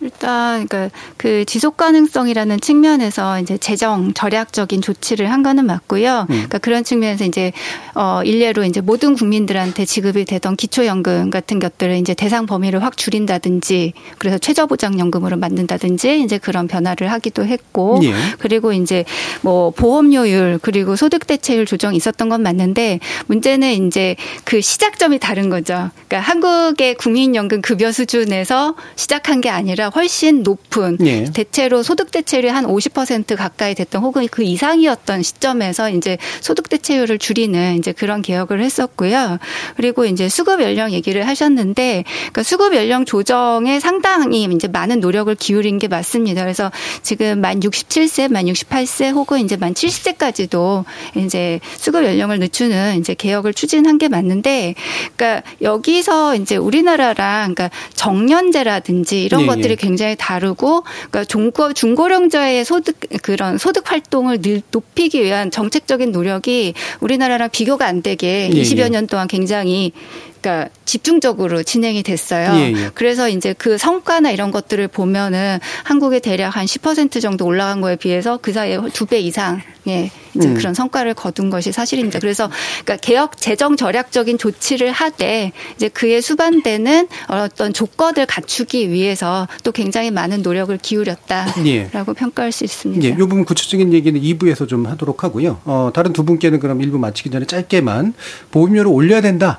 일단 0.00 0.66
그러니까 0.66 0.96
그 1.16 1.44
지속 1.44 1.76
가능성이라는 1.76 2.60
측면에서 2.60 3.40
이제 3.40 3.58
재정 3.58 4.12
절약적인 4.14 4.80
조치를 4.80 5.30
한 5.30 5.42
거는 5.42 5.66
맞고요. 5.66 6.24
그러니까 6.26 6.58
그런 6.58 6.84
측면에서 6.84 7.24
이제 7.24 7.52
어 7.94 8.22
일례로 8.24 8.64
이제 8.64 8.80
모든 8.80 9.14
국민들한테 9.14 9.84
지급이 9.84 10.24
되던 10.24 10.56
기초연금 10.56 11.30
같은 11.30 11.58
것들을 11.58 11.96
이제 11.96 12.14
대상 12.14 12.46
범위를 12.46 12.82
확 12.82 12.96
줄인다든지 12.96 13.92
그래서 14.18 14.38
최저보장연금으로 14.38 15.36
만든다든지 15.36 16.22
이제 16.22 16.38
그런 16.38 16.66
변화를 16.66 17.12
하기도 17.12 17.44
했고 17.44 18.00
예. 18.02 18.14
그리고 18.38 18.72
이제 18.72 19.04
뭐 19.42 19.70
보험료율 19.70 20.58
그리고 20.62 20.96
소득 20.96 21.26
대체율 21.26 21.66
조정이 21.66 21.96
있었던 21.96 22.28
건 22.28 22.42
맞는데 22.42 23.00
문제는 23.26 23.86
이제 23.86 24.16
그 24.44 24.60
시작점이 24.60 25.18
다른 25.18 25.50
거죠. 25.50 25.90
그러니까 26.08 26.20
한국의 26.20 26.94
국민연금 26.94 27.60
급여 27.60 27.92
수준에서 27.92 28.74
시작한 28.96 29.40
게 29.40 29.50
아니라 29.50 29.89
훨씬 29.94 30.42
높은 30.42 30.96
예. 31.04 31.24
대체로 31.24 31.82
소득 31.82 32.10
대체율이 32.10 32.48
한 32.48 32.64
50% 32.66 33.36
가까이 33.36 33.74
됐던 33.74 34.02
혹은 34.02 34.26
그 34.30 34.42
이상이었던 34.42 35.22
시점에서 35.22 35.90
이제 35.90 36.18
소득 36.40 36.68
대체율을 36.68 37.18
줄이는 37.18 37.76
이제 37.78 37.92
그런 37.92 38.22
개혁을 38.22 38.62
했었고요. 38.62 39.38
그리고 39.76 40.04
이제 40.04 40.28
수급 40.28 40.60
연령 40.62 40.92
얘기를 40.92 41.26
하셨는데 41.26 42.04
그러니까 42.06 42.42
수급 42.42 42.74
연령 42.74 43.04
조정에 43.04 43.80
상당히 43.80 44.44
이제 44.44 44.68
많은 44.68 45.00
노력을 45.00 45.34
기울인 45.34 45.78
게 45.78 45.88
맞습니다. 45.88 46.42
그래서 46.42 46.70
지금 47.02 47.40
만 47.40 47.60
67세, 47.60 48.30
만 48.30 48.46
68세 48.46 49.12
혹은 49.12 49.40
이제 49.40 49.56
만 49.56 49.74
70세까지도 49.74 50.84
이제 51.16 51.60
수급 51.76 52.04
연령을 52.04 52.38
늦추는 52.38 52.98
이제 52.98 53.14
개혁을 53.14 53.54
추진한 53.54 53.98
게 53.98 54.08
맞는데 54.08 54.74
그러니까 55.16 55.42
여기서 55.62 56.36
이제 56.36 56.56
우리나라랑 56.56 57.54
그러니까 57.54 57.70
정년제라든지 57.94 59.24
이런 59.24 59.42
예, 59.42 59.46
것들이 59.46 59.70
예. 59.72 59.76
굉장히 59.80 60.14
다르고 60.16 60.82
그러니까 60.82 61.24
중고 61.24 61.72
중고령자의 61.72 62.64
소득 62.64 63.00
그런 63.22 63.58
소득 63.58 63.90
활동을 63.90 64.42
늘 64.42 64.62
높이기 64.70 65.22
위한 65.22 65.50
정책적인 65.50 66.12
노력이 66.12 66.74
우리나라랑 67.00 67.50
비교가 67.50 67.86
안 67.86 68.02
되게 68.02 68.50
예, 68.52 68.60
20여 68.60 68.78
예. 68.78 68.88
년 68.90 69.06
동안 69.06 69.26
굉장히 69.26 69.92
그러니까 70.40 70.70
집중적으로 70.86 71.62
진행이 71.62 72.02
됐어요. 72.02 72.54
예, 72.56 72.72
예. 72.72 72.90
그래서 72.94 73.28
이제 73.28 73.54
그 73.56 73.76
성과나 73.78 74.30
이런 74.30 74.50
것들을 74.50 74.88
보면은 74.88 75.58
한국의 75.84 76.20
대략 76.20 76.56
한 76.56 76.64
10% 76.64 77.20
정도 77.20 77.44
올라간 77.44 77.80
거에 77.80 77.96
비해서 77.96 78.38
그 78.40 78.52
사이에 78.52 78.78
두 78.94 79.10
배 79.10 79.18
이상의 79.18 80.10
이제 80.34 80.48
음. 80.48 80.54
그런 80.54 80.72
성과를 80.72 81.14
거둔 81.14 81.50
것이 81.50 81.72
사실입니다. 81.72 82.20
그래서 82.20 82.48
그러니까 82.84 82.96
개혁 82.98 83.36
재정 83.36 83.76
절약적인 83.76 84.38
조치를 84.38 84.92
하되 84.92 85.50
이제 85.74 85.88
그에 85.88 86.20
수반되는 86.20 87.08
어떤 87.26 87.72
조건을 87.72 88.26
갖추기 88.26 88.90
위해서 88.90 89.48
또 89.64 89.72
굉장히 89.72 90.12
많은 90.12 90.42
노력을 90.42 90.76
기울였다라고 90.78 91.66
예. 91.66 91.90
평가할 92.16 92.52
수 92.52 92.62
있습니다. 92.62 93.04
예, 93.04 93.08
이 93.08 93.16
부분 93.16 93.44
구체적인 93.44 93.92
얘기는 93.92 94.20
2부에서 94.20 94.68
좀 94.68 94.86
하도록 94.86 95.24
하고요. 95.24 95.60
어, 95.64 95.90
다른 95.92 96.12
두 96.12 96.24
분께는 96.24 96.60
그럼 96.60 96.78
1부 96.78 96.98
마치기 96.98 97.30
전에 97.30 97.46
짧게만 97.46 98.14
보험료를 98.52 98.90
올려야 98.92 99.20
된다. 99.20 99.58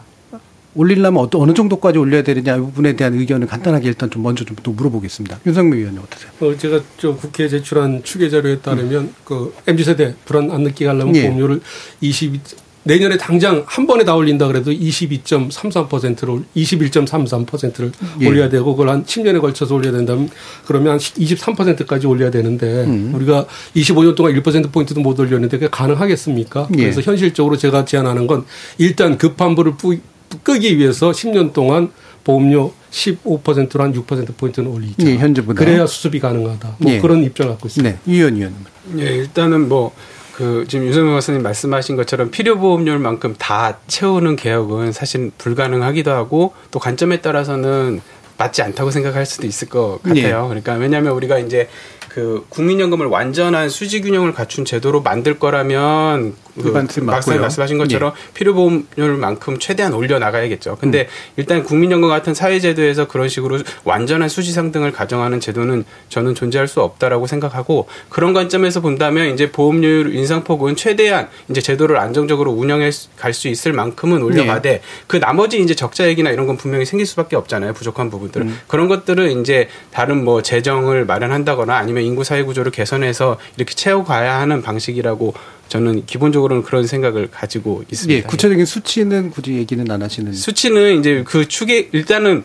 올리려면 0.75 1.21
어떤 1.21 1.41
어느 1.41 1.53
정도까지 1.53 1.97
올려야 1.99 2.23
되느냐 2.23 2.55
이 2.55 2.59
부분에 2.59 2.95
대한 2.95 3.13
의견을 3.13 3.47
간단하게 3.47 3.87
일단 3.87 4.09
좀 4.09 4.23
먼저 4.23 4.45
좀 4.45 4.55
또 4.63 4.71
물어보겠습니다. 4.71 5.39
윤석민 5.45 5.79
의원님 5.79 6.01
어떠세요? 6.03 6.31
어, 6.39 6.55
제가 6.55 6.81
저 6.97 7.15
국회에 7.15 7.47
제출한 7.47 8.03
추계 8.03 8.29
자료에 8.29 8.59
따르면 8.59 9.13
그 9.23 9.53
MZ 9.65 9.83
세대 9.83 10.13
불안 10.25 10.51
안 10.51 10.61
느끼게 10.61 10.85
하려면 10.87 11.15
예. 11.15 11.23
보험료를 11.23 11.61
22 11.99 12.39
내년에 12.83 13.17
당장 13.17 13.63
한 13.67 13.85
번에 13.85 14.03
다 14.03 14.15
올린다 14.15 14.47
그래도 14.47 14.71
22.33%를 14.71 16.43
21.33%를 16.55 17.91
예. 18.21 18.27
올려야 18.27 18.49
되고 18.49 18.75
그걸 18.75 18.89
한 18.89 19.03
10년에 19.05 19.39
걸쳐서 19.39 19.75
올려야 19.75 19.91
된다면 19.93 20.29
그러면 20.65 20.93
한 20.93 20.97
23%까지 20.99 22.07
올려야 22.07 22.31
되는데 22.31 22.83
음. 22.85 23.11
우리가 23.13 23.45
25년 23.75 24.15
동안 24.15 24.33
1% 24.33 24.71
포인트도 24.71 24.99
못 25.01 25.19
올렸는데 25.19 25.57
그게 25.57 25.69
가능하겠습니까? 25.69 26.69
예. 26.77 26.81
그래서 26.81 27.01
현실적으로 27.01 27.55
제가 27.57 27.85
제안하는 27.85 28.25
건 28.27 28.45
일단 28.77 29.17
급한 29.17 29.53
불을 29.55 29.75
뿌, 29.77 29.95
끄기 30.43 30.77
위해서 30.77 31.11
10년 31.11 31.53
동안 31.53 31.91
보험료 32.23 32.73
15%로 32.91 33.83
한 33.83 33.93
6%포인트는 33.93 34.69
올리자. 34.69 35.07
예, 35.07 35.17
현재보다. 35.17 35.59
그래야 35.63 35.85
수습이 35.85 36.19
가능하다. 36.19 36.75
뭐 36.79 36.91
예. 36.91 36.99
그런 36.99 37.23
입장을 37.23 37.51
갖고 37.51 37.67
있습니다. 37.67 37.97
네, 37.97 38.11
이현 38.11 38.35
의원님. 38.35 38.65
예, 38.99 39.03
일단은 39.15 39.69
뭐, 39.69 39.93
그, 40.35 40.65
지금 40.67 40.85
윤석열 40.85 41.13
박사님 41.13 41.41
말씀하신 41.41 41.95
것처럼 41.95 42.31
필요보험료만큼 42.31 43.35
다 43.37 43.79
채우는 43.87 44.35
개혁은 44.35 44.91
사실 44.91 45.31
불가능하기도 45.37 46.11
하고 46.11 46.53
또 46.69 46.79
관점에 46.79 47.21
따라서는 47.21 48.01
맞지 48.37 48.63
않다고 48.63 48.89
생각할 48.91 49.25
수도 49.25 49.45
있을 49.45 49.69
것 49.69 49.99
예. 50.15 50.23
같아요. 50.23 50.47
그러니까 50.47 50.73
왜냐하면 50.73 51.13
우리가 51.13 51.37
이제 51.37 51.69
그 52.09 52.45
국민연금을 52.49 53.05
완전한 53.05 53.69
수지 53.69 54.01
균형을 54.01 54.33
갖춘 54.33 54.65
제도로 54.65 55.01
만들 55.01 55.39
거라면 55.39 56.33
그 56.59 56.71
박사님. 56.71 57.41
말씀하신 57.41 57.77
것처럼 57.77 58.13
필요보험료만큼 58.33 59.59
최대한 59.59 59.93
올려 59.93 60.19
나가야겠죠. 60.19 60.77
근데 60.79 61.07
일단 61.35 61.63
국민연금 61.63 62.09
같은 62.09 62.33
사회제도에서 62.33 63.07
그런 63.07 63.27
식으로 63.27 63.59
완전한 63.83 64.29
수지 64.29 64.51
상등을 64.53 64.91
가정하는 64.91 65.39
제도는 65.39 65.83
저는 66.09 66.35
존재할 66.35 66.67
수 66.67 66.81
없다라고 66.81 67.27
생각하고 67.27 67.87
그런 68.09 68.33
관점에서 68.33 68.81
본다면 68.81 69.33
이제 69.33 69.51
보험료율 69.51 70.15
인상폭은 70.15 70.75
최대한 70.75 71.27
이제 71.49 71.59
제도를 71.61 71.97
안정적으로 71.97 72.51
운영해 72.51 72.91
갈 73.17 73.31
수 73.33 73.47
있을 73.47 73.73
만큼은 73.73 74.21
올려가되 74.23 74.81
그 75.07 75.17
나머지 75.17 75.61
이제 75.61 75.73
적자 75.73 76.07
얘기나 76.07 76.31
이런 76.31 76.47
건 76.47 76.57
분명히 76.57 76.85
생길 76.85 77.05
수밖에 77.05 77.35
없잖아요. 77.35 77.73
부족한 77.73 78.09
부분들. 78.09 78.41
은 78.41 78.53
그런 78.67 78.87
것들은 78.87 79.39
이제 79.41 79.69
다른 79.91 80.23
뭐 80.23 80.41
재정을 80.41 81.05
마련한다거나 81.05 81.75
아니면 81.75 82.03
인구 82.03 82.23
사회 82.23 82.43
구조를 82.43 82.71
개선해서 82.71 83.37
이렇게 83.55 83.73
채워가야 83.73 84.39
하는 84.39 84.61
방식이라고 84.61 85.33
저는 85.71 86.05
기본적으로는 86.05 86.63
그런 86.63 86.85
생각을 86.85 87.31
가지고 87.31 87.85
있습니다. 87.89 88.17
예, 88.17 88.23
구체적인 88.23 88.65
수치는 88.65 89.31
굳이 89.31 89.53
얘기는 89.53 89.89
안 89.89 90.01
하시는. 90.01 90.33
수치는 90.33 90.99
이제 90.99 91.23
그 91.25 91.47
추계 91.47 91.87
일단은 91.93 92.43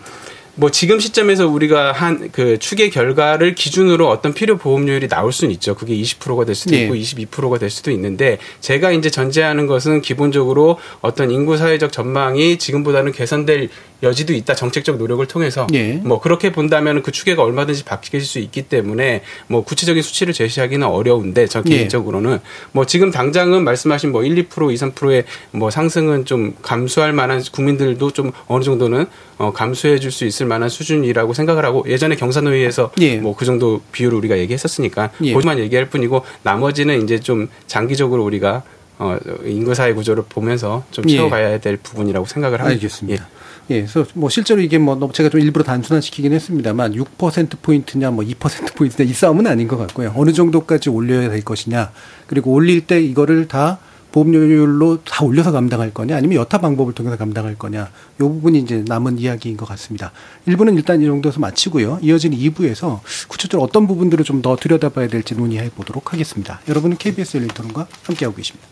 뭐 0.57 0.71
지금 0.71 0.99
시점에서 1.01 1.47
우리가 1.49 1.93
한 1.93 2.17
그 2.33 2.59
추계 2.59 2.91
결과를 2.91 3.55
기준으로 3.55 4.09
어떤 4.09 4.35
필요 4.35 4.57
보험료율이 4.57 5.09
나올 5.09 5.33
수는 5.33 5.53
있죠. 5.55 5.75
그게 5.75 5.95
20%가 5.95 6.45
될 6.45 6.55
수도 6.55 6.75
예. 6.75 6.83
있고 6.83 6.95
22%가 6.95 7.59
될 7.59 7.71
수도 7.71 7.91
있는데 7.91 8.39
제가 8.61 8.91
이제 8.91 9.11
전제하는 9.11 9.67
것은 9.67 10.01
기본적으로 10.03 10.79
어떤 11.01 11.31
인구 11.31 11.57
사회적 11.57 11.93
전망이 11.93 12.59
지금보다는 12.59 13.13
개선될 13.13 13.69
여지도 14.03 14.35
있다. 14.35 14.55
정책적 14.55 14.99
노력을 14.99 15.25
통해서 15.27 15.67
예. 15.73 15.95
뭐 15.95 16.21
그렇게 16.21 16.53
본다면 16.53 17.03
그 17.03 17.13
추계가 17.13 17.43
얼마든지 17.43 17.85
바뀔 17.85 18.21
수 18.21 18.39
있기 18.39 18.63
때문에 18.63 19.23
뭐 19.47 19.65
구체적인 19.65 20.03
수치를 20.03 20.35
제시하기는 20.35 20.87
어려운데 20.87 21.47
저 21.47 21.63
예. 21.67 21.71
개인적으로는 21.71 22.41
뭐 22.73 22.85
지금 22.85 23.11
당장은 23.11 23.65
말씀하신 23.65 24.13
뭐 24.13 24.25
1, 24.25 24.49
2% 24.49 24.73
2, 24.73 24.75
3%의 24.75 25.25
뭐 25.53 25.71
상승은 25.71 26.25
좀 26.25 26.55
감수할 26.61 27.13
만한 27.13 27.43
국민들도 27.51 28.11
좀 28.11 28.33
어느 28.47 28.63
정도는 28.63 29.07
어 29.39 29.53
감수해 29.53 29.99
줄 29.99 30.11
수 30.11 30.25
있을 30.25 30.47
만한 30.47 30.69
수준이라고 30.69 31.35
생각을 31.35 31.65
하고 31.65 31.85
예전에 31.87 32.17
경사노위에서 32.17 32.93
예. 33.01 33.17
뭐그 33.19 33.45
정도 33.45 33.83
비율을 33.93 34.17
우리가 34.19 34.39
얘기했었으니까 34.39 35.11
예. 35.23 35.35
그것만 35.35 35.59
얘기할 35.59 35.91
뿐이고 35.91 36.23
나머지는 36.43 37.03
이제 37.03 37.21
좀 37.21 37.49
장기적으로 37.67 38.25
우리가 38.25 38.63
어, 38.99 39.19
인구 39.45 39.75
사회 39.75 39.93
구조를 39.93 40.25
보면서 40.29 40.85
좀 40.91 41.05
예. 41.11 41.17
채워가야 41.17 41.59
될 41.61 41.77
부분이라고 41.77 42.25
생각을 42.25 42.61
합니다. 42.61 42.75
알겠습니다. 42.75 43.29
예, 43.69 43.81
그래서 43.81 44.07
뭐 44.15 44.31
실제로 44.31 44.61
이게 44.63 44.79
뭐 44.79 45.11
제가 45.13 45.29
좀 45.29 45.41
일부러 45.41 45.65
단순화시키긴 45.65 46.33
했습니다만 46.33 46.95
6% 46.95 47.61
포인트냐 47.61 48.11
뭐 48.13 48.25
2% 48.25 48.75
포인트냐 48.75 49.11
이 49.11 49.13
싸움은 49.13 49.47
아닌 49.47 49.69
것 49.69 49.77
같고요. 49.77 50.15
어느 50.17 50.33
정도까지 50.33 50.89
올려야 50.89 51.29
될 51.29 51.43
것이냐 51.45 51.91
그리고 52.27 52.53
올릴 52.53 52.87
때 52.87 53.03
이거를 53.03 53.49
다 53.49 53.79
보험료율로 54.17 55.01
다 55.05 55.27
올려서 55.27 55.53
감당할 55.53 55.93
거냐 55.93 56.17
아니면 56.17 56.39
여타 56.39 56.59
방법을 56.59 56.95
통해서 56.95 57.19
감당할 57.19 57.57
거냐 57.57 57.81
요 57.81 58.29
부분이 58.29 58.59
이제 58.61 58.83
남은 58.87 59.19
이야기인 59.19 59.59
것 59.59 59.67
같습니다. 59.69 60.13
1부는 60.49 60.75
일단 60.77 61.03
이 61.03 61.05
정도에서 61.05 61.39
마치고요. 61.39 61.99
이어지는 62.01 62.39
2부에서 62.39 63.01
구체적으로 63.29 63.67
어떤 63.67 63.87
부분들을 63.87 64.25
좀 64.25 64.37
더 64.43 64.55
들여다봐야 64.55 65.09
될지 65.09 65.35
논의해 65.35 65.71
보도록 65.71 66.13
하겠습니다. 66.13 66.61
여러분은 66.69 66.99
KBS 66.99 67.39
열린 67.39 67.49
토론과 67.49 67.87
함께하고 68.03 68.37
계십니다. 68.37 68.69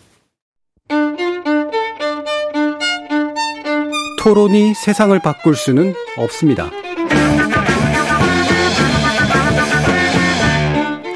토론이 4.22 4.74
세상을 4.74 5.18
바꿀 5.20 5.57
수는 5.57 5.95
없습니다. 6.18 6.70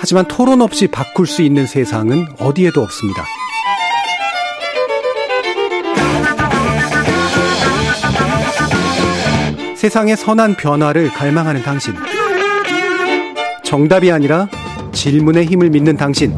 하지만 0.01 0.27
토론 0.27 0.63
없이 0.63 0.89
바꿀 0.89 1.27
수 1.27 1.43
있는 1.43 1.67
세상은 1.67 2.27
어디에도 2.39 2.81
없습니다. 2.83 3.25
세상의 9.79 10.17
선한 10.17 10.57
변화를 10.57 11.09
갈망하는 11.09 11.63
당신. 11.63 11.95
정답이 13.63 14.11
아니라 14.11 14.49
질문의 14.91 15.47
힘을 15.47 15.71
믿는 15.71 15.97
당신. 15.97 16.35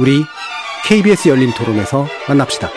우리 0.00 0.24
KBS 0.84 1.28
열린 1.28 1.52
토론에서 1.52 2.08
만납시다. 2.26 2.68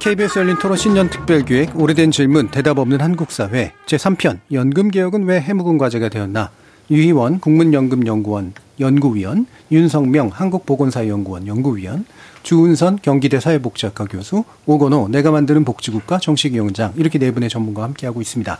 KBS 0.00 0.38
열린 0.38 0.58
토론 0.58 0.76
신년 0.76 1.08
특별기획 1.08 1.80
오래된 1.80 2.10
질문 2.10 2.48
대답 2.48 2.78
없는 2.78 3.00
한국 3.00 3.32
사회 3.32 3.72
제3편 3.86 4.40
연금 4.52 4.90
개혁은 4.90 5.24
왜 5.24 5.40
해묵은 5.40 5.78
과제가 5.78 6.10
되었나 6.10 6.50
유희원 6.90 7.40
국민연금연구원 7.40 8.52
연구위원 8.80 9.46
윤성명 9.70 10.30
한국보건사연구원 10.32 11.46
연구위원 11.46 12.04
주은선 12.42 12.98
경기대 13.02 13.40
사회복지학과 13.40 14.06
교수 14.06 14.44
오건호 14.66 15.08
내가 15.08 15.30
만드는 15.30 15.64
복지국가 15.64 16.18
정식위원장 16.18 16.92
이렇게 16.96 17.18
네 17.18 17.30
분의 17.30 17.50
전문가와 17.50 17.88
함께하고 17.88 18.20
있습니다. 18.20 18.58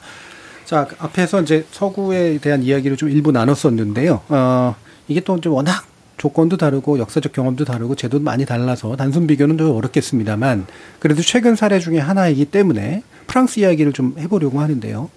자 0.64 0.88
앞에서 0.98 1.42
이제 1.42 1.64
서구에 1.70 2.38
대한 2.38 2.62
이야기를 2.62 2.96
좀 2.96 3.08
일부 3.08 3.32
나눴었는데요. 3.32 4.20
어, 4.28 4.74
이게 5.06 5.20
또좀 5.20 5.54
워낙 5.54 5.86
조건도 6.18 6.56
다르고 6.56 6.98
역사적 6.98 7.32
경험도 7.32 7.64
다르고 7.64 7.94
제도도 7.94 8.22
많이 8.22 8.44
달라서 8.44 8.96
단순 8.96 9.26
비교는 9.26 9.56
더 9.56 9.72
어렵겠습니다만 9.72 10.66
그래도 10.98 11.22
최근 11.22 11.56
사례 11.56 11.78
중에 11.78 11.98
하나이기 11.98 12.46
때문에 12.46 13.02
프랑스 13.26 13.60
이야기를 13.60 13.92
좀 13.92 14.16
해보려고 14.18 14.60
하는데요. 14.60 15.08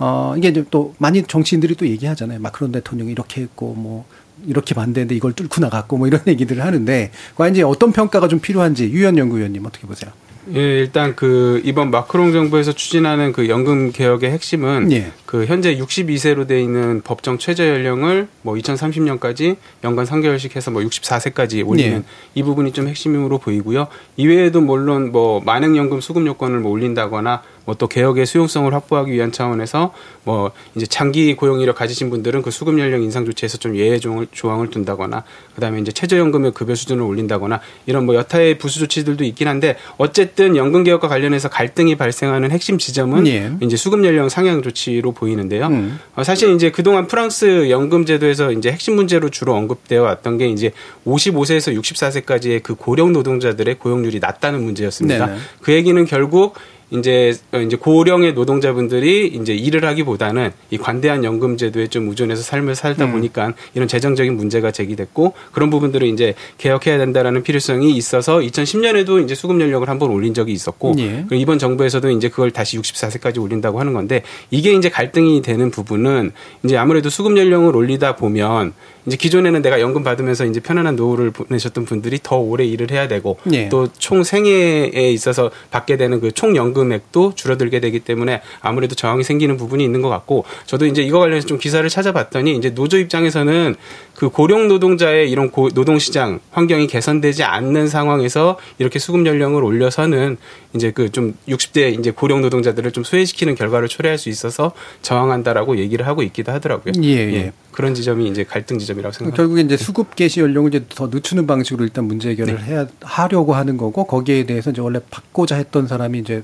어, 0.00 0.34
이게 0.36 0.48
이제 0.48 0.64
또 0.70 0.94
많이 0.98 1.22
정치인들이 1.22 1.74
또 1.74 1.86
얘기하잖아요. 1.86 2.40
마크론 2.40 2.72
대통령이 2.72 3.12
이렇게 3.12 3.42
했고 3.42 3.74
뭐 3.74 4.06
이렇게 4.46 4.74
반대했는데 4.74 5.14
이걸 5.14 5.34
뚫고 5.34 5.60
나갔고 5.60 5.98
뭐 5.98 6.06
이런 6.06 6.22
얘기들을 6.26 6.64
하는데 6.64 7.10
과연 7.36 7.54
이제 7.54 7.62
어떤 7.62 7.92
평가가 7.92 8.26
좀 8.26 8.40
필요한지 8.40 8.86
유현 8.86 9.18
연구위원님 9.18 9.64
어떻게 9.66 9.86
보세요? 9.86 10.10
예, 10.54 10.80
일단 10.80 11.14
그 11.14 11.60
이번 11.64 11.90
마크롱 11.90 12.32
정부에서 12.32 12.72
추진하는 12.72 13.32
그 13.32 13.48
연금 13.48 13.92
개혁의 13.92 14.30
핵심은 14.30 14.90
예. 14.90 15.12
그 15.26 15.44
현재 15.44 15.76
62세로 15.76 16.48
돼 16.48 16.60
있는 16.60 17.02
법정 17.02 17.38
최저 17.38 17.68
연령을 17.68 18.26
뭐 18.42 18.54
2030년까지 18.54 19.56
연간 19.84 20.06
3개월씩 20.06 20.56
해서 20.56 20.70
뭐 20.70 20.82
64세까지 20.82 21.66
올리는 21.66 21.98
예. 21.98 22.02
이 22.34 22.42
부분이 22.42 22.72
좀 22.72 22.88
핵심으로 22.88 23.38
보이고요. 23.38 23.88
이외에도 24.16 24.60
물론 24.60 25.12
뭐 25.12 25.40
만행 25.44 25.76
연금 25.76 26.00
수급 26.00 26.26
요건을 26.26 26.60
뭐 26.60 26.72
올린다거나 26.72 27.42
뭐 27.70 27.80
또 27.80 27.86
개혁의 27.86 28.26
수용성을 28.26 28.72
확보하기 28.72 29.10
위한 29.10 29.32
차원에서 29.32 29.92
뭐 30.24 30.52
이제 30.74 30.86
장기 30.86 31.34
고용 31.34 31.60
이력 31.60 31.76
가지신 31.76 32.10
분들은 32.10 32.42
그 32.42 32.50
수급 32.50 32.78
연령 32.78 33.02
인상 33.02 33.24
조치에서 33.24 33.58
좀 33.58 33.74
예외 33.74 33.98
조항을, 33.98 34.70
둔다거나 34.70 35.24
그다음에 35.54 35.80
이제 35.80 35.90
최저연금의 35.90 36.52
급여 36.52 36.74
수준을 36.74 37.02
올린다거나 37.02 37.60
이런 37.86 38.04
뭐 38.04 38.14
여타의 38.14 38.58
부수 38.58 38.78
조치들도 38.80 39.24
있긴 39.24 39.48
한데 39.48 39.76
어쨌든 39.96 40.56
연금 40.56 40.84
개혁과 40.84 41.08
관련해서 41.08 41.48
갈등이 41.48 41.96
발생하는 41.96 42.50
핵심 42.50 42.76
지점은 42.78 43.26
예. 43.26 43.52
이제 43.60 43.76
수급 43.76 44.04
연령 44.04 44.28
상향 44.28 44.62
조치로 44.62 45.12
보이는데요. 45.12 45.66
음. 45.68 45.98
어, 46.14 46.22
사실 46.22 46.54
이제 46.54 46.70
그동안 46.70 47.06
프랑스 47.06 47.70
연금 47.70 48.04
제도에서 48.04 48.52
이제 48.52 48.70
핵심 48.70 48.94
문제로 48.94 49.30
주로 49.30 49.54
언급되어 49.54 50.02
왔던 50.02 50.38
게 50.38 50.48
이제 50.48 50.72
55세에서 51.06 51.74
64세까지의 51.80 52.62
그 52.62 52.74
고령 52.74 53.12
노동자들의 53.12 53.78
고용률이 53.78 54.20
낮다는 54.20 54.62
문제였습니다. 54.62 55.26
네네. 55.26 55.38
그 55.62 55.72
얘기는 55.72 56.04
결국 56.04 56.54
이제 56.90 57.34
어, 57.52 57.58
이제 57.58 57.76
고령의 57.76 58.34
노동자분들이 58.34 59.28
이제 59.28 59.54
일을 59.54 59.84
하기보다는 59.84 60.52
이 60.70 60.78
관대한 60.78 61.24
연금 61.24 61.56
제도에 61.56 61.86
좀 61.86 62.08
의존해서 62.08 62.42
삶을 62.42 62.74
살다 62.74 63.06
음. 63.06 63.12
보니까 63.12 63.54
이런 63.74 63.88
재정적인 63.88 64.36
문제가 64.36 64.70
제기됐고 64.70 65.34
그런 65.52 65.70
부분들을 65.70 66.06
이제 66.08 66.34
개혁해야 66.58 66.98
된다라는 66.98 67.42
필요성이 67.42 67.96
있어서 67.96 68.38
2010년에도 68.38 69.22
이제 69.22 69.34
수급 69.34 69.60
연령을 69.60 69.88
한번 69.88 70.10
올린 70.10 70.34
적이 70.34 70.52
있었고 70.52 70.94
예. 70.98 71.26
이번 71.32 71.58
정부에서도 71.58 72.10
이제 72.10 72.28
그걸 72.28 72.50
다시 72.50 72.78
64세까지 72.78 73.40
올린다고 73.40 73.78
하는 73.78 73.92
건데 73.92 74.22
이게 74.50 74.72
이제 74.72 74.88
갈등이 74.88 75.42
되는 75.42 75.70
부분은 75.70 76.32
이제 76.64 76.76
아무래도 76.76 77.08
수급 77.10 77.36
연령을 77.36 77.76
올리다 77.76 78.16
보면 78.16 78.72
이제 79.10 79.16
기존에는 79.16 79.60
내가 79.60 79.80
연금 79.80 80.04
받으면서 80.04 80.46
이제 80.46 80.60
편안한 80.60 80.94
노후를 80.94 81.32
보내셨던 81.32 81.84
분들이 81.84 82.20
더 82.22 82.36
오래 82.36 82.64
일을 82.64 82.92
해야 82.92 83.08
되고 83.08 83.36
예. 83.52 83.68
또총 83.68 84.22
생애에 84.22 85.10
있어서 85.10 85.50
받게 85.70 85.96
되는 85.96 86.20
그 86.20 86.30
총 86.32 86.56
연금액도 86.56 87.34
줄어들게 87.34 87.80
되기 87.80 88.00
때문에 88.00 88.40
아무래도 88.60 88.94
저항이 88.94 89.24
생기는 89.24 89.56
부분이 89.58 89.84
있는 89.84 90.00
것 90.00 90.08
같고 90.08 90.44
저도 90.64 90.86
이제 90.86 91.02
이거 91.02 91.18
관련해서 91.18 91.46
좀 91.46 91.58
기사를 91.58 91.86
찾아봤더니 91.86 92.56
이제 92.56 92.70
노조 92.72 92.96
입장에서는 92.98 93.74
그 94.14 94.28
고령 94.28 94.68
노동자의 94.68 95.30
이런 95.30 95.50
고, 95.50 95.68
노동 95.70 95.98
시장 95.98 96.38
환경이 96.52 96.86
개선되지 96.86 97.42
않는 97.42 97.88
상황에서 97.88 98.58
이렇게 98.78 98.98
수급 98.98 99.26
연령을 99.26 99.64
올려서는 99.64 100.36
이제 100.74 100.92
그 100.92 101.10
좀 101.10 101.34
60대 101.48 101.98
이제 101.98 102.12
고령 102.12 102.40
노동자들을 102.40 102.92
좀 102.92 103.02
소외시키는 103.02 103.56
결과를 103.56 103.88
초래할 103.88 104.16
수 104.16 104.28
있어서 104.28 104.72
저항한다라고 105.02 105.78
얘기를 105.78 106.06
하고 106.06 106.22
있기도 106.22 106.52
하더라고요. 106.52 106.92
예, 107.02 107.08
예. 107.08 107.52
그런 107.72 107.94
지점이 107.94 108.28
이제 108.28 108.44
갈등 108.44 108.78
지점이라고 108.78 109.12
생각합니다. 109.12 109.36
결국에 109.36 109.60
이제 109.62 109.76
수급 109.76 110.16
개시 110.16 110.40
연령을 110.40 110.74
이제 110.74 110.84
더 110.88 111.06
늦추는 111.06 111.46
방식으로 111.46 111.84
일단 111.84 112.04
문제 112.04 112.30
해결을 112.30 112.56
네. 112.56 112.62
해야 112.62 112.86
하려고 113.00 113.54
하는 113.54 113.76
거고 113.76 114.04
거기에 114.04 114.44
대해서 114.44 114.70
이제 114.70 114.80
원래 114.80 115.00
받고자 115.10 115.56
했던 115.56 115.86
사람이 115.86 116.18
이제 116.18 116.42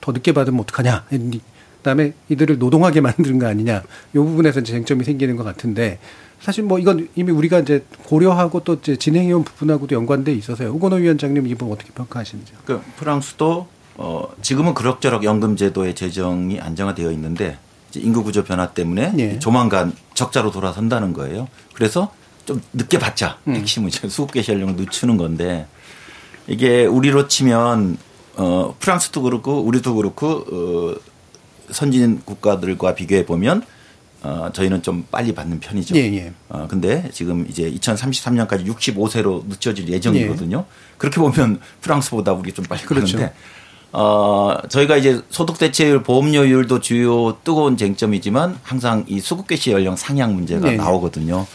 더 0.00 0.12
늦게 0.12 0.32
받으면 0.32 0.60
어떡하냐. 0.60 1.06
했니. 1.12 1.40
그다음에 1.78 2.14
이들을 2.28 2.58
노동하게 2.58 3.00
만드는 3.02 3.38
거 3.38 3.46
아니냐. 3.46 3.82
요 4.14 4.24
부분에서 4.24 4.60
이제 4.60 4.72
쟁점이 4.72 5.04
생기는 5.04 5.36
것 5.36 5.44
같은데 5.44 5.98
사실 6.40 6.64
뭐 6.64 6.78
이건 6.78 7.08
이미 7.14 7.32
우리가 7.32 7.60
이제 7.60 7.84
고려하고 8.04 8.62
또 8.64 8.74
이제 8.74 8.96
진행해온 8.96 9.44
부분하고도 9.44 9.94
연관돼 9.94 10.32
있어서요. 10.32 10.74
오건호 10.74 10.96
위원장님 10.96 11.46
이분 11.46 11.70
어떻게 11.72 11.90
평가하시는지요? 11.92 12.58
그 12.64 12.80
프랑스도 12.96 13.68
어 13.96 14.28
지금은 14.42 14.74
그럭저럭 14.74 15.24
연금 15.24 15.56
제도의 15.56 15.94
재정이 15.94 16.60
안정화되어 16.60 17.10
있는데 17.12 17.56
인구 18.00 18.22
구조 18.22 18.44
변화 18.44 18.70
때문에 18.72 19.12
예. 19.18 19.38
조만간 19.38 19.92
적자로 20.14 20.50
돌아선다는 20.50 21.12
거예요. 21.12 21.48
그래서 21.74 22.12
좀 22.44 22.62
늦게 22.72 22.98
받자. 22.98 23.38
음. 23.48 23.56
핵심은 23.56 23.88
이제 23.88 24.08
수급 24.08 24.32
개시 24.32 24.52
연령을 24.52 24.76
늦추는 24.76 25.16
건데 25.16 25.66
이게 26.46 26.86
우리로 26.86 27.28
치면 27.28 27.98
어 28.36 28.74
프랑스도 28.78 29.22
그렇고 29.22 29.60
우리도 29.60 29.94
그렇고 29.94 30.28
어 30.28 30.94
선진 31.72 32.20
국가들과 32.24 32.94
비교해 32.94 33.26
보면 33.26 33.62
어 34.22 34.50
저희는 34.52 34.82
좀 34.82 35.04
빨리 35.10 35.34
받는 35.34 35.60
편이죠. 35.60 35.96
예, 35.96 36.00
예. 36.14 36.32
어 36.48 36.66
근데 36.68 37.08
지금 37.12 37.46
이제 37.48 37.70
2033년까지 37.70 38.66
65세로 38.66 39.46
늦춰질 39.48 39.88
예정이거든요. 39.88 40.64
그렇게 40.98 41.20
보면 41.20 41.60
프랑스보다 41.80 42.32
우리 42.32 42.52
좀 42.52 42.64
빨리 42.64 42.82
예. 42.82 42.86
그렇죠. 42.86 43.16
가는데 43.16 43.34
어 43.98 44.54
저희가 44.68 44.98
이제 44.98 45.22
소득 45.30 45.58
대체율 45.58 46.02
보험료율도 46.02 46.80
주요 46.80 47.38
뜨거운 47.44 47.78
쟁점이지만 47.78 48.58
항상 48.62 49.06
이 49.08 49.20
수급 49.20 49.46
개시 49.46 49.70
연령 49.72 49.96
상향 49.96 50.34
문제가 50.34 50.68
네. 50.68 50.76
나오거든요. 50.76 51.46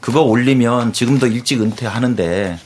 그거 0.00 0.22
올리면 0.22 0.94
지금도 0.94 1.26
일찍 1.26 1.60
은퇴하는데 1.60 2.58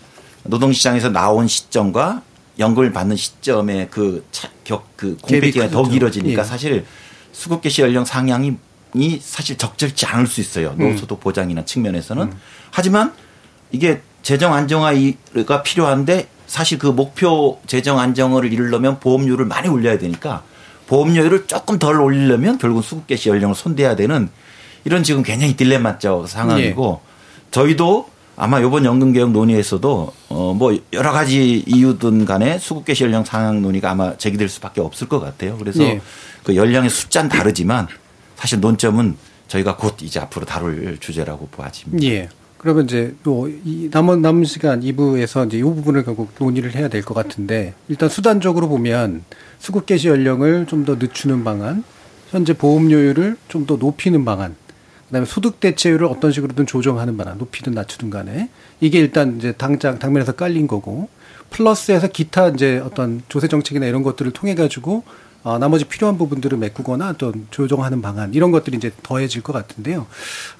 노동시장에서 0.44 1.08
나온 1.10 1.48
시점과 1.48 2.22
연금을 2.60 2.92
받는 2.92 3.16
시점의 3.16 3.88
그, 3.90 4.24
차, 4.30 4.48
격, 4.62 4.86
그 4.96 5.16
공백 5.20 5.48
갭이 5.48 5.52
기간이 5.54 5.70
더. 5.72 5.82
길어지니까 5.82 6.42
예. 6.42 6.44
사실 6.44 6.86
수급 7.32 7.62
개시 7.62 7.82
연령 7.82 8.04
상향이 8.04 8.54
이 8.94 9.18
사실 9.20 9.58
적절치 9.58 10.06
않을 10.06 10.28
수 10.28 10.40
있어요. 10.40 10.76
음. 10.78 10.92
노소득 10.92 11.18
보장이나 11.18 11.64
측면에서는. 11.64 12.32
하지만 12.70 13.12
이게 13.72 14.02
재정 14.22 14.54
안정화가 14.54 15.64
필요한데 15.64 16.28
사실 16.46 16.78
그 16.78 16.86
목표 16.86 17.58
재정 17.66 17.98
안정화를 17.98 18.52
이루려면 18.52 19.00
보험료를 19.00 19.46
많이 19.46 19.68
올려야 19.68 19.98
되니까 19.98 20.42
보험료를 20.86 21.46
조금 21.46 21.78
덜 21.78 22.00
올리려면 22.00 22.58
결국 22.58 22.82
수급 22.82 23.06
개시 23.06 23.28
연령을 23.28 23.54
손대야 23.54 23.96
되는 23.96 24.28
이런 24.84 25.02
지금 25.02 25.22
굉장히 25.22 25.56
딜레마적 25.56 26.28
상황이고 26.28 27.00
예. 27.02 27.50
저희도 27.50 28.08
아마 28.36 28.60
이번 28.60 28.84
연금 28.84 29.12
개혁 29.12 29.30
논의에서도 29.32 30.12
어 30.28 30.52
뭐 30.56 30.78
여러 30.92 31.10
가지 31.12 31.64
이유든 31.66 32.24
간에 32.24 32.58
수급 32.58 32.84
개시 32.84 33.02
연령 33.04 33.24
상향 33.24 33.62
논의가 33.62 33.90
아마 33.90 34.16
제기될 34.16 34.48
수밖에 34.48 34.80
없을 34.80 35.08
것 35.08 35.18
같아요. 35.20 35.56
그래서 35.58 35.82
예. 35.82 36.00
그 36.44 36.54
연령의 36.54 36.88
숫자는 36.88 37.28
다르지만 37.28 37.88
사실 38.36 38.60
논점은 38.60 39.16
저희가 39.48 39.76
곧 39.76 39.96
이제 40.02 40.20
앞으로 40.20 40.46
다룰 40.46 40.96
주제라고 40.98 41.48
보아집니다. 41.48 42.06
예. 42.06 42.28
그러면 42.58 42.84
이제 42.84 43.14
또이 43.22 43.90
남은 43.92 44.22
남은 44.22 44.44
시간 44.44 44.80
2부에서 44.80 45.46
이제 45.46 45.58
이 45.58 45.62
부분을 45.62 46.04
결국 46.04 46.30
논의를 46.38 46.74
해야 46.74 46.88
될 46.88 47.02
것 47.02 47.14
같은데 47.14 47.74
일단 47.88 48.08
수단적으로 48.08 48.68
보면 48.68 49.22
수급 49.58 49.86
개시 49.86 50.08
연령을 50.08 50.66
좀 50.66 50.84
더 50.84 50.96
늦추는 50.96 51.44
방안, 51.44 51.84
현재 52.30 52.52
보험료율을 52.54 53.36
좀 53.48 53.66
더 53.66 53.76
높이는 53.76 54.24
방안, 54.24 54.56
그다음에 55.06 55.26
소득 55.26 55.60
대체율을 55.60 56.06
어떤 56.06 56.32
식으로든 56.32 56.66
조정하는 56.66 57.16
방안, 57.16 57.38
높이든 57.38 57.72
낮추든 57.74 58.10
간에 58.10 58.48
이게 58.80 58.98
일단 58.98 59.36
이제 59.38 59.52
당장 59.52 59.98
당면에서 59.98 60.32
깔린 60.32 60.66
거고 60.66 61.08
플러스해서 61.50 62.08
기타 62.08 62.48
이제 62.48 62.78
어떤 62.78 63.22
조세 63.28 63.46
정책이나 63.48 63.86
이런 63.86 64.02
것들을 64.02 64.32
통해 64.32 64.54
가지고 64.54 65.04
어, 65.46 65.58
나머지 65.58 65.84
필요한 65.84 66.18
부분들을 66.18 66.58
메꾸거나 66.58 67.10
어떤 67.10 67.46
조정하는 67.52 68.02
방안 68.02 68.34
이런 68.34 68.50
것들이 68.50 68.78
이제 68.78 68.90
더해질 69.04 69.44
것 69.44 69.52
같은데요. 69.52 70.08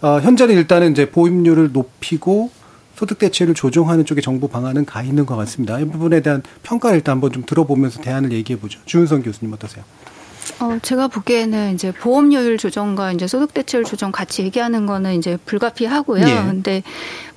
어, 0.01 0.21
현재는 0.21 0.55
일단은 0.55 0.93
이제 0.93 1.11
보임료를 1.11 1.73
높이고 1.73 2.53
소득 2.95 3.19
대체를 3.19 3.55
조정하는 3.55 4.05
쪽에 4.05 4.21
정부 4.21 4.47
방안은 4.47 4.85
가 4.85 5.03
있는 5.03 5.27
것 5.27 5.35
같습니다. 5.35 5.81
이 5.81 5.85
부분에 5.87 6.21
대한 6.21 6.41
평가를 6.63 6.99
일단 6.99 7.15
한번 7.17 7.33
좀 7.33 7.45
들어보면서 7.45 8.01
대안을 8.01 8.31
얘기해 8.31 8.61
보죠. 8.61 8.79
주은성 8.85 9.23
교수님 9.23 9.53
어떠세요? 9.55 9.83
어, 10.61 10.79
제가 10.81 11.09
보기에는 11.09 11.75
이제 11.75 11.91
보험료율 11.91 12.57
조정과 12.57 13.11
이제 13.11 13.27
소득 13.27 13.55
대체율 13.55 13.83
조정 13.83 14.13
같이 14.13 14.43
얘기하는 14.43 14.87
거는 14.87 15.15
이제 15.15 15.37
불가피하고요. 15.47 16.23
예. 16.29 16.35
근데 16.47 16.85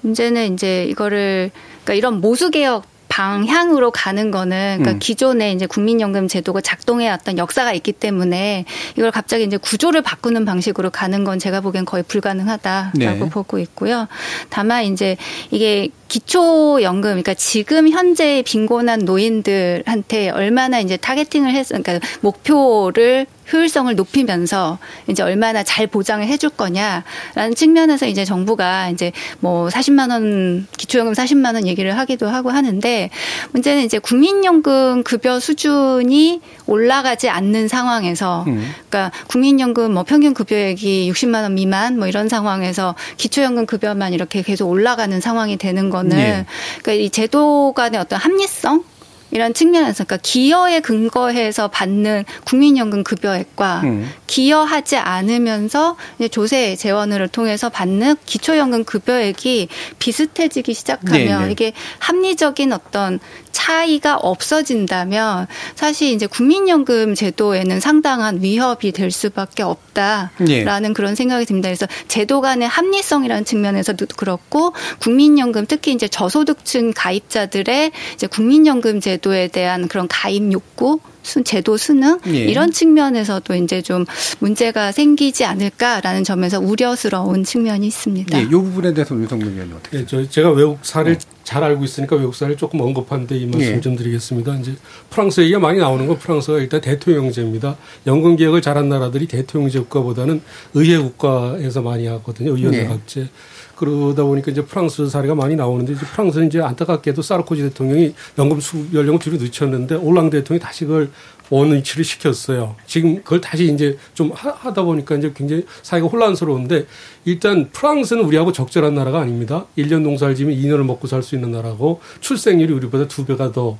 문제는 0.01 0.53
이제 0.53 0.85
이거를 0.85 1.49
그러니까 1.83 1.95
이런 1.95 2.21
모수 2.21 2.51
개혁 2.51 2.85
방향으로 3.19 3.91
가는 3.91 4.31
거는 4.31 4.77
그러니까 4.77 4.91
음. 4.91 4.99
기존에 4.99 5.51
이제 5.51 5.65
국민연금 5.65 6.29
제도가 6.29 6.61
작동해 6.61 7.09
왔던 7.09 7.37
역사가 7.37 7.73
있기 7.73 7.91
때문에 7.91 8.63
이걸 8.95 9.11
갑자기 9.11 9.43
이제 9.43 9.57
구조를 9.57 10.01
바꾸는 10.01 10.45
방식으로 10.45 10.89
가는 10.89 11.25
건 11.25 11.37
제가 11.37 11.59
보기엔 11.59 11.83
거의 11.83 12.01
불가능하다라고 12.03 12.93
네. 12.97 13.29
보고 13.29 13.59
있고요. 13.59 14.07
다만 14.49 14.85
이제 14.85 15.17
이게 15.51 15.89
기초연금, 16.07 17.01
그러니까 17.09 17.33
지금 17.33 17.89
현재 17.89 18.41
빈곤한 18.45 19.01
노인들한테 19.01 20.29
얼마나 20.29 20.79
이제 20.79 20.95
타겟팅을 20.95 21.51
해서, 21.51 21.77
그러니까 21.77 22.07
목표를 22.21 23.27
효율성을 23.51 23.93
높이면서 23.95 24.77
이제 25.07 25.23
얼마나 25.23 25.63
잘 25.63 25.87
보장을 25.87 26.25
해줄 26.25 26.49
거냐라는 26.51 27.55
측면에서 27.55 28.07
이제 28.07 28.25
정부가 28.25 28.89
이제 28.89 29.11
뭐 29.39 29.67
40만 29.69 30.11
원 30.11 30.67
기초연금 30.77 31.13
40만 31.13 31.55
원 31.55 31.67
얘기를 31.67 31.97
하기도 31.97 32.27
하고 32.27 32.49
하는데 32.49 33.09
문제는 33.51 33.83
이제 33.83 33.99
국민연금 33.99 35.03
급여 35.03 35.39
수준이 35.39 36.41
올라가지 36.67 37.29
않는 37.29 37.67
상황에서 37.67 38.43
음. 38.47 38.71
그러니까 38.89 39.11
국민연금 39.27 39.93
뭐 39.93 40.03
평균 40.03 40.33
급여액이 40.33 41.11
60만 41.11 41.41
원 41.41 41.55
미만 41.55 41.97
뭐 41.97 42.07
이런 42.07 42.29
상황에서 42.29 42.95
기초연금 43.17 43.65
급여만 43.65 44.13
이렇게 44.13 44.41
계속 44.41 44.69
올라가는 44.69 45.19
상황이 45.19 45.57
되는 45.57 45.89
거는 45.89 46.09
네. 46.17 46.45
그러니까 46.81 47.03
이 47.03 47.09
제도 47.09 47.73
간의 47.73 47.99
어떤 47.99 48.19
합리성 48.19 48.83
이런 49.31 49.53
측면에서 49.53 50.03
그러니까 50.03 50.17
기여에 50.21 50.79
근거해서 50.79 51.67
받는 51.67 52.25
국민연금 52.45 53.03
급여액과 53.03 53.81
음. 53.83 54.11
기여하지 54.27 54.97
않으면서 54.97 55.97
조세 56.31 56.75
재원을 56.75 57.27
통해서 57.27 57.69
받는 57.69 58.15
기초연금 58.25 58.83
급여액이 58.85 59.69
비슷해지기 59.99 60.73
시작하면 60.73 61.27
네네. 61.27 61.45
네. 61.45 61.51
이게 61.51 61.73
합리적인 61.99 62.73
어떤 62.73 63.19
차이가 63.59 64.15
없어진다면 64.15 65.47
사실 65.75 66.13
이제 66.13 66.27
국민연금 66.27 67.13
제도에는 67.13 67.81
상당한 67.81 68.41
위협이 68.41 68.93
될 68.93 69.11
수밖에 69.11 69.63
없다라는 69.63 70.39
네. 70.39 70.93
그런 70.93 71.15
생각이 71.15 71.45
듭니다. 71.45 71.67
그래서 71.67 71.85
제도 72.07 72.39
간의 72.39 72.69
합리성이라는 72.69 73.43
측면에서도 73.43 74.05
그렇고 74.15 74.73
국민연금 74.99 75.65
특히 75.67 75.91
이제 75.91 76.07
저소득층 76.07 76.93
가입자들의 76.95 77.91
이제 78.13 78.27
국민연금 78.27 79.01
제도에 79.01 79.49
대한 79.49 79.89
그런 79.89 80.07
가입 80.07 80.53
욕구 80.53 81.01
제도 81.43 81.75
수능 81.75 82.17
예. 82.27 82.45
이런 82.45 82.71
측면에서도 82.71 83.53
이제 83.55 83.81
좀 83.81 84.05
문제가 84.39 84.93
생기지 84.93 85.43
않을까라는 85.43 86.23
점에서 86.23 86.59
우려스러운 86.59 87.43
측면이 87.43 87.85
있습니다. 87.87 88.37
예, 88.37 88.43
이 88.43 88.47
부분에 88.47 88.93
대해서 88.93 89.15
윤성민 89.15 89.49
의원님 89.49 89.75
어떻게? 89.75 89.97
예, 89.99 90.05
저 90.05 90.27
제가 90.27 90.51
외국 90.51 90.79
사를 90.81 91.17
네. 91.17 91.25
잘 91.49 91.63
알고 91.63 91.83
있으니까 91.83 92.15
외국 92.15 92.35
사를 92.35 92.55
조금 92.55 92.79
언급하는데 92.79 93.35
이 93.35 93.47
말씀 93.47 93.77
예. 93.77 93.81
좀 93.81 93.95
드리겠습니다. 93.95 94.57
이제 94.57 94.75
프랑스 95.09 95.41
얘기가 95.41 95.57
많이 95.57 95.79
나오는 95.79 96.05
건 96.05 96.19
프랑스가 96.19 96.59
일단 96.59 96.79
대통령제입니다. 96.79 97.75
연금 98.05 98.35
개혁을 98.35 98.61
잘한 98.61 98.87
나라들이 98.87 99.25
대통령제 99.25 99.79
국가보다는 99.79 100.41
의회 100.75 100.99
국가에서 100.99 101.81
많이 101.81 102.05
하거든요. 102.05 102.55
의원내각제. 102.55 103.21
예. 103.21 103.29
그러다 103.77 104.25
보니까 104.25 104.51
이제 104.51 104.63
프랑스 104.63 105.09
사례가 105.09 105.33
많이 105.33 105.55
나오는데 105.55 105.93
이제 105.93 106.05
프랑스는 106.05 106.47
이제 106.47 106.61
안타깝게도 106.61 107.23
사르코지 107.23 107.63
대통령이 107.63 108.13
연금 108.37 108.59
수 108.59 108.85
연령을 108.93 109.19
뒤로 109.19 109.37
늦췄는데 109.37 109.95
올랑 109.95 110.29
대통령이 110.29 110.61
다시 110.61 110.85
그걸 110.85 111.09
원위치를 111.49 112.03
시켰어요. 112.05 112.75
지금 112.85 113.15
그걸 113.23 113.41
다시 113.41 113.71
이제 113.71 113.97
좀 114.13 114.31
하다 114.33 114.83
보니까 114.83 115.15
이제 115.15 115.31
굉장히 115.35 115.65
사회가 115.81 116.07
혼란스러운데 116.07 116.85
일단 117.25 117.69
프랑스는 117.71 118.23
우리하고 118.23 118.51
적절한 118.51 118.95
나라가 118.95 119.19
아닙니다. 119.19 119.65
1년 119.77 120.01
농사를 120.01 120.35
지면 120.35 120.55
2년을 120.55 120.83
먹고 120.85 121.07
살 121.07 121.23
수 121.23 121.35
있는 121.35 121.51
나라고 121.51 122.01
출생률이 122.21 122.73
우리보다 122.73 123.07
두 123.07 123.25
배가 123.25 123.51
더 123.51 123.77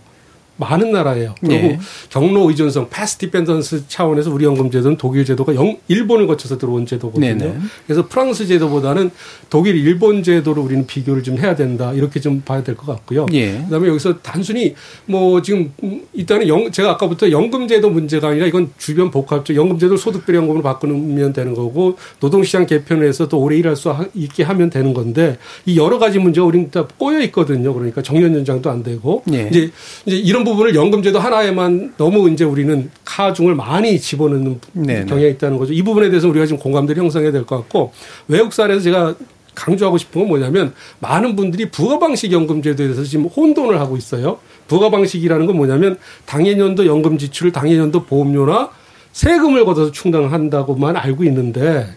많은 0.60 0.91
나라예요. 0.91 1.36
그리고 1.39 1.68
네. 1.70 1.80
경로 2.10 2.49
의존성, 2.49 2.89
path 2.90 3.18
dependence 3.18 3.88
차원에서 3.88 4.32
우리 4.32 4.45
연금 4.45 4.70
제도는 4.70 4.97
독일 4.97 5.24
제도가 5.26 5.55
영, 5.55 5.78
일본을 5.88 6.28
거쳐서 6.28 6.57
들어온 6.57 6.86
제도거든요. 6.86 7.36
네네. 7.36 7.45
네. 7.45 7.60
그래서 7.88 8.07
프랑스 8.07 8.45
제도보다는 8.45 9.10
독일, 9.49 9.76
일본 9.78 10.22
제도로 10.22 10.62
우리는 10.62 10.86
비교를 10.86 11.24
좀 11.24 11.38
해야 11.38 11.55
된다. 11.55 11.93
이렇게 11.93 12.20
좀 12.20 12.41
봐야 12.41 12.62
될 12.64 12.76
것 12.76 12.86
같고요. 12.86 13.26
예. 13.34 13.60
그다음에 13.64 13.88
여기서 13.88 14.20
단순히 14.20 14.76
뭐 15.05 15.41
지금 15.41 15.72
일단은 16.14 16.47
영, 16.47 16.72
제가 16.72 16.91
아까부터 16.91 17.32
연금 17.32 17.68
제도 17.68 17.89
문제가 17.89 18.30
아니라 18.30 18.45
이건 18.45 18.72
주변 18.78 19.12
복합적 19.12 19.55
연금 19.55 19.80
제도를 19.80 19.97
소득별 19.97 20.36
연금으로 20.36 20.62
바꾸면 20.62 21.34
되는 21.34 21.53
거고 21.53 21.97
노동시장 22.20 22.66
개편을 22.66 23.07
해서 23.07 23.28
또 23.28 23.39
오래 23.39 23.57
일할 23.57 23.76
수 23.76 23.93
있게 24.14 24.43
하면 24.43 24.70
되는 24.70 24.93
건데 24.93 25.38
이 25.66 25.78
여러 25.78 25.97
가지 25.99 26.20
문제가 26.20 26.45
우리는 26.45 26.70
다 26.72 26.86
꼬여 26.97 27.22
있거든요. 27.24 27.74
그러니까 27.74 28.01
정년 28.01 28.36
연장도 28.36 28.70
안 28.70 28.84
되고 28.84 29.24
예. 29.34 29.47
이제 29.49 29.72
이제 30.05 30.18
이런 30.18 30.43
부분을 30.50 30.76
연금제도 30.76 31.20
하나에만 31.20 31.93
너무 31.97 32.30
이제 32.30 32.43
우리는 32.43 32.89
카중을 33.06 33.56
많이 33.56 34.00
집어넣는 34.00 34.60
네네. 34.74 35.06
경향이 35.06 35.32
있다는 35.32 35.58
거죠. 35.58 35.74
이 35.74 35.82
부분에 35.82 36.10
대해서 36.10 36.28
우리가 36.30 36.45
지금 36.45 36.60
공감대를 36.60 37.02
형성해야 37.02 37.32
될 37.32 37.45
것 37.45 37.58
같고 37.58 37.91
외국 38.28 38.54
사례에서 38.54 38.82
제가 38.82 39.16
강조하고 39.56 39.97
싶은 39.97 40.22
건 40.22 40.30
뭐냐면 40.30 40.74
많은 41.00 41.36
분들이 41.36 41.70
부가방식 41.70 42.32
연금제도에 42.32 42.88
대해서 42.88 43.04
지금 43.04 43.26
혼돈을 43.26 43.80
하고 43.80 43.97
있어요. 43.97 44.39
부가방식이라는 44.68 45.45
건 45.47 45.58
뭐냐면 45.58 45.97
당해년도 46.26 46.86
연금 46.86 47.18
지출을 47.18 47.52
당해년도 47.52 48.04
보험료나 48.04 48.70
세금을 49.12 49.66
걷어서 49.66 49.91
충당한다고만 49.91 50.95
알고 50.95 51.24
있는데 51.26 51.88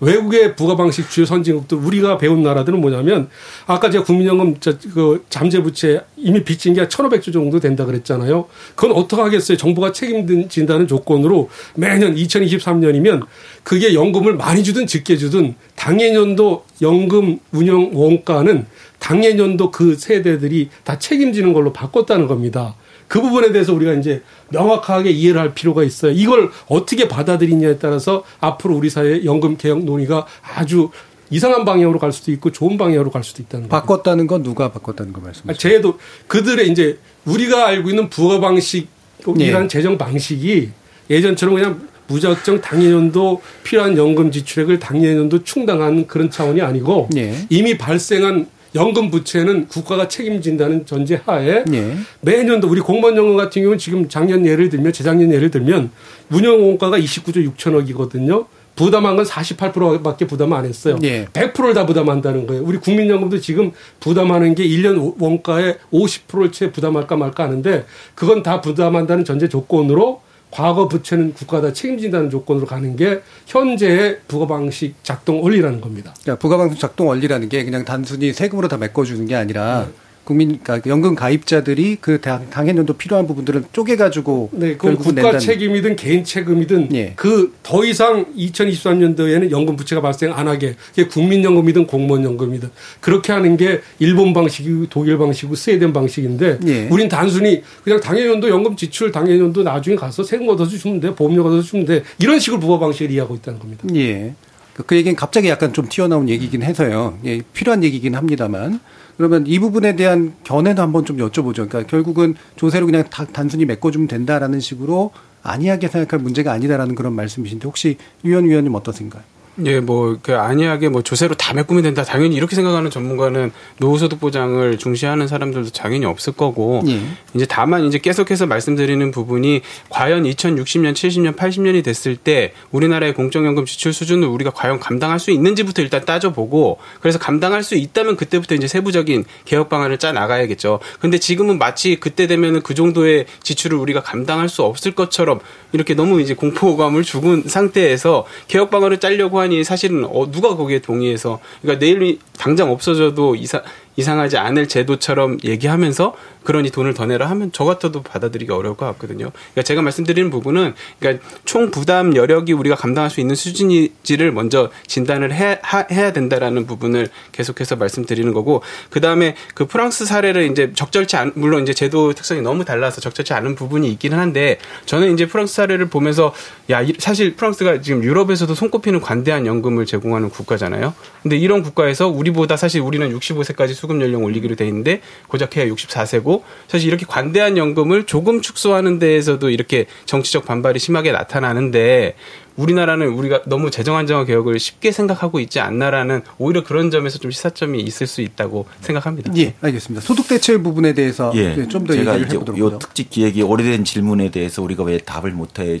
외국의 0.00 0.54
부가 0.54 0.76
방식 0.76 1.10
주요 1.10 1.26
선진국들 1.26 1.78
우리가 1.78 2.18
배운 2.18 2.42
나라들은 2.42 2.80
뭐냐면 2.80 3.28
아까 3.66 3.90
제가 3.90 4.04
국민연금 4.04 4.56
그 4.94 5.24
잠재 5.28 5.62
부채 5.62 6.02
이미 6.16 6.44
빚진 6.44 6.74
게 6.74 6.86
1,500조 6.86 7.32
정도 7.32 7.58
된다 7.58 7.84
그랬잖아요. 7.84 8.46
그건 8.74 8.96
어떻게 8.96 9.20
하겠어요? 9.22 9.56
정부가 9.58 9.92
책임진다는 9.92 10.86
조건으로 10.86 11.50
매년 11.74 12.14
2023년이면 12.14 13.26
그게 13.62 13.94
연금을 13.94 14.34
많이 14.34 14.62
주든 14.62 14.86
적게 14.86 15.16
주든 15.16 15.54
당해년도 15.74 16.64
연금 16.82 17.38
운영 17.52 17.90
원가는 17.92 18.66
당해년도 18.98 19.70
그 19.70 19.96
세대들이 19.96 20.70
다 20.84 20.98
책임지는 20.98 21.52
걸로 21.52 21.72
바꿨다는 21.72 22.26
겁니다. 22.26 22.74
그 23.08 23.20
부분에 23.20 23.52
대해서 23.52 23.72
우리가 23.72 23.94
이제 23.94 24.22
명확하게 24.50 25.10
이해를 25.10 25.40
할 25.40 25.54
필요가 25.54 25.82
있어요. 25.82 26.12
이걸 26.12 26.50
어떻게 26.68 27.08
받아들이냐에 27.08 27.78
따라서 27.78 28.22
앞으로 28.38 28.76
우리 28.76 28.90
사회 28.90 29.24
연금 29.24 29.56
개혁 29.56 29.84
논의가 29.84 30.26
아주 30.42 30.90
이상한 31.30 31.64
방향으로 31.64 31.98
갈 31.98 32.12
수도 32.12 32.30
있고 32.32 32.52
좋은 32.52 32.78
방향으로 32.78 33.10
갈 33.10 33.24
수도 33.24 33.42
있다는 33.42 33.68
거죠. 33.68 33.80
바꿨다는 33.80 34.26
건 34.26 34.42
누가 34.42 34.70
바꿨다는 34.70 35.12
거 35.12 35.20
말씀하세요? 35.20 35.58
제도 35.58 35.98
그들의 36.26 36.70
이제 36.70 36.98
우리가 37.24 37.66
알고 37.66 37.88
있는 37.90 38.08
부가 38.08 38.40
방식이라는 38.40 39.36
네. 39.36 39.68
재정 39.68 39.98
방식이 39.98 40.70
예전처럼 41.10 41.54
그냥 41.54 41.88
무작정 42.06 42.60
당해년도 42.62 43.42
필요한 43.64 43.96
연금 43.96 44.30
지출액을 44.30 44.78
당해년도 44.78 45.44
충당하는 45.44 46.06
그런 46.06 46.30
차원이 46.30 46.62
아니고 46.62 47.08
네. 47.12 47.46
이미 47.50 47.76
발생한 47.76 48.46
연금 48.74 49.10
부채는 49.10 49.68
국가가 49.68 50.08
책임진다는 50.08 50.86
전제 50.86 51.20
하에 51.24 51.64
예. 51.72 51.96
매년도 52.20 52.68
우리 52.68 52.80
공무원 52.80 53.16
연금 53.16 53.36
같은 53.36 53.62
경우는 53.62 53.78
지금 53.78 54.08
작년 54.08 54.44
예를 54.46 54.68
들면 54.68 54.92
재작년 54.92 55.32
예를 55.32 55.50
들면 55.50 55.90
운영 56.30 56.66
원가가 56.66 56.98
29조 56.98 57.54
6천억이거든요. 57.56 58.46
부담한 58.76 59.16
건 59.16 59.24
48%밖에 59.24 60.26
부담 60.26 60.52
안 60.52 60.64
했어요. 60.64 60.98
예. 61.02 61.24
100%를 61.32 61.74
다 61.74 61.84
부담한다는 61.84 62.46
거예요. 62.46 62.62
우리 62.62 62.78
국민연금도 62.78 63.40
지금 63.40 63.72
부담하는 63.98 64.54
게 64.54 64.64
1년 64.64 65.14
원가의 65.18 65.78
50%를 65.92 66.52
채 66.52 66.70
부담할까 66.70 67.16
말까 67.16 67.42
하는데 67.44 67.84
그건 68.14 68.44
다 68.44 68.60
부담한다는 68.60 69.24
전제 69.24 69.48
조건으로 69.48 70.20
과거 70.50 70.88
부채는 70.88 71.34
국가가 71.34 71.68
다 71.68 71.72
책임진다는 71.72 72.30
조건으로 72.30 72.66
가는 72.66 72.96
게 72.96 73.20
현재의 73.46 74.20
부가 74.28 74.46
방식 74.46 74.94
작동 75.02 75.42
원리라는 75.42 75.80
겁니다. 75.80 76.14
그러니까 76.22 76.40
부가방송 76.40 76.78
작동 76.78 77.08
원리라는 77.08 77.48
게 77.48 77.64
그냥 77.64 77.84
단순히 77.84 78.32
세금으로 78.32 78.68
다 78.68 78.76
메꿔주는 78.76 79.26
게 79.26 79.34
아니라 79.34 79.88
국민 80.28 80.58
그러니까 80.62 80.90
연금 80.90 81.14
가입자들이 81.14 81.96
그 82.02 82.20
당- 82.20 82.50
당해년도 82.50 82.98
필요한 82.98 83.26
부분들을 83.26 83.64
쪼개 83.72 83.96
가지고 83.96 84.50
네, 84.52 84.72
그건 84.74 84.96
결국은 84.96 85.14
국가 85.14 85.30
낸다는- 85.32 85.40
책임이든 85.40 85.96
개인 85.96 86.22
책임이든 86.22 86.94
예. 86.94 87.14
그더 87.16 87.86
이상 87.86 88.26
2023년도에는 88.36 89.50
연금 89.50 89.74
부채가 89.76 90.02
발생 90.02 90.34
안 90.34 90.46
하게 90.46 90.76
그게 90.90 91.06
국민연금이든 91.06 91.86
공무원연금이든 91.86 92.68
그렇게 93.00 93.32
하는 93.32 93.56
게 93.56 93.80
일본 94.00 94.34
방식이고 94.34 94.88
독일 94.90 95.16
방식이고 95.16 95.54
스웨덴 95.54 95.94
방식인데 95.94 96.58
예. 96.66 96.88
우린 96.90 97.08
단순히 97.08 97.62
그냥 97.82 97.98
당해년도 97.98 98.50
연금 98.50 98.76
지출 98.76 99.10
당해년도 99.10 99.62
나중에 99.62 99.96
가서 99.96 100.22
세금 100.22 100.46
걷어서 100.46 100.76
주면 100.76 101.00
돼 101.00 101.14
보험료 101.14 101.42
걷어서 101.42 101.62
주면 101.62 101.86
돼 101.86 102.02
이런 102.20 102.38
식으로 102.38 102.60
부가 102.60 102.78
방식을 102.78 103.10
이해하고 103.12 103.34
있다는 103.36 103.58
겁니다. 103.60 103.84
예. 103.94 104.34
그- 104.74 104.82
그 104.84 104.94
얘기는 104.94 105.16
갑자기 105.16 105.48
약간 105.48 105.72
좀 105.72 105.88
튀어나온 105.88 106.28
얘기긴 106.28 106.62
해서요. 106.62 107.18
예, 107.24 107.40
필요한 107.54 107.82
얘기긴 107.82 108.14
합니다만. 108.14 108.78
그러면 109.18 109.46
이 109.48 109.58
부분에 109.58 109.96
대한 109.96 110.34
견해도 110.44 110.80
한번 110.80 111.04
좀 111.04 111.16
여쭤보죠. 111.18 111.68
그러니까 111.68 111.82
결국은 111.82 112.34
조세로 112.56 112.86
그냥 112.86 113.04
다- 113.10 113.26
단순히 113.26 113.64
메꿔주면 113.66 114.06
된다라는 114.08 114.60
식으로 114.60 115.10
안이하게 115.42 115.88
생각할 115.88 116.20
문제가 116.22 116.52
아니다라는 116.52 116.94
그런 116.94 117.14
말씀이신데 117.14 117.66
혹시 117.66 117.96
유현 118.24 118.44
위원님 118.44 118.74
어떠신가요? 118.76 119.22
예, 119.64 119.80
뭐, 119.80 120.18
그, 120.22 120.36
안이하게 120.36 120.88
뭐 120.88 121.02
조세로 121.02 121.34
다 121.34 121.52
메꾸면 121.54 121.82
된다. 121.82 122.04
당연히 122.04 122.36
이렇게 122.36 122.54
생각하는 122.54 122.90
전문가는 122.90 123.50
노후소득 123.78 124.20
보장을 124.20 124.78
중시하는 124.78 125.26
사람들도 125.26 125.70
당연히 125.70 126.04
없을 126.06 126.32
거고, 126.32 126.82
예. 126.86 127.00
이제 127.34 127.46
다만 127.46 127.84
이제 127.84 127.98
계속해서 127.98 128.46
말씀드리는 128.46 129.10
부분이 129.10 129.62
과연 129.88 130.24
2060년, 130.24 130.92
70년, 130.92 131.36
80년이 131.36 131.82
됐을 131.82 132.16
때 132.16 132.52
우리나라의 132.70 133.14
공적연금 133.14 133.64
지출 133.64 133.92
수준을 133.92 134.28
우리가 134.28 134.50
과연 134.50 134.78
감당할 134.78 135.18
수 135.18 135.30
있는지부터 135.30 135.82
일단 135.82 136.04
따져보고, 136.04 136.78
그래서 137.00 137.18
감당할 137.18 137.62
수 137.62 137.74
있다면 137.74 138.16
그때부터 138.16 138.54
이제 138.54 138.68
세부적인 138.68 139.24
개혁 139.44 139.68
방안을 139.68 139.98
짜 139.98 140.12
나가야겠죠. 140.12 140.80
근데 141.00 141.18
지금은 141.18 141.58
마치 141.58 141.96
그때 141.96 142.26
되면은 142.26 142.62
그 142.62 142.74
정도의 142.74 143.26
지출을 143.42 143.76
우리가 143.78 144.02
감당할 144.02 144.48
수 144.48 144.62
없을 144.62 144.92
것처럼 144.92 145.40
이렇게 145.72 145.94
너무 145.94 146.20
이제 146.20 146.34
공포감을 146.34 147.02
주은 147.02 147.42
상태에서 147.46 148.24
개혁 148.46 148.70
방안을 148.70 149.00
짜려고 149.00 149.40
하니 149.40 149.64
사실은 149.64 150.04
어, 150.04 150.30
누가 150.30 150.56
거기에 150.56 150.80
동의해서 150.80 151.40
그러니까 151.62 151.84
내일 151.84 152.18
당장 152.38 152.70
없어져도 152.70 153.34
이사, 153.34 153.62
이상하지 153.96 154.38
않을 154.38 154.68
제도처럼 154.68 155.38
얘기하면서 155.44 156.14
그러니 156.48 156.70
돈을 156.70 156.94
더 156.94 157.04
내라 157.04 157.28
하면 157.28 157.50
저 157.52 157.64
같아도 157.64 158.00
받아들이기 158.02 158.50
어려울 158.52 158.74
것 158.74 158.86
같거든요. 158.86 159.32
그러니까 159.52 159.62
제가 159.64 159.82
말씀드리는 159.82 160.30
부분은 160.30 160.72
그러니까 160.98 161.22
총 161.44 161.70
부담 161.70 162.16
여력이 162.16 162.54
우리가 162.54 162.74
감당할 162.74 163.10
수 163.10 163.20
있는 163.20 163.34
수준인지를 163.34 164.32
먼저 164.32 164.70
진단을 164.86 165.34
해, 165.34 165.58
하, 165.60 165.84
해야 165.92 166.10
된다라는 166.14 166.66
부분을 166.66 167.08
계속해서 167.32 167.76
말씀드리는 167.76 168.32
거고 168.32 168.62
그 168.88 169.02
다음에 169.02 169.34
그 169.52 169.66
프랑스 169.66 170.06
사례를 170.06 170.50
이제 170.50 170.72
적절치 170.74 171.16
않 171.16 171.32
물론 171.34 171.64
이제 171.64 171.74
제도 171.74 172.14
특성이 172.14 172.40
너무 172.40 172.64
달라서 172.64 173.02
적절치 173.02 173.34
않은 173.34 173.54
부분이 173.54 173.90
있기는 173.92 174.18
한데 174.18 174.56
저는 174.86 175.12
이제 175.12 175.26
프랑스 175.26 175.54
사례를 175.54 175.90
보면서 175.90 176.32
야 176.70 176.80
이- 176.80 176.94
사실 176.98 177.36
프랑스가 177.36 177.82
지금 177.82 178.02
유럽에서도 178.02 178.54
손꼽히는 178.54 179.02
관대한 179.02 179.44
연금을 179.44 179.84
제공하는 179.84 180.30
국가잖아요. 180.30 180.94
근데 181.22 181.36
이런 181.36 181.62
국가에서 181.62 182.08
우리보다 182.08 182.56
사실 182.56 182.80
우리는 182.80 183.12
65세까지 183.18 183.74
수급 183.74 184.00
연령 184.00 184.24
올리기로 184.24 184.56
돼 184.56 184.66
있는데 184.66 185.02
고작 185.26 185.54
해야 185.58 185.66
64세고 185.66 186.37
사실 186.68 186.88
이렇게 186.88 187.06
관대한 187.06 187.56
연금을 187.56 188.04
조금 188.04 188.40
축소하는 188.40 188.98
데에서도 188.98 189.50
이렇게 189.50 189.86
정치적 190.06 190.44
반발이 190.44 190.78
심하게 190.78 191.12
나타나는데 191.12 192.14
우리나라는 192.56 193.08
우리가 193.08 193.42
너무 193.46 193.70
재정 193.70 193.96
안정화 193.96 194.24
개혁을 194.24 194.58
쉽게 194.58 194.90
생각하고 194.90 195.38
있지 195.40 195.60
않나라는 195.60 196.22
오히려 196.38 196.64
그런 196.64 196.90
점에서 196.90 197.18
좀 197.18 197.30
시사점이 197.30 197.80
있을 197.80 198.06
수 198.06 198.20
있다고 198.20 198.66
생각합니다. 198.80 199.32
예, 199.36 199.54
알겠습니다. 199.60 200.04
소득 200.04 200.26
대체 200.26 200.58
부분에 200.58 200.92
대해서 200.92 201.32
예. 201.36 201.68
좀더 201.68 201.94
제가 201.94 202.14
얘기를 202.14 202.32
해보도록 202.32 202.58
요 202.58 202.66
하죠. 202.66 202.78
특집 202.80 203.10
기획이 203.10 203.42
오래된 203.42 203.84
질문에 203.84 204.30
대해서 204.30 204.60
우리가 204.62 204.82
왜 204.82 204.98
답을 204.98 205.30
못해 205.30 205.80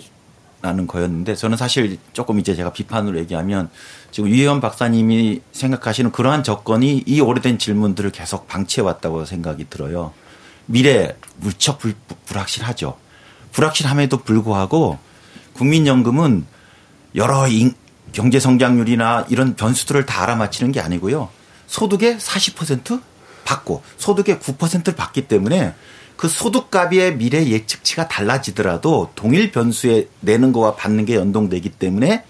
라는 0.60 0.88
거였는데 0.88 1.36
저는 1.36 1.56
사실 1.56 1.98
조금 2.12 2.40
이제 2.40 2.52
제가 2.56 2.72
비판으로 2.72 3.16
얘기하면 3.20 3.70
지금 4.10 4.28
유혜원 4.28 4.60
박사님이 4.60 5.40
생각하시는 5.52 6.10
그러한 6.10 6.42
조건이 6.42 7.04
이 7.06 7.20
오래된 7.20 7.58
질문들을 7.58 8.10
계속 8.10 8.48
방치해 8.48 8.84
왔다고 8.84 9.24
생각이 9.24 9.66
들어요. 9.70 10.12
미래 10.72 11.16
무척 11.36 11.78
불, 11.78 11.94
불확실하죠. 12.26 12.96
불확실함에도 13.52 14.18
불구하고 14.18 14.98
국민연금은 15.54 16.44
여러 17.14 17.48
인- 17.48 17.74
경제 18.12 18.38
성장률이나 18.38 19.26
이런 19.28 19.56
변수들을 19.56 20.06
다 20.06 20.22
알아맞히는 20.22 20.72
게 20.72 20.80
아니고요. 20.80 21.30
소득의 21.66 22.18
40% 22.18 23.00
받고 23.44 23.82
소득의 23.96 24.36
9%를 24.36 24.94
받기 24.94 25.26
때문에 25.26 25.74
그 26.16 26.28
소득값의 26.28 27.16
미래 27.16 27.46
예측치가 27.46 28.08
달라지더라도 28.08 29.10
동일 29.14 29.50
변수에 29.52 30.08
내는 30.20 30.52
거와 30.52 30.74
받는 30.74 31.06
게 31.06 31.14
연동되기 31.14 31.70
때문에 31.70 32.24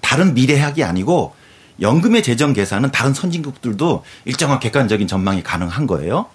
다른 0.00 0.34
미래학이 0.34 0.82
아니고 0.82 1.34
연금의 1.80 2.22
재정 2.22 2.52
계산은 2.52 2.90
다른 2.90 3.12
선진국들도 3.14 4.02
일정한 4.24 4.58
객관적인 4.58 5.06
전망이 5.06 5.42
가능한 5.42 5.86
거예요. 5.86 6.26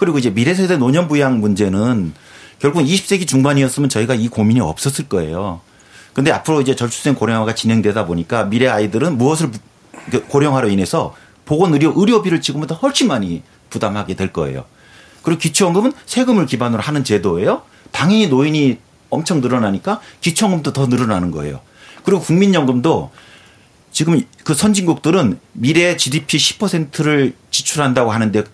그리고 0.00 0.16
이제 0.18 0.30
미래세대 0.30 0.78
노년 0.78 1.08
부양 1.08 1.40
문제는 1.40 2.14
결국 2.58 2.80
20세기 2.80 3.28
중반이었으면 3.28 3.90
저희가 3.90 4.14
이 4.14 4.28
고민이 4.28 4.58
없었을 4.60 5.10
거예요. 5.10 5.60
근데 6.14 6.32
앞으로 6.32 6.62
이제 6.62 6.74
저출생 6.74 7.14
고령화가 7.14 7.54
진행되다 7.54 8.06
보니까 8.06 8.44
미래 8.44 8.66
아이들은 8.66 9.18
무엇을 9.18 9.50
부- 9.50 9.58
그 10.10 10.26
고령화로 10.26 10.70
인해서 10.70 11.14
보건 11.44 11.74
의료 11.74 11.92
의료비를 11.94 12.40
지금보다 12.40 12.76
훨씬 12.76 13.08
많이 13.08 13.42
부담하게 13.68 14.14
될 14.14 14.32
거예요. 14.32 14.64
그리고 15.22 15.38
기초연금은 15.38 15.92
세금을 16.06 16.46
기반으로 16.46 16.80
하는 16.82 17.04
제도예요. 17.04 17.60
당연히 17.92 18.28
노인이 18.28 18.78
엄청 19.10 19.42
늘어나니까 19.42 20.00
기초연금도 20.22 20.72
더 20.72 20.86
늘어나는 20.86 21.30
거예요. 21.30 21.60
그리고 22.04 22.22
국민연금도 22.22 23.10
지금 23.92 24.18
그 24.44 24.54
선진국들은 24.54 25.38
미래 25.52 25.98
GDP 25.98 26.38
10%를 26.38 27.34
지출한다고 27.50 28.10
하는데 28.12 28.44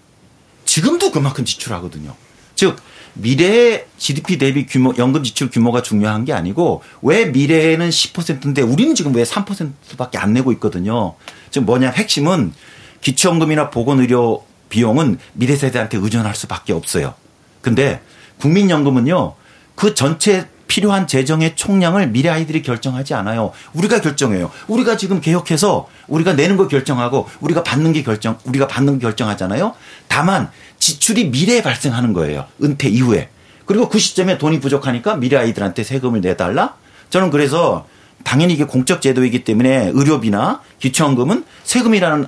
지금도 0.76 1.10
그만큼 1.10 1.46
지출하거든요. 1.46 2.14
즉 2.54 2.76
미래의 3.14 3.86
GDP 3.96 4.36
대비 4.36 4.66
규모 4.66 4.92
연금 4.98 5.22
지출 5.22 5.48
규모가 5.48 5.80
중요한 5.80 6.26
게 6.26 6.34
아니고 6.34 6.82
왜 7.00 7.24
미래에는 7.24 7.88
10%인데 7.88 8.60
우리는 8.60 8.94
지금 8.94 9.14
왜 9.14 9.22
3%밖에 9.22 10.18
안 10.18 10.34
내고 10.34 10.52
있거든요. 10.52 11.14
지금 11.50 11.64
뭐냐 11.64 11.88
핵심은 11.88 12.52
기초연금이나 13.00 13.70
보건의료 13.70 14.44
비용은 14.68 15.18
미래 15.32 15.56
세대한테 15.56 15.96
의존할 15.96 16.34
수밖에 16.34 16.74
없어요. 16.74 17.14
근데 17.62 18.02
국민연금은요. 18.40 19.32
그 19.76 19.94
전체 19.94 20.46
필요한 20.68 21.06
재정의 21.06 21.56
총량을 21.56 22.08
미래 22.08 22.28
아이들이 22.28 22.62
결정하지 22.62 23.14
않아요. 23.14 23.52
우리가 23.72 24.00
결정해요. 24.00 24.50
우리가 24.68 24.96
지금 24.96 25.20
개혁해서 25.20 25.88
우리가 26.08 26.34
내는 26.34 26.56
거 26.56 26.68
결정하고 26.68 27.28
우리가 27.40 27.62
받는 27.62 27.92
게 27.92 28.02
결정, 28.02 28.38
우리가 28.44 28.66
받는 28.66 28.94
거 28.94 28.98
결정하잖아요. 29.00 29.74
다만 30.08 30.50
지출이 30.78 31.30
미래에 31.30 31.62
발생하는 31.62 32.12
거예요. 32.12 32.46
은퇴 32.62 32.88
이후에. 32.88 33.28
그리고 33.64 33.88
그 33.88 33.98
시점에 33.98 34.38
돈이 34.38 34.60
부족하니까 34.60 35.16
미래 35.16 35.36
아이들한테 35.36 35.82
세금을 35.82 36.20
내달라? 36.20 36.74
저는 37.10 37.30
그래서 37.30 37.86
당연히 38.24 38.54
이게 38.54 38.64
공적 38.64 39.02
제도이기 39.02 39.44
때문에 39.44 39.90
의료비나 39.92 40.60
기초연금은 40.80 41.44
세금이라는 41.64 42.26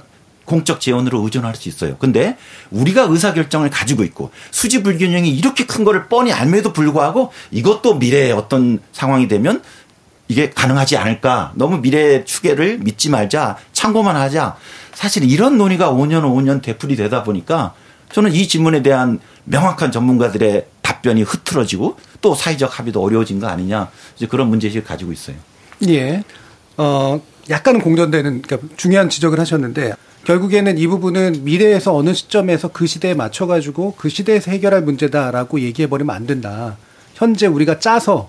공적 0.48 0.80
재원으로 0.80 1.20
의존할 1.20 1.54
수 1.54 1.68
있어요. 1.68 1.96
근데 1.98 2.36
우리가 2.70 3.02
의사 3.02 3.34
결정을 3.34 3.68
가지고 3.68 4.02
있고 4.02 4.30
수지 4.50 4.82
불균형이 4.82 5.30
이렇게 5.30 5.66
큰 5.66 5.84
거를 5.84 6.08
뻔히 6.08 6.32
알매도 6.32 6.72
불구하고 6.72 7.32
이것도 7.50 7.96
미래의 7.96 8.32
어떤 8.32 8.80
상황이 8.92 9.28
되면 9.28 9.62
이게 10.26 10.50
가능하지 10.50 10.96
않을까. 10.96 11.52
너무 11.54 11.80
미래 11.80 12.24
추계를 12.24 12.78
믿지 12.78 13.10
말자. 13.10 13.58
참고만 13.72 14.16
하자. 14.16 14.56
사실 14.94 15.24
이런 15.24 15.58
논의가 15.58 15.92
5년 15.92 16.22
5년 16.22 16.62
되풀이 16.62 16.96
되다 16.96 17.22
보니까 17.22 17.74
저는 18.12 18.32
이 18.32 18.48
질문에 18.48 18.82
대한 18.82 19.20
명확한 19.44 19.92
전문가들의 19.92 20.66
답변이 20.80 21.22
흐트러지고 21.22 21.98
또 22.22 22.34
사회적 22.34 22.78
합의도 22.78 23.02
어려워진 23.02 23.38
거 23.38 23.46
아니냐. 23.48 23.90
이제 24.16 24.26
그런 24.26 24.48
문제의식을 24.48 24.84
가지고 24.86 25.12
있어요. 25.12 25.36
예. 25.88 26.24
어, 26.78 27.20
약간은 27.50 27.80
공존되는 27.80 28.42
그러니까 28.42 28.68
중요한 28.76 29.10
지적을 29.10 29.38
하셨는데 29.40 29.94
결국에는 30.28 30.76
이 30.76 30.86
부분은 30.86 31.44
미래에서 31.44 31.96
어느 31.96 32.12
시점에서 32.12 32.68
그 32.68 32.86
시대에 32.86 33.14
맞춰가지고 33.14 33.94
그 33.96 34.10
시대에서 34.10 34.50
해결할 34.50 34.82
문제다라고 34.82 35.60
얘기해버리면 35.60 36.14
안 36.14 36.26
된다. 36.26 36.76
현재 37.14 37.46
우리가 37.46 37.78
짜서 37.78 38.28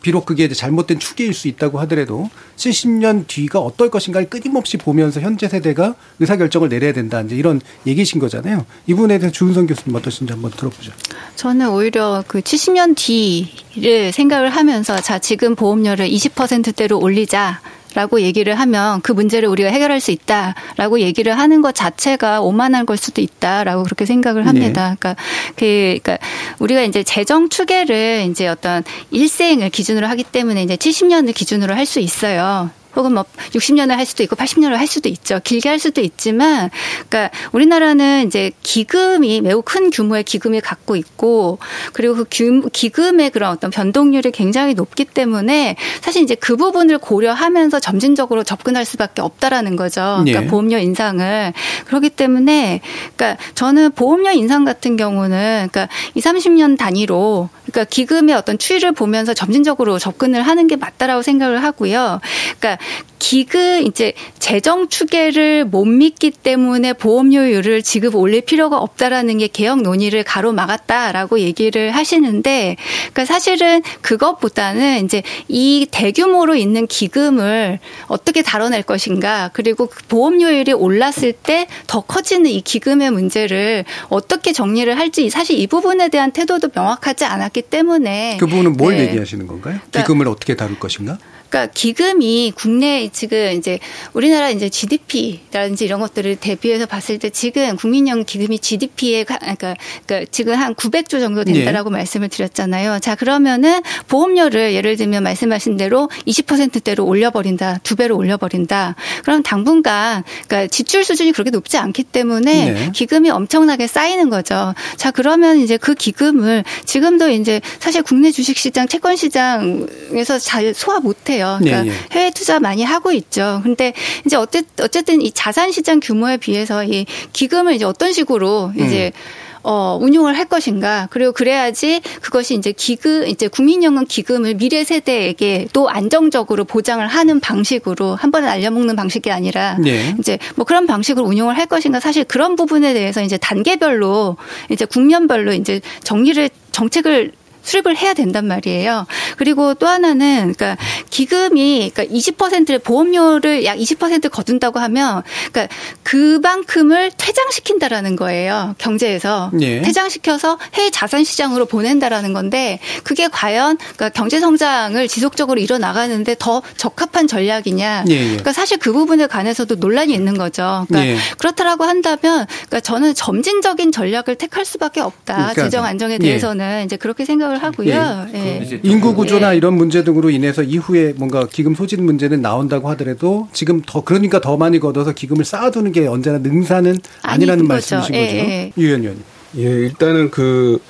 비록 0.00 0.24
그게 0.24 0.44
이제 0.44 0.54
잘못된 0.54 0.98
추계일 0.98 1.34
수 1.34 1.48
있다고 1.48 1.78
하더라도 1.80 2.30
70년 2.56 3.26
뒤가 3.26 3.60
어떨 3.60 3.90
것인가를 3.90 4.30
끊임없이 4.30 4.78
보면서 4.78 5.20
현재 5.20 5.48
세대가 5.48 5.96
의사 6.18 6.38
결정을 6.38 6.70
내려야 6.70 6.94
된다. 6.94 7.20
이제 7.20 7.36
이런 7.36 7.60
얘기신 7.86 8.18
거잖아요. 8.18 8.64
이 8.86 8.94
부분에 8.94 9.18
대해서 9.18 9.30
주은성 9.30 9.66
교수님 9.66 9.94
어떠신지 9.94 10.32
한번 10.32 10.50
들어보죠. 10.52 10.92
저는 11.36 11.68
오히려 11.68 12.24
그 12.26 12.40
70년 12.40 12.96
뒤를 12.96 14.12
생각을 14.12 14.48
하면서 14.48 14.98
자, 14.98 15.18
지금 15.18 15.56
보험료를 15.56 16.08
20%대로 16.08 16.98
올리자. 16.98 17.60
라고 17.94 18.20
얘기를 18.20 18.54
하면 18.58 19.00
그 19.02 19.12
문제를 19.12 19.48
우리가 19.48 19.70
해결할 19.70 20.00
수 20.00 20.10
있다 20.10 20.54
라고 20.76 21.00
얘기를 21.00 21.38
하는 21.38 21.60
것 21.62 21.74
자체가 21.74 22.40
오만한 22.40 22.86
걸 22.86 22.96
수도 22.96 23.20
있다 23.20 23.64
라고 23.64 23.82
그렇게 23.82 24.06
생각을 24.06 24.46
합니다. 24.46 24.90
네. 24.90 24.96
그러니까 24.98 25.16
그 25.56 25.98
그러니까 26.02 26.18
우리가 26.58 26.82
이제 26.82 27.02
재정 27.02 27.48
추계를 27.48 28.26
이제 28.30 28.48
어떤 28.48 28.82
일생을 29.10 29.70
기준으로 29.70 30.06
하기 30.08 30.24
때문에 30.24 30.62
이제 30.62 30.76
70년을 30.76 31.34
기준으로 31.34 31.74
할 31.74 31.82
수 31.82 32.00
있어요. 32.00 32.70
혹은 32.96 33.14
뭐 33.14 33.24
60년을 33.50 33.90
할 33.90 34.06
수도 34.06 34.22
있고 34.22 34.36
80년을 34.36 34.76
할 34.76 34.86
수도 34.86 35.08
있죠. 35.08 35.40
길게 35.42 35.68
할 35.68 35.78
수도 35.78 36.00
있지만 36.00 36.70
그러니까 37.08 37.30
우리나라는 37.52 38.26
이제 38.26 38.52
기금이 38.62 39.40
매우 39.40 39.62
큰 39.62 39.90
규모의 39.90 40.24
기금을 40.24 40.60
갖고 40.60 40.96
있고 40.96 41.58
그리고 41.92 42.14
그 42.14 42.24
규, 42.30 42.68
기금의 42.70 43.30
그런 43.30 43.50
어떤 43.50 43.70
변동률이 43.70 44.30
굉장히 44.32 44.74
높기 44.74 45.04
때문에 45.04 45.76
사실 46.00 46.22
이제 46.22 46.34
그 46.34 46.56
부분을 46.56 46.98
고려하면서 46.98 47.80
점진적으로 47.80 48.44
접근할 48.44 48.84
수밖에 48.84 49.22
없다라는 49.22 49.76
거죠. 49.76 50.22
그러니까 50.24 50.42
예. 50.42 50.46
보험료 50.46 50.78
인상을 50.78 51.52
그렇기 51.86 52.10
때문에 52.10 52.80
그러니까 53.16 53.42
저는 53.54 53.92
보험료 53.92 54.30
인상 54.30 54.64
같은 54.64 54.96
경우는 54.96 55.68
그러니까 55.70 55.88
2, 56.14 56.20
30년 56.20 56.76
단위로 56.76 57.48
그러니까 57.72 57.84
기금의 57.84 58.34
어떤 58.34 58.58
추이를 58.58 58.92
보면서 58.92 59.34
점진적으로 59.34 59.98
접근을 59.98 60.42
하는 60.42 60.66
게 60.66 60.76
맞다라고 60.76 61.22
생각을 61.22 61.62
하고요. 61.62 62.20
그러니까 62.58 62.81
기금 63.18 63.86
이제 63.86 64.12
재정 64.38 64.88
추계를 64.88 65.64
못 65.64 65.84
믿기 65.84 66.30
때문에 66.30 66.92
보험료율을 66.92 67.82
지급 67.82 68.16
올릴 68.16 68.40
필요가 68.42 68.78
없다라는 68.78 69.38
게 69.38 69.46
개혁 69.46 69.82
논의를 69.82 70.24
가로막았다라고 70.24 71.40
얘기를 71.40 71.90
하시는데 71.92 72.76
그러니까 73.12 73.24
사실은 73.24 73.82
그것보다는 74.00 75.04
이제 75.04 75.22
이 75.48 75.86
대규모로 75.90 76.54
있는 76.54 76.86
기금을 76.86 77.78
어떻게 78.08 78.42
다뤄낼 78.42 78.82
것인가 78.82 79.50
그리고 79.52 79.86
그 79.86 80.02
보험료율이 80.08 80.72
올랐을 80.72 81.32
때 81.32 81.66
더 81.86 82.00
커지는 82.00 82.50
이 82.50 82.60
기금의 82.60 83.10
문제를 83.10 83.84
어떻게 84.08 84.52
정리를 84.52 84.96
할지 84.96 85.28
사실 85.30 85.58
이 85.58 85.66
부분에 85.66 86.08
대한 86.08 86.32
태도도 86.32 86.68
명확하지 86.74 87.24
않았기 87.24 87.62
때문에 87.62 88.36
그 88.40 88.46
부분은 88.46 88.74
뭘 88.74 88.96
네. 88.96 89.08
얘기하시는 89.08 89.46
건가요? 89.46 89.78
그러니까 89.90 90.02
기금을 90.02 90.28
어떻게 90.28 90.54
다룰 90.54 90.78
것인가? 90.78 91.18
그러니까 91.52 91.70
기금이 91.74 92.54
국내 92.56 93.10
지금 93.12 93.52
이제 93.52 93.78
우리나라 94.14 94.48
이제 94.48 94.70
GDP라든지 94.70 95.84
이런 95.84 96.00
것들을 96.00 96.36
대비해서 96.36 96.86
봤을 96.86 97.18
때 97.18 97.28
지금 97.28 97.76
국민연 97.76 98.24
기금이 98.24 98.58
GDP에 98.58 99.24
그러니까, 99.24 99.76
그러니까 100.06 100.30
지금 100.32 100.54
한 100.54 100.74
900조 100.74 101.20
정도 101.20 101.44
된다라고 101.44 101.90
네. 101.90 101.98
말씀을 101.98 102.30
드렸잖아요. 102.30 103.00
자 103.00 103.14
그러면은 103.14 103.82
보험료를 104.08 104.72
예를 104.72 104.96
들면 104.96 105.22
말씀하신 105.22 105.76
대로 105.76 106.08
20%대로 106.26 107.04
올려버린다, 107.04 107.80
두 107.82 107.96
배로 107.96 108.16
올려버린다. 108.16 108.96
그럼 109.22 109.42
당분간 109.42 110.24
그러니까 110.48 110.68
지출 110.68 111.04
수준이 111.04 111.32
그렇게 111.32 111.50
높지 111.50 111.76
않기 111.76 112.04
때문에 112.04 112.70
네. 112.70 112.90
기금이 112.94 113.28
엄청나게 113.28 113.88
쌓이는 113.88 114.30
거죠. 114.30 114.74
자 114.96 115.10
그러면 115.10 115.58
이제 115.58 115.76
그 115.76 115.94
기금을 115.94 116.64
지금도 116.86 117.28
이제 117.28 117.60
사실 117.78 118.02
국내 118.02 118.30
주식시장, 118.30 118.88
채권시장에서 118.88 120.38
잘 120.38 120.72
소화 120.72 120.98
못해요. 120.98 121.41
있어요. 121.42 121.58
그러니까 121.60 121.82
네, 121.82 121.90
네. 121.90 121.96
해외 122.12 122.30
투자 122.30 122.60
많이 122.60 122.84
하고 122.84 123.12
있죠. 123.12 123.60
근데 123.62 123.92
이제 124.24 124.36
어쨌든 124.36 125.20
이 125.20 125.32
자산 125.32 125.72
시장 125.72 126.00
규모에 126.00 126.36
비해서 126.36 126.84
이 126.84 127.06
기금을 127.32 127.74
이제 127.74 127.84
어떤 127.84 128.12
식으로 128.12 128.72
이제 128.76 129.12
음. 129.14 129.42
어, 129.64 129.96
운용을 130.00 130.36
할 130.36 130.46
것인가. 130.46 131.06
그리고 131.10 131.30
그래야지 131.30 132.00
그것이 132.20 132.56
이제 132.56 132.72
기금, 132.72 133.28
이제 133.28 133.46
국민연금 133.46 134.06
기금을 134.06 134.54
미래 134.54 134.82
세대에게 134.82 135.68
또 135.72 135.88
안정적으로 135.88 136.64
보장을 136.64 137.06
하는 137.06 137.38
방식으로 137.38 138.16
한 138.16 138.32
번에 138.32 138.46
날려먹는 138.46 138.96
방식이 138.96 139.30
아니라 139.30 139.76
네. 139.78 140.16
이제 140.18 140.38
뭐 140.56 140.64
그런 140.64 140.88
방식으로 140.88 141.24
운용을 141.24 141.56
할 141.56 141.66
것인가. 141.66 142.00
사실 142.00 142.24
그런 142.24 142.56
부분에 142.56 142.92
대해서 142.92 143.22
이제 143.22 143.36
단계별로 143.36 144.36
이제 144.68 144.84
국면별로 144.84 145.52
이제 145.52 145.80
정리를 146.02 146.50
정책을 146.72 147.32
수립을 147.62 147.96
해야 147.96 148.14
된단 148.14 148.46
말이에요. 148.46 149.06
그리고 149.36 149.74
또 149.74 149.86
하나는 149.86 150.52
그러니까 150.56 150.76
기금이 151.10 151.90
그러니까 151.94 152.14
20%를 152.14 152.78
보험료를 152.80 153.64
약 153.64 153.78
20% 153.78 154.30
거둔다고 154.30 154.80
하면 154.80 155.22
그러니까 155.52 155.74
그만큼을 156.02 157.12
퇴장시킨다라는 157.16 158.16
거예요. 158.16 158.74
경제에서 158.78 159.50
예. 159.60 159.82
퇴장시켜서 159.82 160.58
해외 160.74 160.90
자산 160.90 161.24
시장으로 161.24 161.66
보낸다라는 161.66 162.32
건데 162.32 162.78
그게 163.04 163.28
과연 163.28 163.78
그러니까 163.78 164.08
경제 164.10 164.40
성장을 164.40 165.06
지속적으로 165.08 165.60
이뤄 165.60 165.78
나가는데 165.78 166.36
더 166.38 166.62
적합한 166.76 167.28
전략이냐? 167.28 168.04
예, 168.08 168.12
예. 168.12 168.24
그러니까 168.24 168.52
사실 168.52 168.78
그 168.78 168.92
부분에 168.92 169.26
관해서도 169.26 169.76
논란이 169.76 170.12
있는 170.12 170.36
거죠. 170.36 170.86
그러니까 170.88 171.12
예. 171.12 171.18
그렇다라고 171.38 171.84
한다면 171.84 172.46
그러니까 172.46 172.80
저는 172.80 173.14
점진적인 173.14 173.92
전략을 173.92 174.34
택할 174.36 174.64
수밖에 174.64 175.00
없다. 175.00 175.34
그러니까, 175.34 175.62
재정 175.62 175.84
안정에 175.84 176.14
예. 176.14 176.18
대해서는 176.18 176.84
이제 176.84 176.96
그렇게 176.96 177.24
생각. 177.24 177.51
생각을 177.52 177.62
하고요. 177.62 178.26
예. 178.34 178.62
예. 178.62 178.80
인구 178.82 179.14
구조나 179.14 179.52
예. 179.52 179.56
이런 179.56 179.74
문제 179.74 180.02
등으로 180.04 180.30
인해서 180.30 180.62
이후에 180.62 181.14
뭔가 181.16 181.46
기금 181.46 181.74
소진 181.74 182.04
문제는 182.04 182.40
나온다고 182.40 182.88
하더라도 182.90 183.48
지금 183.52 183.82
더 183.84 184.02
그러니까 184.02 184.40
더 184.40 184.56
많이 184.56 184.78
걷어서 184.78 185.12
기금을 185.12 185.44
쌓아두는 185.44 185.92
게 185.92 186.06
언제나 186.06 186.38
능사는 186.38 186.96
아니라는 187.22 187.66
말씀이신 187.66 188.12
거죠. 188.12 188.24
예, 188.24 188.72
유 188.78 188.86
의원님. 188.86 189.22
예, 189.58 189.62
일단은 189.62 190.30
그 190.30 190.80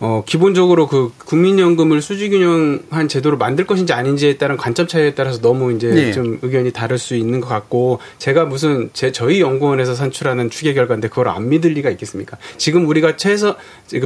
어, 0.00 0.22
기본적으로 0.26 0.86
그 0.86 1.12
국민연금을 1.18 2.00
수지균형한 2.00 3.08
제도로 3.08 3.36
만들 3.36 3.66
것인지 3.66 3.92
아닌지에 3.92 4.38
따른 4.38 4.56
관점 4.56 4.86
차이에 4.86 5.14
따라서 5.14 5.40
너무 5.40 5.72
이제 5.72 5.88
네. 5.88 6.12
좀 6.12 6.38
의견이 6.42 6.70
다를 6.72 6.98
수 6.98 7.14
있는 7.14 7.40
것 7.40 7.48
같고 7.48 8.00
제가 8.18 8.44
무슨 8.46 8.90
제 8.92 9.12
저희 9.12 9.40
연구원에서 9.40 9.94
산출하는 9.94 10.50
추계 10.50 10.74
결과인데 10.74 11.08
그걸 11.08 11.28
안 11.28 11.48
믿을 11.48 11.72
리가 11.72 11.90
있겠습니까? 11.90 12.38
지금 12.56 12.86
우리가 12.86 13.16
최선 13.16 13.54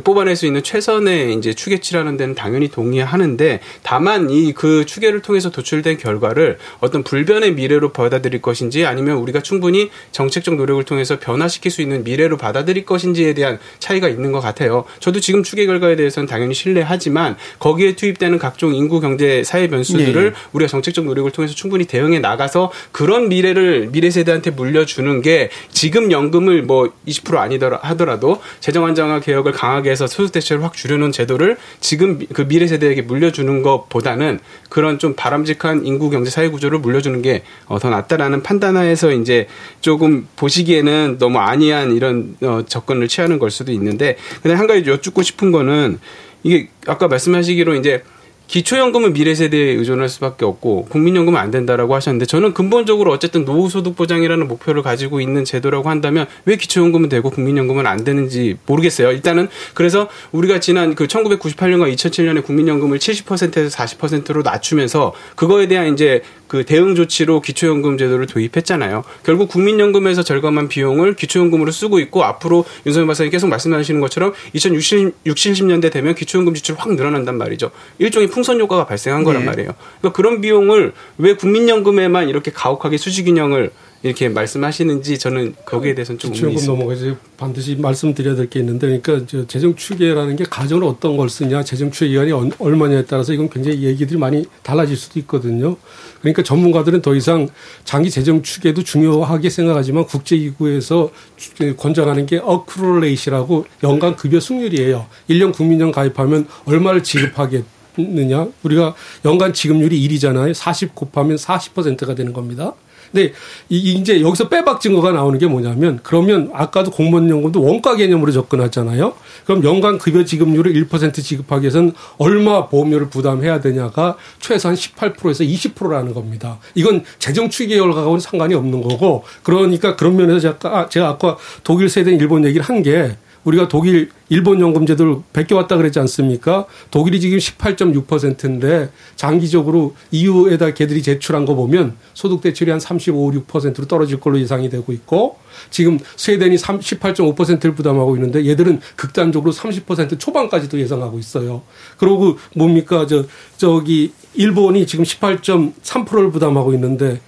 뽑아낼 0.03 0.37
수 0.37 0.47
있는 0.47 0.63
최선의 0.63 1.35
이제 1.35 1.55
추계치라는 1.55 2.17
데는 2.17 2.35
당연히 2.35 2.69
동의하는데 2.69 3.61
다만 3.83 4.31
이 4.31 4.53
그 4.55 4.87
추계를 4.87 5.21
통해서 5.21 5.51
도출된 5.51 5.99
결과를 5.99 6.59
어떤 6.81 7.03
불변의 7.03 7.55
미래로 7.55 7.93
받아들일 7.93 8.41
것인지 8.41 8.87
아니면 8.87 9.17
우리가 9.19 9.41
충분히 9.41 9.91
정책적 10.13 10.55
노력을 10.55 10.83
통해서 10.85 11.19
변화시킬 11.19 11.71
수 11.71 11.83
있는 11.83 12.05
미래로 12.05 12.37
받아들일 12.37 12.85
것인지에 12.85 13.35
대한 13.35 13.59
차이가 13.79 14.09
있는 14.09 14.33
것 14.33 14.41
같아요. 14.41 14.85
저도 15.01 15.21
지금 15.21 15.43
추계 15.43 15.67
결과 15.67 15.84
결과에 15.85 15.97
대해서는 15.97 16.27
당연히 16.27 16.55
신뢰하지만 16.55 17.37
거기에 17.59 17.95
투입되는 17.95 18.39
각종 18.39 18.75
인구 18.75 19.01
경제 19.01 19.45
사회 19.45 19.69
변수들을 19.69 20.33
네. 20.33 20.37
우리가 20.53 20.69
정책적 20.69 21.05
노력을 21.05 21.31
통해서 21.31 21.55
충분히 21.55 21.85
대응해 21.85 22.19
나가서 22.19 22.73
그런 22.93 23.29
미래를 23.29 23.91
미래 23.93 24.11
세대한테 24.11 24.51
물려주는 24.51 25.23
게 25.23 25.51
지금 25.71 26.11
연금을 26.11 26.63
뭐 26.63 26.93
20% 27.07 27.37
아니더라 27.37 27.79
하더라도 27.83 28.41
재정 28.61 28.85
안정화 28.87 29.21
개혁을 29.21 29.53
강하게 29.53 29.91
해서 29.91 30.07
소득 30.07 30.33
대체를 30.33 30.65
확 30.65 30.75
줄여놓은 30.75 31.13
제도를 31.13 31.57
지금 31.81 32.19
그 32.33 32.49
미래 32.49 32.67
세대에게 32.67 33.03
물려주는 33.03 33.63
것보다는 33.63 34.41
그런 34.69 34.99
좀 34.99 35.15
바람직한 35.15 35.87
인구 35.87 36.11
경제 36.11 36.31
사회 36.31 36.49
구조를 36.49 36.79
물려주는 36.79 37.23
게더 37.23 37.45
어, 37.67 37.79
낫다라는 37.79 38.43
판단하에서 38.43 39.13
이제 39.13 39.47
조금 39.81 40.27
보시기에는 40.37 41.19
너무 41.19 41.39
안이한 41.39 41.95
이런 41.95 42.37
어, 42.43 42.63
접근을 42.67 43.09
취하는 43.09 43.39
걸 43.39 43.51
수도 43.51 43.73
있는데 43.73 44.17
근데 44.43 44.57
한 44.57 44.67
가지 44.67 44.89
여쭙고 44.89 45.23
싶은 45.23 45.53
거는 45.53 45.74
보면은 45.75 45.99
이게 46.43 46.69
아까 46.87 47.09
말씀하시기로 47.09 47.75
이제 47.75 48.03
기초연금은 48.47 49.15
미래 49.15 49.35
세대에 49.35 49.73
의존할 49.73 50.11
수밖에 50.11 50.45
없고 50.45 50.85
국민연금은 50.91 51.41
안 51.41 51.51
된다라고 51.51 51.95
하셨는데 51.95 52.27
저는 52.27 52.53
근본적으로 52.53 53.11
어쨌든 53.11 53.47
노후소득 53.47 53.97
보장이라는 53.97 54.47
목표를 54.47 54.83
가지고 54.83 55.23
있는 55.23 55.47
제도라고 55.47 55.89
한다면 55.89 56.27
왜 56.45 56.57
기초연금은 56.57 57.09
되고 57.09 57.31
국민연금은 57.31 57.87
안 57.87 58.05
되는지 58.05 58.59
모르겠어요. 58.67 59.13
일단은 59.13 59.49
그래서 59.73 60.09
우리가 60.33 60.61
지난 60.61 60.95
그 60.95 61.07
1998년과 61.07 61.93
2007년에 61.95 62.45
국민연금을 62.45 62.99
70%에서 62.99 63.77
40%로 63.77 64.43
낮추면서 64.43 65.15
그거에 65.37 65.67
대한 65.67 65.95
이제 65.95 66.23
그 66.49 66.65
대응 66.65 66.95
조치로 66.95 67.41
기초연금 67.41 67.99
제도를 67.99 68.27
도입했잖아요. 68.27 69.05
결국 69.23 69.49
국민연금에서 69.49 70.23
절감한 70.23 70.69
비용을 70.69 71.15
기초연금으로 71.15 71.73
쓰고 71.73 71.99
있고 72.01 72.25
앞으로 72.25 72.65
윤석열 72.87 73.07
박사님 73.07 73.31
계속 73.31 73.49
말씀하시는 73.49 74.01
것처럼 74.01 74.33
2060, 74.53 75.25
60년대 75.25 75.91
되면 75.91 76.15
기초연금 76.15 76.55
지출이 76.55 76.77
확 76.79 76.95
늘어난단 76.95 77.37
말이죠. 77.39 77.71
일종의 77.99 78.29
풍선 78.29 78.61
효과가 78.61 78.87
발생한 78.87 79.25
거란 79.25 79.43
네. 79.43 79.47
말이에요. 79.47 79.71
그러니까 80.01 80.17
그런 80.17 80.41
비용을 80.41 80.93
왜 81.19 81.35
국민연금에만 81.35 82.29
이렇게 82.29 82.51
가혹하게 82.51 82.99
수직인형을 82.99 83.71
이렇게 84.05 84.29
말씀하시는지 84.29 85.19
저는 85.19 85.55
거기에 85.65 85.95
대해서는 85.95 86.19
좀 86.19 86.31
있습니다. 86.35 86.67
넘어가지 86.73 87.17
반드시 87.39 87.75
말씀드려야 87.77 88.35
될 88.37 88.51
게 88.51 88.61
있는데 88.61 89.01
그러니까 89.01 89.27
저 89.27 89.47
재정 89.47 89.75
추계라는 89.75 90.37
게 90.37 90.45
가정을 90.45 90.85
어떤 90.85 91.17
걸 91.17 91.31
쓰냐 91.31 91.65
재정 91.65 91.91
추계 91.91 92.11
기간이 92.11 92.31
얼- 92.33 92.51
얼마냐에 92.59 93.07
따라서 93.07 93.33
이건 93.33 93.49
굉장히 93.49 93.83
얘기들이 93.83 94.19
많이 94.19 94.45
달라질 94.63 94.95
수도 94.99 95.19
있거든요. 95.21 95.79
그러니까 96.21 96.43
전문가들은 96.43 97.01
더 97.01 97.15
이상 97.15 97.49
장기 97.85 98.11
재정 98.11 98.43
추계도 98.43 98.83
중요하게 98.85 99.49
생각하지만 99.49 100.05
국제기구에서 100.05 101.11
추- 101.39 101.75
권장하는 101.75 102.27
게 102.27 102.37
어크롤레이시라고 102.45 103.65
연간 103.85 104.17
급여 104.17 104.39
승률이에요. 104.39 105.07
1년 105.31 105.55
국민연 105.55 105.93
가입하면 105.93 106.47
얼마를 106.67 107.03
지급하겠느냐. 107.03 108.49
우리가 108.65 108.95
연간 109.25 109.55
지급률이 109.55 109.99
1이잖아요. 110.09 110.53
40 110.53 110.95
곱하면 110.95 111.37
40%가 111.39 112.15
되는 112.15 112.35
겁니다. 112.35 112.75
근데 113.15 113.33
이 113.69 113.93
이제 113.95 114.21
여기서 114.21 114.49
빼박 114.49 114.81
증거가 114.81 115.13
나오는 115.13 115.39
게 115.39 115.47
뭐냐면 115.47 116.01
그러면 116.03 116.51
아까도 116.53 116.91
공무원 116.91 117.31
연금도 117.31 117.63
원가 117.63 117.95
개념으로 117.95 118.33
접근하잖아요. 118.33 119.15
그럼 119.47 119.63
연간 119.63 119.99
급여 119.99 120.25
지급률을 120.25 120.73
1% 120.73 121.15
지급하기 121.15 121.63
위해서는 121.63 121.93
얼마 122.19 122.67
보험료를 122.67 123.09
부담해야 123.11 123.61
되냐가 123.61 124.17
최소한 124.41 124.77
18%에서 124.77 125.45
20%라는 125.45 126.13
겁니다. 126.13 126.59
이건 126.75 127.05
재정 127.21 127.49
추계 127.49 127.77
결과하고는 127.77 128.19
상관이 128.19 128.53
없는 128.55 128.83
거고 128.83 129.23
그러니까 129.45 129.95
그런 129.95 130.17
면에서 130.17 130.41
제가, 130.41 130.77
아, 130.77 130.89
제가 130.89 131.09
아까 131.09 131.37
독일 131.63 131.89
세대 131.89 132.13
일본 132.13 132.45
얘기를 132.45 132.65
한 132.65 132.83
게 132.83 133.17
우리가 133.45 133.69
독일 133.69 134.11
일본 134.35 134.61
연금 134.61 134.85
제도를 134.85 135.19
베껴왔다 135.33 135.77
그랬지 135.77 136.01
않습니까? 136.01 136.67
독일이 136.91 137.21
지금 137.21 137.39
18.6%인데 137.39 138.91
장기적으로 139.15 139.95
EU에다 140.11 140.75
걔들이 140.75 141.05
제출한 141.05 141.45
거 141.45 141.55
보면 141.55 141.95
소득 142.15 142.41
대출이 142.41 142.73
한 142.73 142.81
35, 142.81 143.31
6%로 143.47 143.87
떨어질 143.87 144.19
걸로 144.19 144.41
예상이 144.41 144.69
되고 144.69 144.93
있고 144.93 145.37
지금 145.71 146.01
스웨덴이 146.17 146.57
18.5%를 146.57 147.77
부담하고 147.77 148.17
있는데 148.17 148.45
얘들은 148.45 148.81
극단적으로 148.97 149.53
30% 149.53 150.19
초반까지도 150.19 150.81
예상하고 150.81 151.21
있어요. 151.21 151.63
그러고 151.97 152.37
뭡니까 152.57 153.07
저 153.07 153.25
저기 153.57 154.11
일본이 154.35 154.85
지금 154.87 155.05
18.3%를 155.05 156.33
부담하고 156.33 156.75
있는데 156.75 157.21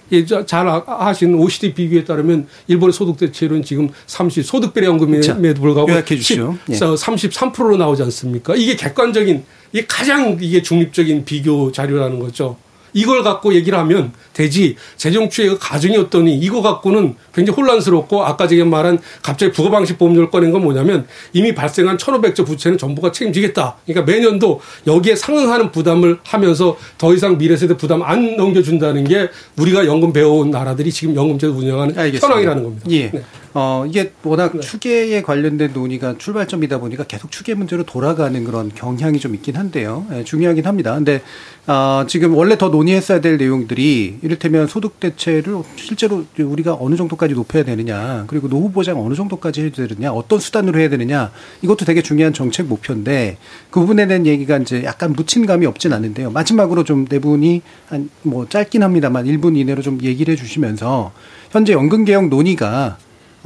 잘 0.45 0.67
아- 0.67 0.83
아신 0.85 1.35
OECD 1.35 1.73
비교에 1.73 2.03
따르면 2.03 2.47
일본의 2.67 2.91
소득 2.91 3.17
대출은 3.17 3.63
지금 3.63 3.89
30 4.07 4.45
소득 4.45 4.73
비례 4.73 4.87
자, 4.87 4.91
연금에도 4.91 5.61
불구하고 5.61 5.89
요약해 5.91 6.17
주시죠. 6.17 6.57
예. 6.69 6.73
33%로 6.97 7.77
나오지 7.77 8.03
않습니까? 8.03 8.55
이게 8.55 8.75
객관적인 8.75 9.43
이게 9.71 9.85
가장 9.87 10.37
이게 10.41 10.61
중립적인 10.61 11.25
비교 11.25 11.71
자료라는 11.71 12.19
거죠. 12.19 12.57
이걸 12.93 13.21
갖고 13.21 13.53
얘기를 13.53 13.77
하면 13.77 14.11
되지 14.33 14.75
재정 14.95 15.29
추이가 15.29 15.57
가정이 15.57 15.97
어떠니 15.97 16.35
이거 16.37 16.61
갖고는 16.61 17.15
굉장히 17.33 17.55
혼란스럽고 17.55 18.23
아까 18.25 18.47
제가 18.47 18.65
말한 18.65 18.99
갑자기 19.21 19.51
부가방식 19.51 19.99
보험료를 19.99 20.31
꺼낸 20.31 20.51
건 20.51 20.63
뭐냐면 20.63 21.05
이미 21.33 21.53
발생한 21.53 21.97
1500조 21.97 22.45
부채는 22.45 22.77
정부가 22.77 23.11
책임지겠다. 23.11 23.77
그러니까 23.85 24.11
매년도 24.11 24.61
여기에 24.87 25.15
상응하는 25.15 25.71
부담을 25.71 26.17
하면서 26.23 26.77
더 26.97 27.13
이상 27.13 27.37
미래 27.37 27.55
세대 27.55 27.77
부담 27.77 28.01
안 28.01 28.35
넘겨준다는 28.35 29.03
게 29.03 29.29
우리가 29.57 29.85
연금 29.85 30.11
배워온 30.11 30.49
나라들이 30.49 30.91
지금 30.91 31.15
연금제도 31.15 31.53
운영하는 31.53 31.97
알겠습니다. 31.97 32.25
현황이라는 32.25 32.63
겁니다. 32.63 32.85
예. 32.89 33.11
네. 33.11 33.23
어, 33.59 33.85
이게 33.87 34.13
워낙 34.21 34.61
추계에 34.61 35.23
관련된 35.23 35.73
논의가 35.73 36.19
출발점이다 36.19 36.79
보니까 36.79 37.05
계속 37.05 37.31
추계 37.31 37.55
문제로 37.55 37.81
돌아가는 37.81 38.43
그런 38.43 38.69
경향이 38.69 39.17
좀 39.19 39.33
있긴 39.33 39.55
한데요. 39.55 40.05
예, 40.13 40.23
중요하긴 40.23 40.67
합니다. 40.67 40.93
근데, 40.93 41.23
아, 41.65 42.05
지금 42.07 42.35
원래 42.35 42.55
더 42.55 42.69
논의했어야 42.69 43.19
될 43.19 43.37
내용들이 43.37 44.19
이를테면 44.21 44.67
소득 44.67 44.99
대체를 44.99 45.63
실제로 45.75 46.25
우리가 46.37 46.77
어느 46.79 46.95
정도까지 46.95 47.33
높여야 47.33 47.63
되느냐, 47.63 48.25
그리고 48.27 48.47
노후 48.47 48.69
보장 48.71 49.03
어느 49.03 49.15
정도까지 49.15 49.61
해야 49.61 49.71
되느냐, 49.71 50.11
어떤 50.11 50.37
수단으로 50.37 50.79
해야 50.79 50.89
되느냐, 50.89 51.31
이것도 51.63 51.83
되게 51.85 52.03
중요한 52.03 52.33
정책 52.33 52.67
목표인데 52.67 53.37
그 53.71 53.79
부분에 53.79 54.05
대한 54.05 54.27
얘기가 54.27 54.57
이제 54.57 54.83
약간 54.83 55.13
묻힌 55.13 55.47
감이 55.47 55.65
없진 55.65 55.93
않은데요. 55.93 56.29
마지막으로 56.29 56.83
좀 56.83 57.07
네 57.09 57.17
분이 57.19 57.61
한 57.87 58.09
뭐 58.21 58.47
짧긴 58.47 58.83
합니다만 58.83 59.25
1분 59.25 59.57
이내로 59.57 59.81
좀 59.81 59.99
얘기를 60.03 60.33
해 60.33 60.37
주시면서 60.37 61.11
현재 61.51 61.73
연금 61.73 62.03
개혁 62.05 62.27
논의가 62.27 62.97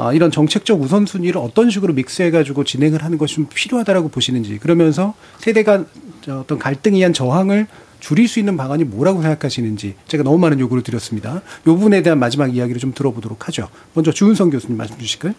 아, 0.02 0.14
이런 0.14 0.32
정책적 0.32 0.82
우선순위를 0.82 1.39
어떤 1.39 1.70
식으로 1.70 1.93
믹스해가지고 1.93 2.64
진행을 2.64 3.04
하는 3.04 3.20
것이 3.20 3.36
좀 3.36 3.47
필요하다라고 3.54 4.10
보시는지. 4.10 4.58
그러면서 4.58 5.14
세대 5.38 5.62
간저 5.62 6.39
어떤 6.39 6.58
갈등에 6.58 6.95
의한 6.97 7.14
저항을 7.14 7.68
줄일 8.02 8.28
수 8.28 8.39
있는 8.39 8.58
방안이 8.58 8.84
뭐라고 8.84 9.22
생각하시는지 9.22 9.95
제가 10.08 10.24
너무 10.24 10.38
많은 10.39 10.60
요구를 10.60 10.84
드렸습니다. 10.84 11.41
이 11.62 11.66
부분에 11.66 12.02
대한 12.02 12.20
마지막 12.20 12.54
이야기를 12.54 12.82
좀 12.82 12.93
들어보도록 12.93 13.47
하죠. 13.47 13.70
먼저 13.93 14.12
주은성 14.12 14.49
교수님 14.49 14.76
말씀 14.76 14.97
주실까요? 14.97 15.34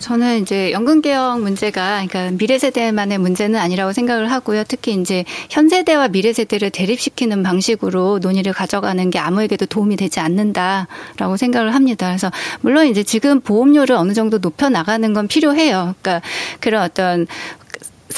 저는 0.00 0.42
이제 0.42 0.72
연금 0.72 1.02
개혁 1.02 1.40
문제가 1.40 2.04
그러니까 2.06 2.36
미래 2.36 2.58
세대만의 2.58 3.18
문제는 3.18 3.60
아니라고 3.60 3.92
생각을 3.92 4.32
하고요. 4.32 4.64
특히 4.66 4.94
이제 4.94 5.24
현 5.50 5.68
세대와 5.68 6.08
미래 6.08 6.32
세대를 6.32 6.70
대립시키는 6.70 7.42
방식으로 7.42 8.18
논의를 8.20 8.52
가져가는 8.52 9.10
게 9.10 9.18
아무에게도 9.18 9.66
도움이 9.66 9.96
되지 9.96 10.20
않는다라고 10.20 11.36
생각을 11.36 11.74
합니다. 11.74 12.06
그래서 12.06 12.30
물론 12.62 12.86
이제 12.86 13.02
지금 13.02 13.40
보험료를 13.40 13.94
어느 13.96 14.14
정도 14.14 14.38
높여 14.38 14.70
나가는 14.70 15.12
건 15.12 15.28
필요해요. 15.28 15.94
그러니까 16.00 16.26
그런 16.60 16.82
어떤 16.82 17.26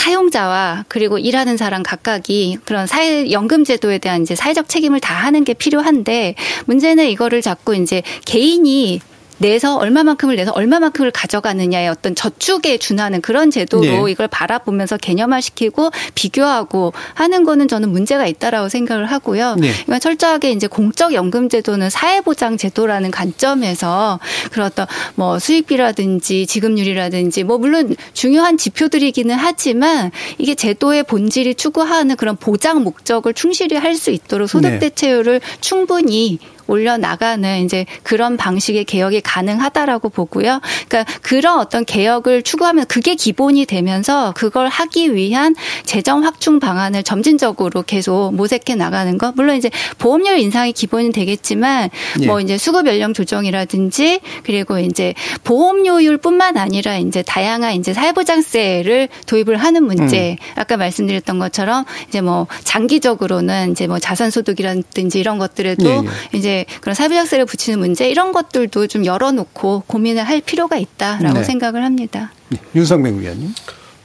사용자와 0.01 0.86
그리고 0.88 1.18
일하는 1.18 1.59
사람 1.59 1.82
각각이 1.82 2.59
그런 2.64 2.86
사회 2.86 3.30
연금 3.30 3.64
제도에 3.64 3.98
대한 3.98 4.22
이제 4.22 4.34
사회적 4.34 4.66
책임을 4.66 4.98
다하는 4.98 5.44
게 5.44 5.53
필요한데 5.53 6.36
문제는 6.64 7.11
이거를 7.11 7.42
자꾸 7.42 7.76
이제 7.76 8.03
개인이 8.24 9.01
내서 9.41 9.76
얼마만큼을 9.76 10.36
내서 10.36 10.53
얼마만큼을 10.53 11.11
가져가느냐의 11.11 11.88
어떤 11.88 12.14
저축에 12.14 12.78
준하는 12.78 13.20
그런 13.20 13.51
제도로 13.51 14.07
네. 14.07 14.11
이걸 14.12 14.28
바라보면서 14.28 14.97
개념화시키고 14.97 15.91
비교하고 16.14 16.93
하는 17.14 17.45
거는 17.45 17.68
저는 17.68 17.91
문제가 17.91 18.26
있다라고 18.26 18.68
생각을 18.68 19.07
하고요. 19.07 19.57
네. 19.57 19.70
이건 19.82 20.01
철저하게 20.01 20.53
이제 20.53 20.66
공적 20.66 21.14
연금 21.14 21.49
제도는 21.49 21.91
사회보장 21.91 22.57
제도라는 22.57 23.11
관점에서 23.11 24.20
그런 24.51 24.66
어떤 24.66 24.86
뭐 25.14 25.38
수익비라든지 25.38 26.47
지급률이라든지 26.47 27.45
뭐 27.45 27.59
물론 27.59 27.95
중요한 28.12 28.59
지표들이기는 28.59 29.34
하지만 29.34 30.11
이게 30.38 30.55
제도의 30.55 31.05
본질이 31.05 31.55
추구하는 31.55 32.16
그런 32.16 32.36
보장 32.36 32.82
목적을 32.82 33.34
충실히 33.34 33.76
할 33.76 33.91
수 34.01 34.11
있도록 34.11 34.49
소득 34.49 34.70
네. 34.70 34.78
대체율을 34.78 35.41
충분히 35.61 36.38
올려 36.71 36.97
나가는 36.97 37.64
이제 37.64 37.85
그런 38.05 38.37
방식의 38.37 38.85
개혁이 38.85 39.21
가능하다라고 39.23 40.09
보고요. 40.09 40.61
그러니까 40.89 41.18
그런 41.21 41.59
어떤 41.59 41.85
개혁을 41.85 42.43
추구하면 42.43 42.87
그게 42.87 43.16
기본이 43.16 43.66
되면서 43.66 44.33
그걸 44.37 44.68
하기 44.68 45.14
위한 45.16 45.57
재정 45.85 46.25
확충 46.25 46.61
방안을 46.61 47.03
점진적으로 47.03 47.83
계속 47.83 48.33
모색해 48.35 48.77
나가는 48.77 49.18
거. 49.18 49.33
물론 49.35 49.57
이제 49.57 49.68
보험료 49.99 50.35
인상이 50.35 50.73
기본이 50.73 51.11
되겠지만 51.11 51.91
예. 52.21 52.27
뭐 52.27 52.41
이제 52.41 52.57
수급 52.57 52.87
연령 52.87 53.14
조정이라든지 53.14 54.21
그리고 54.45 54.79
이제 54.79 55.14
보험료율뿐만 55.43 56.57
아니라 56.57 56.99
이제 56.99 57.23
다양한 57.23 57.75
이제 57.75 57.93
사회보장세를 57.93 59.09
도입을 59.27 59.57
하는 59.57 59.85
문제. 59.85 60.37
아까 60.55 60.77
말씀드렸던 60.77 61.41
것처럼 61.41 61.85
이제 62.09 62.21
뭐 62.21 62.47
장기적으로는 62.62 63.73
이제 63.73 63.89
뭐 63.89 63.99
자산소득이라든지 63.99 65.18
이런 65.18 65.39
것들에도 65.39 66.05
예, 66.05 66.39
이제 66.39 66.60
그런 66.81 66.95
사회보장세를 66.95 67.47
붙이는 67.47 67.79
문제 67.79 68.09
이런 68.09 68.33
것들도 68.33 68.87
좀 68.87 69.05
열어놓고 69.05 69.85
고민을 69.87 70.25
할 70.25 70.41
필요가 70.41 70.77
있다라고 70.77 71.39
네. 71.39 71.45
생각을 71.45 71.85
합니다. 71.85 72.33
윤석명 72.74 73.20
위원님. 73.21 73.53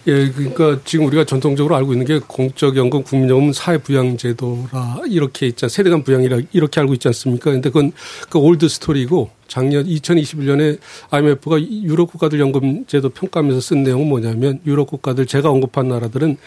예, 0.07 0.29
그러니까 0.29 0.79
지금 0.85 1.07
우리가 1.07 1.25
전통적으로 1.25 1.75
알고 1.75 1.93
있는 1.93 2.05
게 2.05 2.19
공적연금, 2.19 3.03
국민연금, 3.03 3.53
사회부양제도라 3.53 5.01
이렇게 5.07 5.47
있지 5.47 5.65
않, 5.65 5.69
세대 5.69 5.89
간 5.89 6.03
부양이라 6.03 6.41
이렇게 6.53 6.79
알고 6.79 6.93
있지 6.93 7.07
않습니까? 7.07 7.51
근데 7.51 7.69
그건 7.69 7.91
그 8.29 8.37
old 8.37 8.69
story고 8.69 9.31
작년 9.47 9.83
2021년에 9.85 10.77
IMF가 11.09 11.59
유럽 11.59 12.11
국가들 12.11 12.39
연금 12.39 12.85
제도 12.85 13.09
평가하면서 13.09 13.61
쓴 13.61 13.83
내용은 13.83 14.07
뭐냐면 14.07 14.59
유럽 14.67 14.87
국가들 14.87 15.25
제가 15.25 15.49
언급한 15.49 15.87
나라들은 15.87 16.37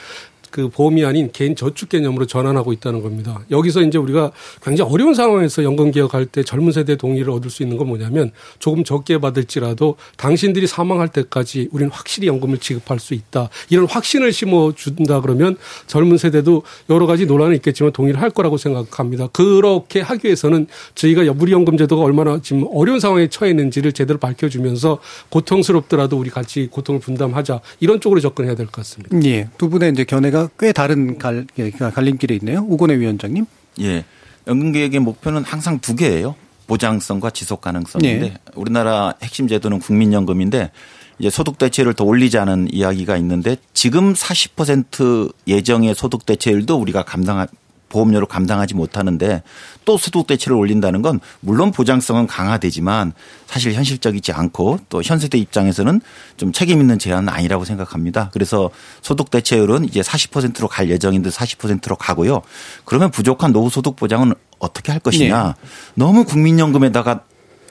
그 0.50 0.68
보험이 0.68 1.04
아닌 1.04 1.30
개인 1.32 1.56
저축 1.56 1.88
개념으로 1.88 2.26
전환하고 2.26 2.72
있다는 2.72 3.02
겁니다. 3.02 3.40
여기서 3.50 3.82
이제 3.82 3.98
우리가 3.98 4.32
굉장히 4.62 4.90
어려운 4.90 5.14
상황에서 5.14 5.64
연금 5.64 5.90
개혁할 5.90 6.26
때 6.26 6.42
젊은 6.42 6.72
세대 6.72 6.96
동의를 6.96 7.30
얻을 7.32 7.50
수 7.50 7.62
있는 7.62 7.76
건 7.76 7.88
뭐냐면 7.88 8.30
조금 8.58 8.84
적게 8.84 9.18
받을지라도 9.18 9.96
당신들이 10.16 10.66
사망할 10.66 11.08
때까지 11.08 11.68
우리는 11.72 11.90
확실히 11.92 12.28
연금을 12.28 12.58
지급할 12.58 12.98
수 12.98 13.14
있다. 13.14 13.48
이런 13.70 13.86
확신을 13.86 14.32
심어 14.32 14.72
준다 14.74 15.20
그러면 15.20 15.56
젊은 15.86 16.18
세대도 16.18 16.62
여러 16.90 17.06
가지 17.06 17.26
논란은 17.26 17.56
있겠지만 17.56 17.92
동의를 17.92 18.20
할 18.20 18.30
거라고 18.30 18.56
생각합니다. 18.56 19.26
그렇게 19.28 20.00
하기 20.00 20.26
위해서는 20.26 20.66
저희가 20.94 21.24
무리연금 21.32 21.76
제도가 21.76 22.02
얼마나 22.04 22.40
지금 22.42 22.66
어려운 22.72 23.00
상황에 23.00 23.28
처해 23.28 23.50
있는지를 23.50 23.92
제대로 23.92 24.18
밝혀주면서 24.18 24.98
고통스럽더라도 25.30 26.18
우리 26.18 26.30
같이 26.30 26.68
고통을 26.70 27.00
분담하자 27.00 27.60
이런 27.80 28.00
쪽으로 28.00 28.20
접근해야 28.20 28.54
될 28.54 28.66
것 28.66 28.72
같습니다. 28.76 29.16
예. 29.24 29.48
두 29.58 29.68
분의 29.70 29.92
이제 29.92 30.04
견해가 30.04 30.37
꽤 30.58 30.72
다른 30.72 31.18
갈, 31.18 31.46
예, 31.58 31.70
갈림길에 31.70 32.36
있네요. 32.36 32.64
우건혜 32.68 32.98
위원장님. 32.98 33.46
예. 33.80 34.04
연금개혁의 34.46 35.00
목표는 35.00 35.44
항상 35.44 35.78
두 35.80 35.96
개예요. 35.96 36.34
보장성과 36.66 37.30
지속 37.30 37.62
가능성인데 37.62 38.26
예. 38.26 38.34
우리나라 38.54 39.14
핵심 39.22 39.48
제도는 39.48 39.78
국민연금인데 39.80 40.70
이제 41.18 41.30
소득 41.30 41.58
대체율을 41.58 41.94
더 41.94 42.04
올리자는 42.04 42.68
이야기가 42.70 43.16
있는데 43.16 43.56
지금 43.72 44.12
40% 44.12 45.32
예정의 45.48 45.94
소득 45.94 46.26
대체율도 46.26 46.76
우리가 46.76 47.02
감당 47.02 47.44
보험료를 47.88 48.26
감당하지 48.26 48.74
못하는데 48.74 49.42
또 49.84 49.96
소득 49.96 50.26
대체를 50.26 50.56
올린다는 50.56 51.02
건 51.02 51.20
물론 51.40 51.72
보장성은 51.72 52.26
강화되지만 52.26 53.12
사실 53.46 53.72
현실적이지 53.72 54.32
않고 54.32 54.80
또 54.88 55.00
현 55.02 55.18
세대 55.18 55.38
입장에서는 55.38 56.00
좀 56.36 56.52
책임 56.52 56.80
있는 56.80 56.98
제안은 56.98 57.28
아니라고 57.30 57.64
생각합니다. 57.64 58.30
그래서 58.32 58.70
소득 59.00 59.30
대체율은 59.30 59.84
이제 59.86 60.00
40%로 60.00 60.68
갈 60.68 60.90
예정인데 60.90 61.30
40%로 61.30 61.96
가고요. 61.96 62.42
그러면 62.84 63.10
부족한 63.10 63.52
노후 63.52 63.70
소득 63.70 63.96
보장은 63.96 64.34
어떻게 64.58 64.92
할 64.92 65.00
것이냐. 65.00 65.54
너무 65.94 66.24
국민연금에다가 66.24 67.22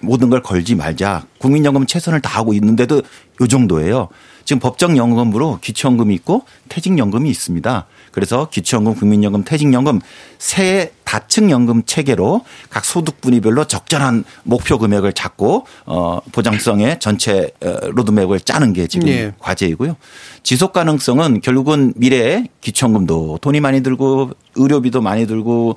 모든 0.02 0.30
걸 0.30 0.42
걸지 0.42 0.76
말자. 0.76 1.26
국민연금 1.40 1.86
최선을 1.86 2.22
다하고 2.22 2.54
있는데도 2.54 3.02
요 3.42 3.48
정도예요. 3.48 4.10
지금 4.48 4.62
법정 4.62 4.96
연금으로 4.96 5.60
기초연금이 5.62 6.16
있고 6.16 6.44
퇴직연금이 6.70 7.30
있습니다. 7.30 7.86
그래서 8.14 8.48
기초연금, 8.50 8.96
국민연금, 8.96 9.44
퇴직연금 9.44 10.00
세 10.40 10.94
다층 11.04 11.52
연금 11.52 11.84
체계로 11.84 12.46
각 12.70 12.86
소득 12.86 13.20
분위별로 13.20 13.66
적절한 13.66 14.24
목표 14.44 14.78
금액을 14.78 15.12
잡고 15.12 15.68
어 15.86 16.22
보장성의 16.32 17.02
전체 17.02 17.52
어, 17.62 17.90
로드맵을 17.90 18.40
짜는 18.40 18.72
게 18.72 18.88
지금 18.88 19.10
예. 19.10 19.34
과제이고요. 19.38 19.98
지속 20.44 20.72
가능성은 20.72 21.42
결국은 21.42 21.92
미래에 21.98 22.46
기초연금도 22.62 23.40
돈이 23.42 23.60
많이 23.60 23.84
들고 23.84 24.32
의료비도 24.56 25.02
많이 25.02 25.28
들고 25.28 25.76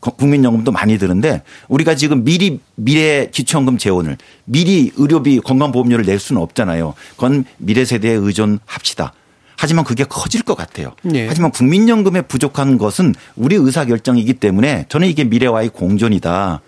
국민연금도 0.00 0.70
많이 0.72 0.96
드는데 0.98 1.42
우리가 1.68 1.94
지금 1.96 2.24
미리 2.24 2.60
미래 2.76 3.28
기초연금 3.30 3.78
재원을 3.78 4.16
미리 4.44 4.92
의료비 4.96 5.40
건강보험료를 5.40 6.04
낼 6.04 6.18
수는 6.18 6.40
없잖아요. 6.42 6.94
그건 7.16 7.44
미래 7.58 7.84
세대에 7.84 8.12
의존합시다. 8.12 9.12
하지만 9.56 9.84
그게 9.84 10.04
커질 10.04 10.42
것 10.42 10.56
같아요. 10.56 10.92
예. 11.14 11.26
하지만 11.26 11.50
국민연금에 11.50 12.22
부족한 12.22 12.78
것은 12.78 13.14
우리 13.34 13.56
의사결정이기 13.56 14.34
때문에 14.34 14.86
저는 14.88 15.08
이게 15.08 15.24
미래와의 15.24 15.70
공존이다. 15.70 16.60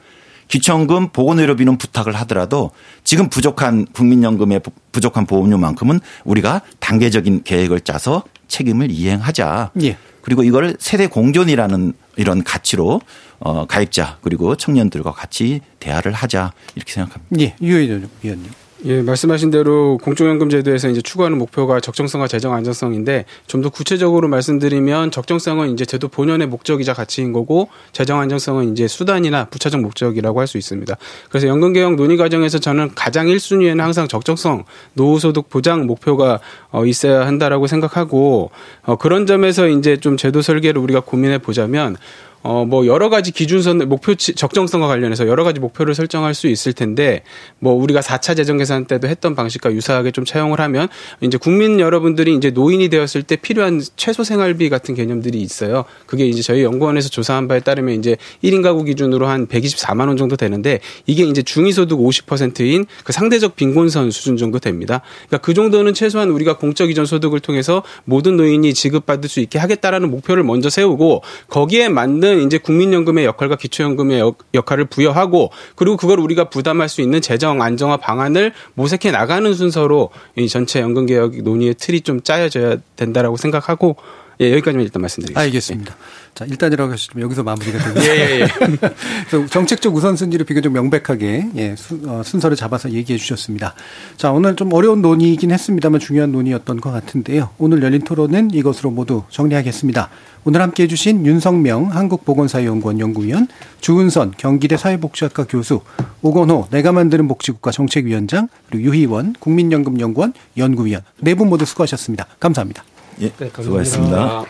기초연금 0.48 1.10
보건의료비는 1.10 1.78
부탁을 1.78 2.16
하더라도 2.16 2.72
지금 3.04 3.28
부족한 3.28 3.86
국민연금의 3.92 4.58
부- 4.58 4.72
부족한 4.90 5.26
보험료만큼은 5.26 6.00
우리가 6.24 6.62
단계적인 6.80 7.42
계획을 7.44 7.82
짜서 7.82 8.24
책임을 8.48 8.90
이행하자. 8.90 9.70
예. 9.82 9.96
그리고 10.22 10.42
이걸 10.42 10.76
세대 10.80 11.06
공존이라는 11.06 11.92
이런 12.20 12.44
가치로 12.44 13.00
어 13.38 13.66
가입자 13.66 14.18
그리고 14.20 14.54
청년들과 14.54 15.12
같이 15.12 15.62
대화를 15.78 16.12
하자 16.12 16.52
이렇게 16.76 16.92
생각합니다. 16.92 17.40
예. 17.40 17.56
유해 17.62 17.84
위원님. 18.22 18.50
예, 18.86 19.02
말씀하신 19.02 19.50
대로 19.50 19.98
공적연금 19.98 20.48
제도에서 20.48 20.88
이제 20.88 21.02
추구하는 21.02 21.36
목표가 21.36 21.80
적정성과 21.80 22.28
재정 22.28 22.54
안정성인데 22.54 23.26
좀 23.46 23.60
더 23.60 23.68
구체적으로 23.68 24.26
말씀드리면 24.28 25.10
적정성은 25.10 25.74
이제 25.74 25.84
제도 25.84 26.08
본연의 26.08 26.46
목적이자 26.46 26.94
가치인 26.94 27.34
거고 27.34 27.68
재정 27.92 28.20
안정성은 28.20 28.72
이제 28.72 28.88
수단이나 28.88 29.44
부차적 29.50 29.82
목적이라고 29.82 30.40
할 30.40 30.46
수 30.46 30.56
있습니다. 30.56 30.96
그래서 31.28 31.46
연금 31.46 31.74
개혁 31.74 31.94
논의 31.96 32.16
과정에서 32.16 32.58
저는 32.58 32.92
가장 32.94 33.26
1순위에는 33.26 33.78
항상 33.80 34.08
적정성, 34.08 34.64
노후소득 34.94 35.50
보장 35.50 35.86
목표가 35.86 36.40
어, 36.70 36.86
있어야 36.86 37.26
한다라고 37.26 37.66
생각하고 37.66 38.50
어, 38.84 38.96
그런 38.96 39.26
점에서 39.26 39.68
이제 39.68 39.98
좀 39.98 40.16
제도 40.16 40.40
설계를 40.40 40.80
우리가 40.80 41.00
고민해 41.00 41.38
보자면 41.38 41.96
어, 42.42 42.64
뭐, 42.64 42.86
여러 42.86 43.10
가지 43.10 43.32
기준선, 43.32 43.86
목표치, 43.88 44.34
적정성과 44.34 44.86
관련해서 44.86 45.26
여러 45.26 45.44
가지 45.44 45.60
목표를 45.60 45.94
설정할 45.94 46.32
수 46.32 46.48
있을 46.48 46.72
텐데, 46.72 47.22
뭐, 47.58 47.74
우리가 47.74 48.00
4차 48.00 48.34
재정 48.34 48.56
계산 48.56 48.86
때도 48.86 49.08
했던 49.08 49.34
방식과 49.34 49.72
유사하게 49.72 50.10
좀 50.10 50.24
차용을 50.24 50.58
하면, 50.58 50.88
이제 51.20 51.36
국민 51.36 51.80
여러분들이 51.80 52.34
이제 52.34 52.50
노인이 52.50 52.88
되었을 52.88 53.24
때 53.24 53.36
필요한 53.36 53.82
최소 53.96 54.24
생활비 54.24 54.70
같은 54.70 54.94
개념들이 54.94 55.38
있어요. 55.38 55.84
그게 56.06 56.26
이제 56.26 56.40
저희 56.40 56.62
연구원에서 56.62 57.10
조사한 57.10 57.46
바에 57.46 57.60
따르면 57.60 57.98
이제 57.98 58.16
1인 58.42 58.62
가구 58.62 58.84
기준으로 58.84 59.26
한 59.26 59.46
124만 59.46 60.08
원 60.08 60.16
정도 60.16 60.36
되는데, 60.36 60.80
이게 61.04 61.24
이제 61.24 61.42
중위소득 61.42 61.98
50%인 61.98 62.86
그 63.04 63.12
상대적 63.12 63.54
빈곤선 63.56 64.10
수준 64.10 64.38
정도 64.38 64.58
됩니다. 64.58 65.02
그러니까 65.26 65.44
그 65.44 65.52
정도는 65.52 65.92
최소한 65.92 66.30
우리가 66.30 66.56
공적 66.56 66.90
이전 66.90 67.04
소득을 67.04 67.40
통해서 67.40 67.82
모든 68.06 68.38
노인이 68.38 68.72
지급받을 68.72 69.28
수 69.28 69.40
있게 69.40 69.58
하겠다라는 69.58 70.10
목표를 70.10 70.42
먼저 70.42 70.70
세우고, 70.70 71.22
거기에 71.48 71.90
맞는 71.90 72.29
이제 72.38 72.58
국민연금의 72.58 73.24
역할과 73.24 73.56
기초연금의 73.56 74.20
역, 74.20 74.38
역할을 74.54 74.86
부여하고 74.86 75.50
그리고 75.74 75.96
그걸 75.96 76.20
우리가 76.20 76.50
부담할 76.50 76.88
수 76.88 77.00
있는 77.00 77.20
재정 77.20 77.62
안정화 77.62 77.96
방안을 77.98 78.52
모색해 78.74 79.10
나가는 79.10 79.52
순서로 79.52 80.10
이 80.36 80.48
전체 80.48 80.80
연금 80.80 81.06
개혁 81.06 81.36
논의의 81.42 81.74
틀이 81.74 82.02
좀 82.02 82.20
짜여져야 82.22 82.76
된다라고 82.96 83.36
생각하고 83.36 83.96
예, 84.40 84.50
여기까지만 84.52 84.84
일단 84.84 85.02
말씀드리겠습니다. 85.02 85.40
알겠습니다. 85.40 85.96
자, 86.34 86.44
일단이라고 86.46 86.92
하시면 86.92 87.22
여기서 87.24 87.42
마무리가 87.42 87.78
됩니다. 87.78 88.06
예, 88.06 88.10
예, 88.18 88.40
예. 88.40 88.46
그래서 89.28 89.46
정책적 89.48 89.94
우선순위를 89.94 90.46
비교적 90.46 90.72
명백하게 90.72 91.50
예, 91.56 91.74
순, 91.76 92.08
어, 92.08 92.22
순서를 92.22 92.56
잡아서 92.56 92.90
얘기해 92.90 93.18
주셨습니다. 93.18 93.74
자, 94.16 94.32
오늘 94.32 94.56
좀 94.56 94.72
어려운 94.72 95.02
논의이긴 95.02 95.50
했습니다만 95.50 96.00
중요한 96.00 96.32
논의였던 96.32 96.80
것 96.80 96.90
같은데요. 96.90 97.50
오늘 97.58 97.82
열린 97.82 98.00
토론은 98.02 98.52
이것으로 98.54 98.90
모두 98.90 99.24
정리하겠습니다. 99.28 100.08
오늘 100.44 100.62
함께 100.62 100.84
해주신 100.84 101.26
윤성명 101.26 101.94
한국보건사회연구원 101.94 102.98
연구위원, 102.98 103.46
주은선 103.82 104.32
경기대 104.38 104.78
사회복지학과 104.78 105.44
교수, 105.44 105.80
오건호 106.22 106.68
내가 106.70 106.92
만드는 106.92 107.28
복지국가 107.28 107.70
정책위원장, 107.72 108.48
그리고 108.70 108.90
유희원 108.90 109.34
국민연금연구원 109.38 110.32
연구위원 110.56 111.02
네 111.20 111.34
분 111.34 111.50
모두 111.50 111.66
수고하셨습니다. 111.66 112.26
감사합니다. 112.40 112.84
예, 113.20 113.32
수고하셨습니다. 113.62 114.44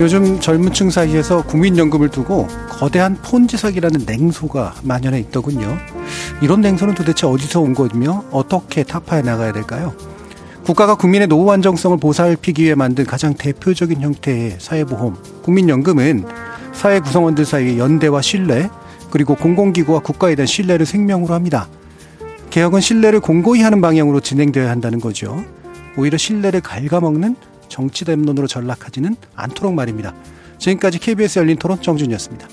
요즘 0.00 0.38
젊은 0.38 0.72
층 0.72 0.90
사이에서 0.90 1.42
국민연금을 1.42 2.08
두고 2.08 2.46
거대한 2.70 3.16
폰지석이라는 3.16 4.02
냉소가 4.06 4.76
만연해 4.84 5.18
있더군요. 5.20 5.76
이런 6.40 6.60
냉소는 6.60 6.94
도대체 6.94 7.26
어디서 7.26 7.60
온 7.60 7.74
거며 7.74 8.24
어떻게 8.30 8.84
타파해 8.84 9.22
나가야 9.22 9.52
될까요? 9.52 9.92
국가가 10.64 10.94
국민의 10.94 11.26
노후 11.26 11.50
안정성을 11.50 11.98
보살피기 11.98 12.62
위해 12.62 12.74
만든 12.76 13.06
가장 13.06 13.34
대표적인 13.34 14.00
형태의 14.00 14.58
사회보험, 14.60 15.16
국민연금은 15.42 16.24
사회 16.72 17.00
구성원들 17.00 17.44
사이의 17.44 17.78
연대와 17.78 18.20
신뢰, 18.22 18.70
그리고 19.10 19.34
공공기구와 19.34 20.00
국가에 20.00 20.34
대한 20.34 20.46
신뢰를 20.46 20.86
생명으로 20.86 21.34
합니다. 21.34 21.68
개혁은 22.50 22.80
신뢰를 22.80 23.20
공고히 23.20 23.62
하는 23.62 23.80
방향으로 23.80 24.20
진행되어야 24.20 24.70
한다는 24.70 25.00
거죠. 25.00 25.44
오히려 25.96 26.16
신뢰를 26.16 26.60
갉아먹는 26.60 27.36
정치 27.68 28.04
담론으로 28.04 28.46
전락하지는 28.46 29.16
않도록 29.34 29.74
말입니다. 29.74 30.14
지금까지 30.58 30.98
KBS 30.98 31.38
열린 31.38 31.56
토론 31.56 31.80
정준이었습니다. 31.80 32.48